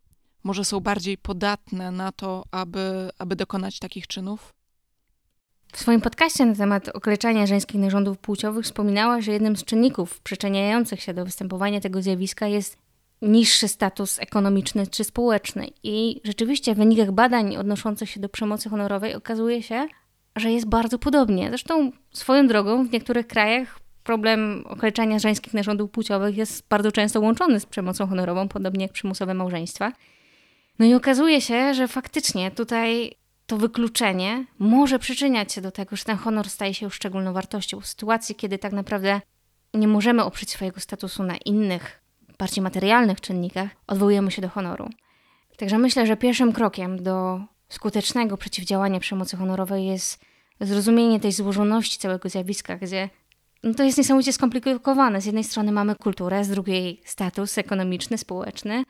może 0.45 0.65
są 0.65 0.81
bardziej 0.81 1.19
podatne 1.19 1.91
na 1.91 2.13
to, 2.13 2.45
aby, 2.51 3.11
aby 3.19 3.37
dokonać 3.37 3.79
takich 3.79 4.07
czynów? 4.07 4.55
W 5.73 5.79
swoim 5.79 6.01
podcaście 6.01 6.47
na 6.47 6.55
temat 6.55 6.89
okaleczania 6.89 7.47
żeńskich 7.47 7.81
narządów 7.81 8.19
płciowych 8.19 8.65
wspominała, 8.65 9.21
że 9.21 9.33
jednym 9.33 9.57
z 9.57 9.65
czynników 9.65 10.21
przyczyniających 10.21 11.03
się 11.03 11.15
do 11.15 11.25
występowania 11.25 11.81
tego 11.81 12.03
zjawiska 12.03 12.47
jest 12.47 12.79
niższy 13.23 13.69
status 13.69 14.19
ekonomiczny 14.19 14.87
czy 14.87 15.05
społeczny. 15.05 15.69
I 15.83 16.21
rzeczywiście 16.25 16.75
w 16.75 16.79
wynikach 16.79 17.13
badań 17.13 17.57
odnoszących 17.57 18.11
się 18.11 18.21
do 18.21 18.29
przemocy 18.29 18.69
honorowej 18.69 19.15
okazuje 19.15 19.63
się, 19.63 19.89
że 20.37 20.53
jest 20.53 20.69
bardzo 20.69 20.99
podobnie. 20.99 21.49
Zresztą 21.49 21.93
swoją 22.13 22.47
drogą 22.47 22.87
w 22.87 22.93
niektórych 22.93 23.27
krajach 23.27 23.79
problem 24.05 24.65
okaleczania 24.67 25.19
żeńskich 25.19 25.55
narządów 25.55 25.91
płciowych 25.91 26.37
jest 26.37 26.69
bardzo 26.69 26.93
często 26.93 27.21
łączony 27.21 27.61
z 27.61 27.67
przemocą 27.67 28.07
honorową, 28.07 28.49
podobnie 28.49 28.85
jak 28.85 28.93
przymusowe 28.93 29.35
małżeństwa. 29.35 29.93
No 30.79 30.87
i 30.87 30.95
okazuje 30.95 31.41
się, 31.41 31.75
że 31.75 31.89
faktycznie 31.89 32.51
tutaj 32.51 33.17
to 33.47 33.57
wykluczenie 33.57 34.45
może 34.59 34.99
przyczyniać 34.99 35.53
się 35.53 35.61
do 35.61 35.71
tego, 35.71 35.97
że 35.97 36.05
ten 36.05 36.17
honor 36.17 36.51
staje 36.51 36.75
się 36.75 36.91
szczególną 36.91 37.33
wartością. 37.33 37.81
W 37.81 37.87
sytuacji, 37.87 38.35
kiedy 38.35 38.59
tak 38.59 38.73
naprawdę 38.73 39.21
nie 39.75 39.89
możemy 39.89 40.25
oprzeć 40.25 40.51
swojego 40.51 40.81
statusu 40.81 41.23
na 41.23 41.37
innych, 41.37 42.03
bardziej 42.39 42.63
materialnych 42.63 43.21
czynnikach, 43.21 43.71
odwołujemy 43.87 44.31
się 44.31 44.43
do 44.43 44.49
honoru. 44.49 44.91
Także 45.57 45.79
myślę, 45.79 46.07
że 46.07 46.17
pierwszym 46.17 46.53
krokiem 46.53 47.03
do 47.03 47.41
skutecznego 47.69 48.37
przeciwdziałania 48.37 49.01
przemocy 49.01 49.37
honorowej 49.37 49.87
jest 49.87 50.21
zrozumienie 50.61 51.21
tej 51.21 51.33
złożoności 51.33 51.99
całego 51.99 52.29
zjawiska, 52.29 52.77
gdzie 52.77 53.09
no 53.63 53.75
to 53.75 53.83
jest 53.83 53.99
niesamowicie 53.99 54.33
skomplikowane. 54.33 55.21
Z 55.21 55.27
jednej 55.27 55.45
strony 55.45 55.73
mamy 55.73 55.95
kulturę, 55.95 56.45
z 56.45 56.49
drugiej 56.49 57.01
status 57.05 57.59
ekonomiczny, 57.59 58.19
społeczny, 58.19 58.85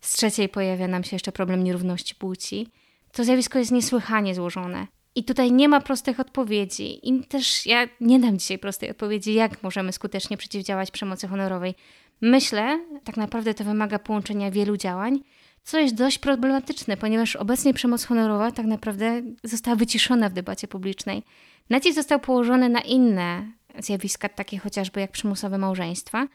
z 0.00 0.12
trzeciej 0.16 0.48
pojawia 0.48 0.88
nam 0.88 1.04
się 1.04 1.16
jeszcze 1.16 1.32
problem 1.32 1.64
nierówności 1.64 2.14
płci. 2.14 2.68
To 3.12 3.24
zjawisko 3.24 3.58
jest 3.58 3.72
niesłychanie 3.72 4.34
złożone. 4.34 4.86
I 5.14 5.24
tutaj 5.24 5.52
nie 5.52 5.68
ma 5.68 5.80
prostych 5.80 6.20
odpowiedzi. 6.20 7.08
I 7.08 7.24
też 7.24 7.66
ja 7.66 7.88
nie 8.00 8.20
dam 8.20 8.38
dzisiaj 8.38 8.58
prostej 8.58 8.90
odpowiedzi, 8.90 9.34
jak 9.34 9.62
możemy 9.62 9.92
skutecznie 9.92 10.36
przeciwdziałać 10.36 10.90
przemocy 10.90 11.28
honorowej. 11.28 11.74
Myślę, 12.20 12.80
tak 13.04 13.16
naprawdę 13.16 13.54
to 13.54 13.64
wymaga 13.64 13.98
połączenia 13.98 14.50
wielu 14.50 14.76
działań, 14.76 15.20
co 15.64 15.78
jest 15.78 15.94
dość 15.94 16.18
problematyczne, 16.18 16.96
ponieważ 16.96 17.36
obecnie 17.36 17.74
przemoc 17.74 18.04
honorowa 18.04 18.52
tak 18.52 18.66
naprawdę 18.66 19.22
została 19.44 19.76
wyciszona 19.76 20.28
w 20.28 20.32
debacie 20.32 20.68
publicznej. 20.68 21.22
Nacisk 21.70 21.94
został 21.94 22.20
położony 22.20 22.68
na 22.68 22.80
inne 22.80 23.52
zjawiska, 23.78 24.28
takie 24.28 24.58
chociażby 24.58 25.00
jak 25.00 25.12
przymusowe 25.12 25.58
małżeństwa. 25.58 26.26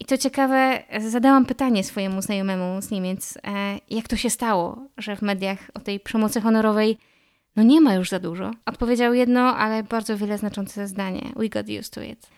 I 0.00 0.04
to 0.04 0.18
ciekawe, 0.18 0.82
zadałam 1.00 1.46
pytanie 1.46 1.84
swojemu 1.84 2.22
znajomemu 2.22 2.82
z 2.82 2.90
Niemiec, 2.90 3.36
e, 3.36 3.40
jak 3.90 4.08
to 4.08 4.16
się 4.16 4.30
stało, 4.30 4.88
że 4.98 5.16
w 5.16 5.22
mediach 5.22 5.70
o 5.74 5.80
tej 5.80 6.00
przemocy 6.00 6.40
honorowej 6.40 6.98
no 7.56 7.62
nie 7.62 7.80
ma 7.80 7.94
już 7.94 8.10
za 8.10 8.18
dużo. 8.18 8.50
Odpowiedział 8.66 9.14
jedno, 9.14 9.56
ale 9.56 9.82
bardzo 9.82 10.16
wiele 10.16 10.38
znaczące 10.38 10.88
zdanie. 10.88 11.32
We 11.36 11.48
got 11.48 11.66
used 11.80 11.94
to 11.94 12.02
it. 12.02 12.37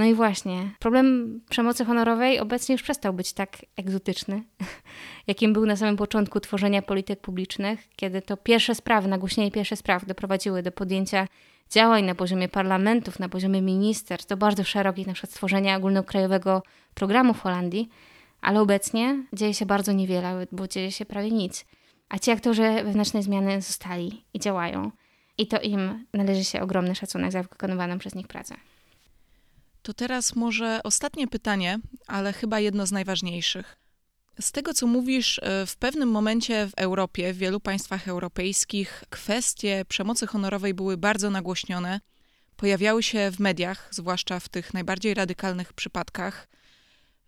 No 0.00 0.06
i 0.06 0.14
właśnie, 0.14 0.70
problem 0.78 1.40
przemocy 1.50 1.84
honorowej 1.84 2.40
obecnie 2.40 2.72
już 2.72 2.82
przestał 2.82 3.12
być 3.12 3.32
tak 3.32 3.56
egzotyczny, 3.76 4.42
jakim 5.26 5.52
był 5.52 5.66
na 5.66 5.76
samym 5.76 5.96
początku 5.96 6.40
tworzenia 6.40 6.82
polityk 6.82 7.20
publicznych, 7.20 7.88
kiedy 7.96 8.22
to 8.22 8.36
pierwsze 8.36 8.74
sprawy, 8.74 9.08
nagłośnienie 9.08 9.50
pierwsze 9.50 9.76
spraw 9.76 10.06
doprowadziły 10.06 10.62
do 10.62 10.72
podjęcia 10.72 11.26
działań 11.70 12.04
na 12.04 12.14
poziomie 12.14 12.48
parlamentów, 12.48 13.18
na 13.18 13.28
poziomie 13.28 13.62
ministerstw, 13.62 14.28
do 14.28 14.36
bardzo 14.36 14.64
szerokich, 14.64 15.06
na 15.06 15.12
przykład 15.12 15.30
stworzenia 15.30 15.76
ogólnokrajowego 15.76 16.62
programu 16.94 17.34
w 17.34 17.40
Holandii, 17.40 17.88
ale 18.40 18.60
obecnie 18.60 19.24
dzieje 19.32 19.54
się 19.54 19.66
bardzo 19.66 19.92
niewiele, 19.92 20.46
bo 20.52 20.68
dzieje 20.68 20.92
się 20.92 21.04
prawie 21.04 21.30
nic. 21.30 21.66
A 22.08 22.18
ci 22.18 22.30
aktorzy 22.30 22.62
wewnętrznej 22.62 23.22
zmiany 23.22 23.62
zostali 23.62 24.24
i 24.34 24.38
działają. 24.38 24.90
I 25.38 25.46
to 25.46 25.60
im 25.60 26.04
należy 26.14 26.44
się 26.44 26.60
ogromny 26.60 26.94
szacunek 26.94 27.32
za 27.32 27.42
wykonywaną 27.42 27.98
przez 27.98 28.14
nich 28.14 28.28
pracę. 28.28 28.54
To 29.82 29.94
teraz 29.94 30.36
może 30.36 30.80
ostatnie 30.84 31.28
pytanie, 31.28 31.78
ale 32.06 32.32
chyba 32.32 32.60
jedno 32.60 32.86
z 32.86 32.92
najważniejszych. 32.92 33.76
Z 34.40 34.52
tego, 34.52 34.74
co 34.74 34.86
mówisz, 34.86 35.40
e, 35.42 35.66
w 35.66 35.76
pewnym 35.76 36.10
momencie 36.10 36.66
w 36.66 36.74
Europie, 36.76 37.32
w 37.32 37.38
wielu 37.38 37.60
państwach 37.60 38.08
europejskich, 38.08 39.04
kwestie 39.10 39.84
przemocy 39.88 40.26
honorowej 40.26 40.74
były 40.74 40.96
bardzo 40.96 41.30
nagłośnione. 41.30 42.00
Pojawiały 42.56 43.02
się 43.02 43.30
w 43.30 43.40
mediach, 43.40 43.88
zwłaszcza 43.90 44.40
w 44.40 44.48
tych 44.48 44.74
najbardziej 44.74 45.14
radykalnych 45.14 45.72
przypadkach. 45.72 46.48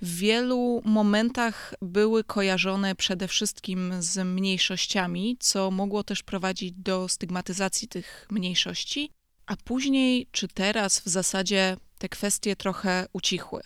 W 0.02 0.16
wielu 0.16 0.82
momentach 0.84 1.74
były 1.82 2.24
kojarzone 2.24 2.94
przede 2.94 3.28
wszystkim 3.28 3.92
z 3.98 4.26
mniejszościami, 4.26 5.36
co 5.40 5.70
mogło 5.70 6.04
też 6.04 6.22
prowadzić 6.22 6.72
do 6.72 7.08
stygmatyzacji 7.08 7.88
tych 7.88 8.26
mniejszości, 8.30 9.10
a 9.52 9.56
później 9.64 10.26
czy 10.32 10.48
teraz 10.48 11.00
w 11.00 11.08
zasadzie 11.08 11.76
te 11.98 12.08
kwestie 12.08 12.56
trochę 12.56 13.06
ucichły. 13.12 13.62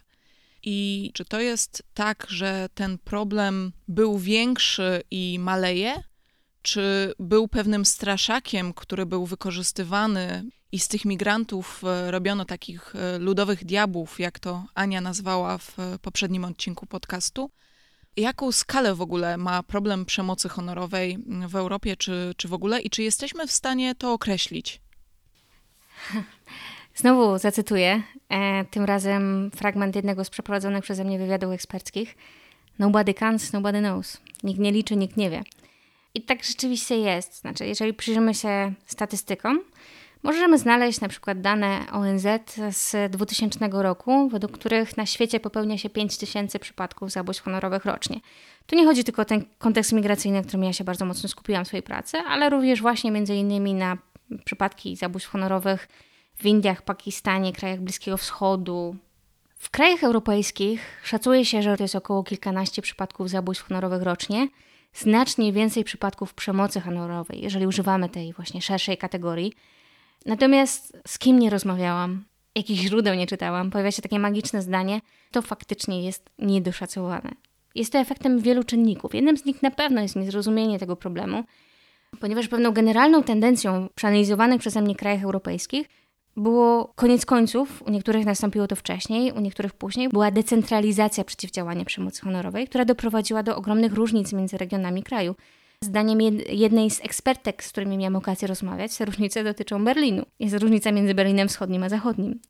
I 0.63 1.11
czy 1.15 1.25
to 1.25 1.41
jest 1.41 1.83
tak, 1.95 2.27
że 2.29 2.69
ten 2.75 2.99
problem 2.99 3.73
był 3.89 4.19
większy 4.19 5.03
i 5.11 5.39
maleje, 5.39 6.03
czy 6.63 7.15
był 7.19 7.49
pewnym 7.49 7.85
straszakiem, 7.85 8.75
który 8.75 9.07
był 9.07 9.27
wykorzystywany 9.27 10.45
i 10.73 10.79
z 10.79 10.89
tych 10.89 11.05
migrantów 11.05 11.83
e, 11.85 12.11
robiono 12.11 12.45
takich 12.45 12.97
e, 12.97 13.19
ludowych 13.19 13.65
diabłów, 13.65 14.21
jak 14.21 14.39
to 14.39 14.65
Ania 14.75 15.01
nazwała 15.01 15.59
w 15.59 15.79
e, 15.79 15.99
poprzednim 15.99 16.45
odcinku 16.45 16.87
podcastu? 16.87 17.51
Jaką 18.17 18.53
skalę 18.53 18.95
w 18.95 19.01
ogóle 19.01 19.37
ma 19.37 19.63
problem 19.63 20.05
przemocy 20.05 20.49
honorowej 20.49 21.19
w 21.49 21.57
Europie, 21.57 21.97
czy, 21.97 22.35
czy 22.37 22.49
w 22.49 22.55
ogóle, 22.55 22.81
i 22.81 22.91
czy 22.91 23.03
jesteśmy 23.03 23.47
w 23.47 23.53
stanie 23.53 23.95
to 23.95 24.13
określić? 24.13 24.86
Znowu 26.95 27.39
zacytuję, 27.39 28.03
e, 28.29 28.65
tym 28.65 28.85
razem 28.85 29.51
fragment 29.57 29.97
jednego 29.97 30.25
z 30.25 30.31
przeprowadzonych 30.31 30.85
przeze 30.85 31.05
mnie 31.05 31.19
wywiadów 31.19 31.53
eksperckich. 31.53 32.17
Nobody 32.79 33.15
counts, 33.15 33.53
nobody 33.53 33.79
knows. 33.79 34.21
Nikt 34.43 34.61
nie 34.61 34.73
liczy, 34.73 34.97
nikt 34.97 35.17
nie 35.17 35.31
wie. 35.31 35.43
I 36.15 36.23
tak 36.23 36.45
rzeczywiście 36.45 36.99
jest. 36.99 37.41
Znaczy, 37.41 37.67
jeżeli 37.67 37.95
przyjrzymy 37.95 38.35
się 38.35 38.73
statystykom, 38.87 39.61
możemy 40.23 40.59
znaleźć 40.59 41.01
na 41.01 41.09
przykład 41.09 41.41
dane 41.41 41.81
ONZ 41.93 42.27
z 42.71 43.13
2000 43.13 43.69
roku, 43.73 44.29
według 44.29 44.53
których 44.53 44.97
na 44.97 45.07
świecie 45.07 45.41
popełnia 45.41 45.79
się 45.79 45.91
5000 45.91 46.59
przypadków 46.59 47.11
zabójstw 47.11 47.45
honorowych 47.45 47.85
rocznie. 47.85 48.21
Tu 48.67 48.77
nie 48.77 48.85
chodzi 48.85 49.05
tylko 49.05 49.23
o 49.23 49.25
ten 49.25 49.45
kontekst 49.59 49.93
migracyjny, 49.93 50.39
na 50.39 50.43
którym 50.43 50.65
ja 50.65 50.73
się 50.73 50.85
bardzo 50.85 51.05
mocno 51.05 51.29
skupiłam 51.29 51.65
w 51.65 51.69
swojej 51.69 51.83
pracy, 51.83 52.19
ale 52.19 52.51
również 52.51 52.83
właśnie 52.83 53.11
między 53.11 53.35
innymi 53.35 53.75
na 53.75 53.99
przypadki 54.45 54.97
zabójstw 54.97 55.31
honorowych 55.31 55.89
w 56.35 56.47
Indiach, 56.47 56.83
Pakistanie, 56.83 57.53
krajach 57.53 57.81
Bliskiego 57.81 58.17
Wschodu. 58.17 58.97
W 59.57 59.71
krajach 59.71 60.05
europejskich 60.05 61.01
szacuje 61.05 61.45
się, 61.45 61.63
że 61.63 61.77
to 61.77 61.85
jest 61.85 61.95
około 61.95 62.25
kilkanaście 62.25 62.83
przypadków 62.83 63.31
zabójstw 63.31 63.69
honorowych 63.69 64.03
rocznie, 64.03 64.49
znacznie 64.95 65.53
więcej 65.53 65.85
przypadków 65.85 66.35
przemocy 66.35 66.81
honorowej, 66.81 67.43
jeżeli 67.43 67.67
używamy 67.67 68.09
tej 68.09 68.33
właśnie 68.33 68.63
szerszej 68.63 68.99
kategorii. 68.99 69.53
Natomiast 70.27 70.99
z 71.07 71.19
kim 71.19 71.39
nie 71.39 71.51
rozmawiałam, 71.51 72.25
jakich 72.55 72.79
źródeł 72.79 73.15
nie 73.15 73.27
czytałam, 73.27 73.71
pojawia 73.71 73.91
się 73.91 74.03
takie 74.03 74.19
magiczne 74.19 74.63
zdanie, 74.63 75.01
to 75.31 75.43
faktycznie 75.43 76.03
jest 76.03 76.31
niedoszacowane. 76.39 77.31
Jest 77.75 77.93
to 77.93 77.99
efektem 77.99 78.41
wielu 78.41 78.65
czynników. 78.65 79.15
Jednym 79.15 79.37
z 79.37 79.45
nich 79.45 79.63
na 79.63 79.71
pewno 79.71 80.01
jest 80.01 80.17
niezrozumienie 80.17 80.79
tego 80.79 80.97
problemu, 80.97 81.45
ponieważ 82.21 82.49
pewną 82.49 82.73
generalną 82.73 83.23
tendencją 83.23 83.89
przeanalizowanych 83.95 84.61
przeze 84.61 84.83
mnie 84.83 84.95
krajach 84.95 85.23
europejskich 85.23 85.89
było 86.37 86.93
koniec 86.95 87.27
końców, 87.27 87.83
u 87.87 87.91
niektórych 87.91 88.27
nastąpiło 88.27 88.67
to 88.67 88.77
wcześniej, 88.77 89.33
u 89.33 89.41
niektórych 89.41 89.73
później, 89.73 90.09
była 90.09 90.31
decentralizacja 90.31 91.25
przeciwdziałania 91.25 91.85
przemocy 91.85 92.23
honorowej, 92.23 92.69
która 92.69 92.85
doprowadziła 92.85 93.43
do 93.43 93.57
ogromnych 93.57 93.93
różnic 93.93 94.33
między 94.33 94.59
regionami 94.59 95.03
kraju. 95.03 95.35
Zdaniem 95.81 96.19
jednej 96.49 96.91
z 96.91 97.05
ekspertek, 97.05 97.65
z 97.65 97.69
którymi 97.69 97.99
miałam 97.99 98.17
okazję 98.17 98.49
rozmawiać, 98.49 98.97
te 98.97 99.05
różnice 99.05 99.45
dotyczą 99.45 99.85
Berlinu. 99.85 100.27
Jest 100.41 100.63
różnica 100.63 100.93
między 100.93 101.15
Berlinem 101.15 101.49
Wschodnim 101.49 101.83
a 101.83 101.89
Zachodnim. 101.89 102.41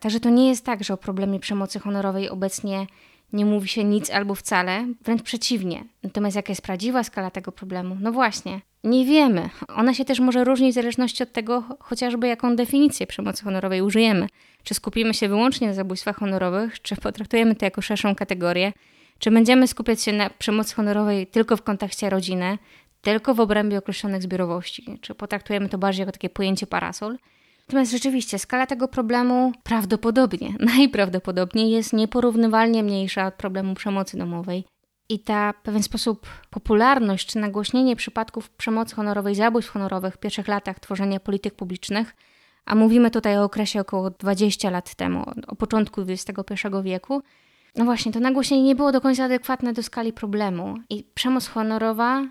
Także 0.00 0.20
to 0.20 0.30
nie 0.30 0.48
jest 0.48 0.64
tak, 0.64 0.84
że 0.84 0.94
o 0.94 0.96
problemie 0.96 1.40
przemocy 1.40 1.78
honorowej 1.78 2.28
obecnie 2.28 2.86
nie 3.32 3.44
mówi 3.44 3.68
się 3.68 3.84
nic 3.84 4.10
albo 4.10 4.34
wcale, 4.34 4.86
wręcz 5.04 5.22
przeciwnie. 5.22 5.84
Natomiast 6.02 6.36
jaka 6.36 6.50
jest 6.50 6.62
prawdziwa 6.62 7.04
skala 7.04 7.30
tego 7.30 7.52
problemu? 7.52 7.96
No 8.00 8.12
właśnie, 8.12 8.60
nie 8.84 9.04
wiemy. 9.04 9.50
Ona 9.68 9.94
się 9.94 10.04
też 10.04 10.20
może 10.20 10.44
różnić 10.44 10.72
w 10.72 10.74
zależności 10.74 11.22
od 11.22 11.32
tego, 11.32 11.64
chociażby 11.80 12.28
jaką 12.28 12.56
definicję 12.56 13.06
przemocy 13.06 13.44
honorowej 13.44 13.82
użyjemy. 13.82 14.26
Czy 14.62 14.74
skupimy 14.74 15.14
się 15.14 15.28
wyłącznie 15.28 15.68
na 15.68 15.74
zabójstwach 15.74 16.16
honorowych, 16.16 16.82
czy 16.82 16.96
potraktujemy 16.96 17.54
to 17.54 17.64
jako 17.64 17.82
szerszą 17.82 18.14
kategorię, 18.14 18.72
czy 19.18 19.30
będziemy 19.30 19.66
skupiać 19.66 20.02
się 20.02 20.12
na 20.12 20.30
przemocy 20.30 20.74
honorowej 20.74 21.26
tylko 21.26 21.56
w 21.56 21.62
kontekście 21.62 22.10
rodziny, 22.10 22.58
tylko 23.02 23.34
w 23.34 23.40
obrębie 23.40 23.78
określonych 23.78 24.22
zbiorowości, 24.22 24.98
czy 25.00 25.14
potraktujemy 25.14 25.68
to 25.68 25.78
bardziej 25.78 26.00
jako 26.00 26.12
takie 26.12 26.30
pojęcie 26.30 26.66
parasol. 26.66 27.18
Natomiast 27.70 27.92
rzeczywiście 27.92 28.38
skala 28.38 28.66
tego 28.66 28.88
problemu 28.88 29.52
prawdopodobnie, 29.62 30.54
najprawdopodobniej 30.76 31.70
jest 31.70 31.92
nieporównywalnie 31.92 32.82
mniejsza 32.82 33.26
od 33.26 33.34
problemu 33.34 33.74
przemocy 33.74 34.18
domowej. 34.18 34.64
I 35.08 35.18
ta 35.18 35.52
w 35.52 35.62
pewien 35.62 35.82
sposób 35.82 36.26
popularność 36.50 37.26
czy 37.26 37.38
nagłośnienie 37.38 37.96
przypadków 37.96 38.50
przemocy 38.50 38.94
honorowej, 38.94 39.34
zabójstw 39.34 39.72
honorowych 39.72 40.14
w 40.14 40.18
pierwszych 40.18 40.48
latach 40.48 40.80
tworzenia 40.80 41.20
polityk 41.20 41.54
publicznych, 41.54 42.16
a 42.64 42.74
mówimy 42.74 43.10
tutaj 43.10 43.38
o 43.38 43.44
okresie 43.44 43.80
około 43.80 44.10
20 44.10 44.70
lat 44.70 44.94
temu, 44.94 45.24
o 45.46 45.56
początku 45.56 46.00
XXI 46.00 46.54
wieku, 46.82 47.22
no 47.76 47.84
właśnie, 47.84 48.12
to 48.12 48.20
nagłośnienie 48.20 48.62
nie 48.62 48.74
było 48.74 48.92
do 48.92 49.00
końca 49.00 49.24
adekwatne 49.24 49.72
do 49.72 49.82
skali 49.82 50.12
problemu. 50.12 50.74
I 50.88 51.04
przemoc 51.14 51.46
honorowa, 51.46 52.24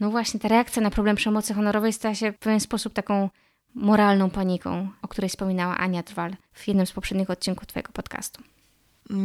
no 0.00 0.10
właśnie, 0.10 0.40
ta 0.40 0.48
reakcja 0.48 0.82
na 0.82 0.90
problem 0.90 1.16
przemocy 1.16 1.54
honorowej 1.54 1.92
stała 1.92 2.14
się 2.14 2.32
w 2.32 2.38
pewien 2.38 2.60
sposób 2.60 2.92
taką 2.92 3.28
moralną 3.76 4.30
paniką, 4.30 4.88
o 5.02 5.08
której 5.08 5.30
wspominała 5.30 5.78
Ania 5.78 6.02
Trwal 6.02 6.36
w 6.52 6.68
jednym 6.68 6.86
z 6.86 6.92
poprzednich 6.92 7.30
odcinków 7.30 7.66
Twojego 7.66 7.92
podcastu. 7.92 8.42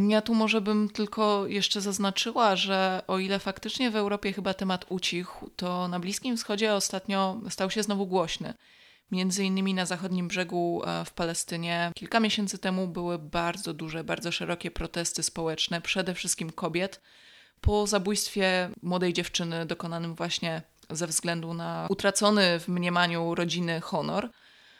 Ja 0.08 0.22
tu 0.22 0.34
może 0.34 0.60
bym 0.60 0.88
tylko 0.88 1.46
jeszcze 1.46 1.80
zaznaczyła, 1.80 2.56
że 2.56 3.02
o 3.06 3.18
ile 3.18 3.38
faktycznie 3.38 3.90
w 3.90 3.96
Europie 3.96 4.32
chyba 4.32 4.54
temat 4.54 4.86
ucichł, 4.88 5.50
to 5.56 5.88
na 5.88 6.00
Bliskim 6.00 6.36
Wschodzie 6.36 6.74
ostatnio 6.74 7.40
stał 7.48 7.70
się 7.70 7.82
znowu 7.82 8.06
głośny. 8.06 8.54
Między 9.10 9.44
innymi 9.44 9.74
na 9.74 9.86
zachodnim 9.86 10.28
brzegu 10.28 10.82
e, 10.84 11.04
w 11.04 11.12
Palestynie 11.12 11.92
kilka 11.94 12.20
miesięcy 12.20 12.58
temu 12.58 12.88
były 12.88 13.18
bardzo 13.18 13.74
duże, 13.74 14.04
bardzo 14.04 14.32
szerokie 14.32 14.70
protesty 14.70 15.22
społeczne, 15.22 15.80
przede 15.80 16.14
wszystkim 16.14 16.50
kobiet, 16.50 17.00
po 17.60 17.86
zabójstwie 17.86 18.70
młodej 18.82 19.12
dziewczyny 19.12 19.66
dokonanym 19.66 20.14
właśnie 20.14 20.62
ze 20.90 21.06
względu 21.06 21.54
na 21.54 21.86
utracony 21.90 22.60
w 22.60 22.68
mniemaniu 22.68 23.34
rodziny 23.34 23.80
honor. 23.80 24.30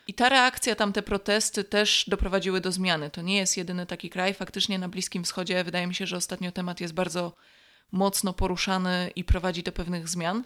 I 0.07 0.15
ta 0.15 0.29
reakcja, 0.29 0.75
tamte 0.75 1.03
protesty 1.03 1.65
też 1.65 2.05
doprowadziły 2.09 2.61
do 2.61 2.73
zmiany. 2.73 3.11
To 3.11 3.23
nie 3.23 3.37
jest 3.37 3.57
jedyny 3.57 3.87
taki 3.87 4.11
kraj. 4.11 4.35
Faktycznie 4.35 4.79
na 4.79 4.89
Bliskim 4.89 5.25
Wschodzie 5.25 5.65
wydaje 5.65 5.87
mi 5.87 5.95
się, 5.95 6.07
że 6.07 6.17
ostatnio 6.17 6.53
temat 6.53 6.81
jest 6.81 6.95
bardzo 6.95 7.33
mocno 7.93 8.33
poruszany 8.33 9.11
i 9.17 9.25
prowadzi 9.25 9.63
do 9.63 9.73
pewnych 9.73 10.09
zmian. 10.09 10.45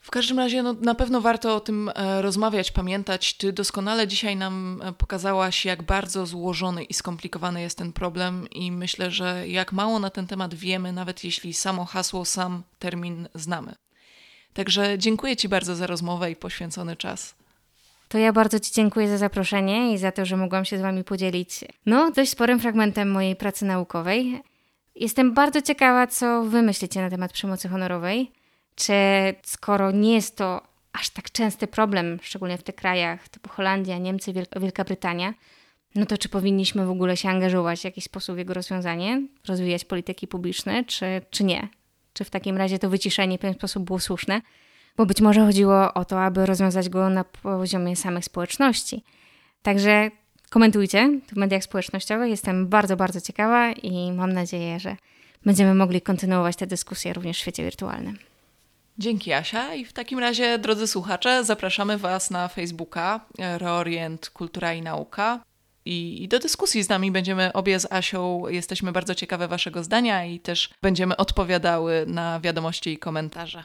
W 0.00 0.10
każdym 0.10 0.38
razie 0.38 0.62
no, 0.62 0.72
na 0.72 0.94
pewno 0.94 1.20
warto 1.20 1.56
o 1.56 1.60
tym 1.60 1.90
e, 1.94 2.22
rozmawiać, 2.22 2.70
pamiętać. 2.70 3.34
Ty 3.34 3.52
doskonale 3.52 4.08
dzisiaj 4.08 4.36
nam 4.36 4.82
e, 4.84 4.92
pokazałaś, 4.92 5.64
jak 5.64 5.82
bardzo 5.82 6.26
złożony 6.26 6.84
i 6.84 6.94
skomplikowany 6.94 7.60
jest 7.60 7.78
ten 7.78 7.92
problem, 7.92 8.50
i 8.50 8.72
myślę, 8.72 9.10
że 9.10 9.48
jak 9.48 9.72
mało 9.72 9.98
na 9.98 10.10
ten 10.10 10.26
temat 10.26 10.54
wiemy, 10.54 10.92
nawet 10.92 11.24
jeśli 11.24 11.54
samo 11.54 11.84
hasło, 11.84 12.24
sam 12.24 12.62
termin 12.78 13.28
znamy. 13.34 13.74
Także 14.54 14.98
dziękuję 14.98 15.36
Ci 15.36 15.48
bardzo 15.48 15.76
za 15.76 15.86
rozmowę 15.86 16.30
i 16.30 16.36
poświęcony 16.36 16.96
czas. 16.96 17.37
To 18.08 18.18
ja 18.18 18.32
bardzo 18.32 18.60
Ci 18.60 18.72
dziękuję 18.72 19.08
za 19.08 19.18
zaproszenie 19.18 19.92
i 19.92 19.98
za 19.98 20.12
to, 20.12 20.24
że 20.24 20.36
mogłam 20.36 20.64
się 20.64 20.78
z 20.78 20.80
Wami 20.80 21.04
podzielić 21.04 21.64
no, 21.86 22.10
dość 22.10 22.30
sporym 22.30 22.60
fragmentem 22.60 23.10
mojej 23.10 23.36
pracy 23.36 23.64
naukowej. 23.64 24.42
Jestem 24.94 25.34
bardzo 25.34 25.62
ciekawa, 25.62 26.06
co 26.06 26.42
Wy 26.44 26.62
myślicie 26.62 27.00
na 27.00 27.10
temat 27.10 27.32
przemocy 27.32 27.68
honorowej. 27.68 28.32
Czy 28.74 28.94
skoro 29.42 29.90
nie 29.90 30.14
jest 30.14 30.36
to 30.36 30.62
aż 30.92 31.10
tak 31.10 31.30
częsty 31.30 31.66
problem, 31.66 32.18
szczególnie 32.22 32.58
w 32.58 32.62
tych 32.62 32.74
krajach 32.74 33.28
typu 33.28 33.50
Holandia, 33.50 33.98
Niemcy, 33.98 34.32
Wielka 34.60 34.84
Brytania, 34.84 35.34
no 35.94 36.06
to 36.06 36.18
czy 36.18 36.28
powinniśmy 36.28 36.86
w 36.86 36.90
ogóle 36.90 37.16
się 37.16 37.28
angażować 37.28 37.80
w 37.80 37.84
jakiś 37.84 38.04
sposób 38.04 38.34
w 38.34 38.38
jego 38.38 38.54
rozwiązanie, 38.54 39.22
rozwijać 39.48 39.84
polityki 39.84 40.28
publiczne, 40.28 40.84
czy, 40.84 41.06
czy 41.30 41.44
nie? 41.44 41.68
Czy 42.12 42.24
w 42.24 42.30
takim 42.30 42.56
razie 42.56 42.78
to 42.78 42.90
wyciszenie 42.90 43.38
w 43.38 43.40
pewien 43.40 43.54
sposób 43.54 43.84
było 43.84 43.98
słuszne? 43.98 44.40
Bo 44.98 45.06
być 45.06 45.20
może 45.20 45.40
chodziło 45.40 45.94
o 45.94 46.04
to, 46.04 46.22
aby 46.22 46.46
rozwiązać 46.46 46.88
go 46.88 47.10
na 47.10 47.24
poziomie 47.24 47.96
samych 47.96 48.24
społeczności. 48.24 49.04
Także 49.62 50.10
komentujcie 50.50 51.20
w 51.32 51.36
mediach 51.36 51.64
społecznościowych. 51.64 52.30
Jestem 52.30 52.68
bardzo, 52.68 52.96
bardzo 52.96 53.20
ciekawa 53.20 53.72
i 53.72 54.12
mam 54.12 54.32
nadzieję, 54.32 54.80
że 54.80 54.96
będziemy 55.44 55.74
mogli 55.74 56.00
kontynuować 56.00 56.56
tę 56.56 56.66
dyskusję 56.66 57.12
również 57.12 57.36
w 57.36 57.40
świecie 57.40 57.64
wirtualnym. 57.64 58.18
Dzięki 58.98 59.32
Asia 59.32 59.74
i 59.74 59.84
w 59.84 59.92
takim 59.92 60.18
razie, 60.18 60.58
drodzy 60.58 60.86
słuchacze, 60.86 61.44
zapraszamy 61.44 61.98
Was 61.98 62.30
na 62.30 62.48
Facebooka 62.48 63.20
Reorient 63.38 64.30
Kultura 64.30 64.74
i 64.74 64.82
Nauka 64.82 65.40
i 65.84 66.28
do 66.30 66.38
dyskusji 66.38 66.82
z 66.82 66.88
nami 66.88 67.10
będziemy 67.10 67.52
obie 67.52 67.80
z 67.80 67.92
Asią. 67.92 68.48
Jesteśmy 68.48 68.92
bardzo 68.92 69.14
ciekawe 69.14 69.48
Waszego 69.48 69.84
zdania 69.84 70.24
i 70.24 70.40
też 70.40 70.70
będziemy 70.82 71.16
odpowiadały 71.16 72.04
na 72.06 72.40
wiadomości 72.40 72.92
i 72.92 72.98
komentarze. 72.98 73.64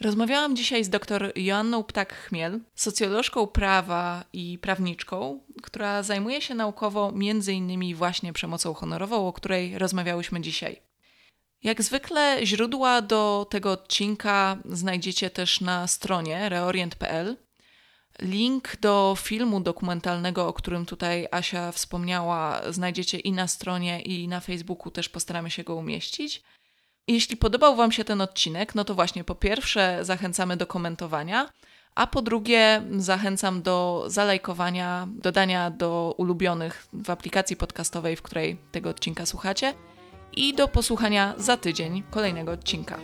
Rozmawiałam 0.00 0.56
dzisiaj 0.56 0.84
z 0.84 0.88
dr 0.88 1.32
Joanną 1.36 1.82
Ptak-Chmiel, 1.82 2.60
socjolożką 2.74 3.46
prawa 3.46 4.24
i 4.32 4.58
prawniczką, 4.58 5.40
która 5.62 6.02
zajmuje 6.02 6.42
się 6.42 6.54
naukowo 6.54 7.12
innymi 7.52 7.94
właśnie 7.94 8.32
przemocą 8.32 8.74
honorową, 8.74 9.28
o 9.28 9.32
której 9.32 9.78
rozmawiałyśmy 9.78 10.40
dzisiaj. 10.40 10.80
Jak 11.62 11.82
zwykle 11.82 12.38
źródła 12.46 13.02
do 13.02 13.46
tego 13.50 13.72
odcinka 13.72 14.58
znajdziecie 14.64 15.30
też 15.30 15.60
na 15.60 15.86
stronie 15.86 16.48
reorient.pl. 16.48 17.36
Link 18.18 18.76
do 18.80 19.14
filmu 19.18 19.60
dokumentalnego, 19.60 20.48
o 20.48 20.52
którym 20.52 20.86
tutaj 20.86 21.26
Asia 21.30 21.72
wspomniała, 21.72 22.72
znajdziecie 22.72 23.18
i 23.18 23.32
na 23.32 23.48
stronie, 23.48 24.02
i 24.02 24.28
na 24.28 24.40
Facebooku 24.40 24.90
też 24.90 25.08
postaramy 25.08 25.50
się 25.50 25.64
go 25.64 25.74
umieścić. 25.74 26.42
Jeśli 27.08 27.36
podobał 27.36 27.76
Wam 27.76 27.92
się 27.92 28.04
ten 28.04 28.20
odcinek, 28.20 28.74
no 28.74 28.84
to 28.84 28.94
właśnie 28.94 29.24
po 29.24 29.34
pierwsze 29.34 29.98
zachęcamy 30.02 30.56
do 30.56 30.66
komentowania, 30.66 31.48
a 31.94 32.06
po 32.06 32.22
drugie 32.22 32.82
zachęcam 32.98 33.62
do 33.62 34.04
zalajkowania, 34.06 35.08
dodania 35.12 35.70
do 35.70 36.14
ulubionych 36.18 36.88
w 36.92 37.10
aplikacji 37.10 37.56
podcastowej, 37.56 38.16
w 38.16 38.22
której 38.22 38.56
tego 38.72 38.90
odcinka 38.90 39.26
słuchacie 39.26 39.74
i 40.32 40.54
do 40.54 40.68
posłuchania 40.68 41.34
za 41.36 41.56
tydzień 41.56 42.02
kolejnego 42.10 42.52
odcinka. 42.52 42.98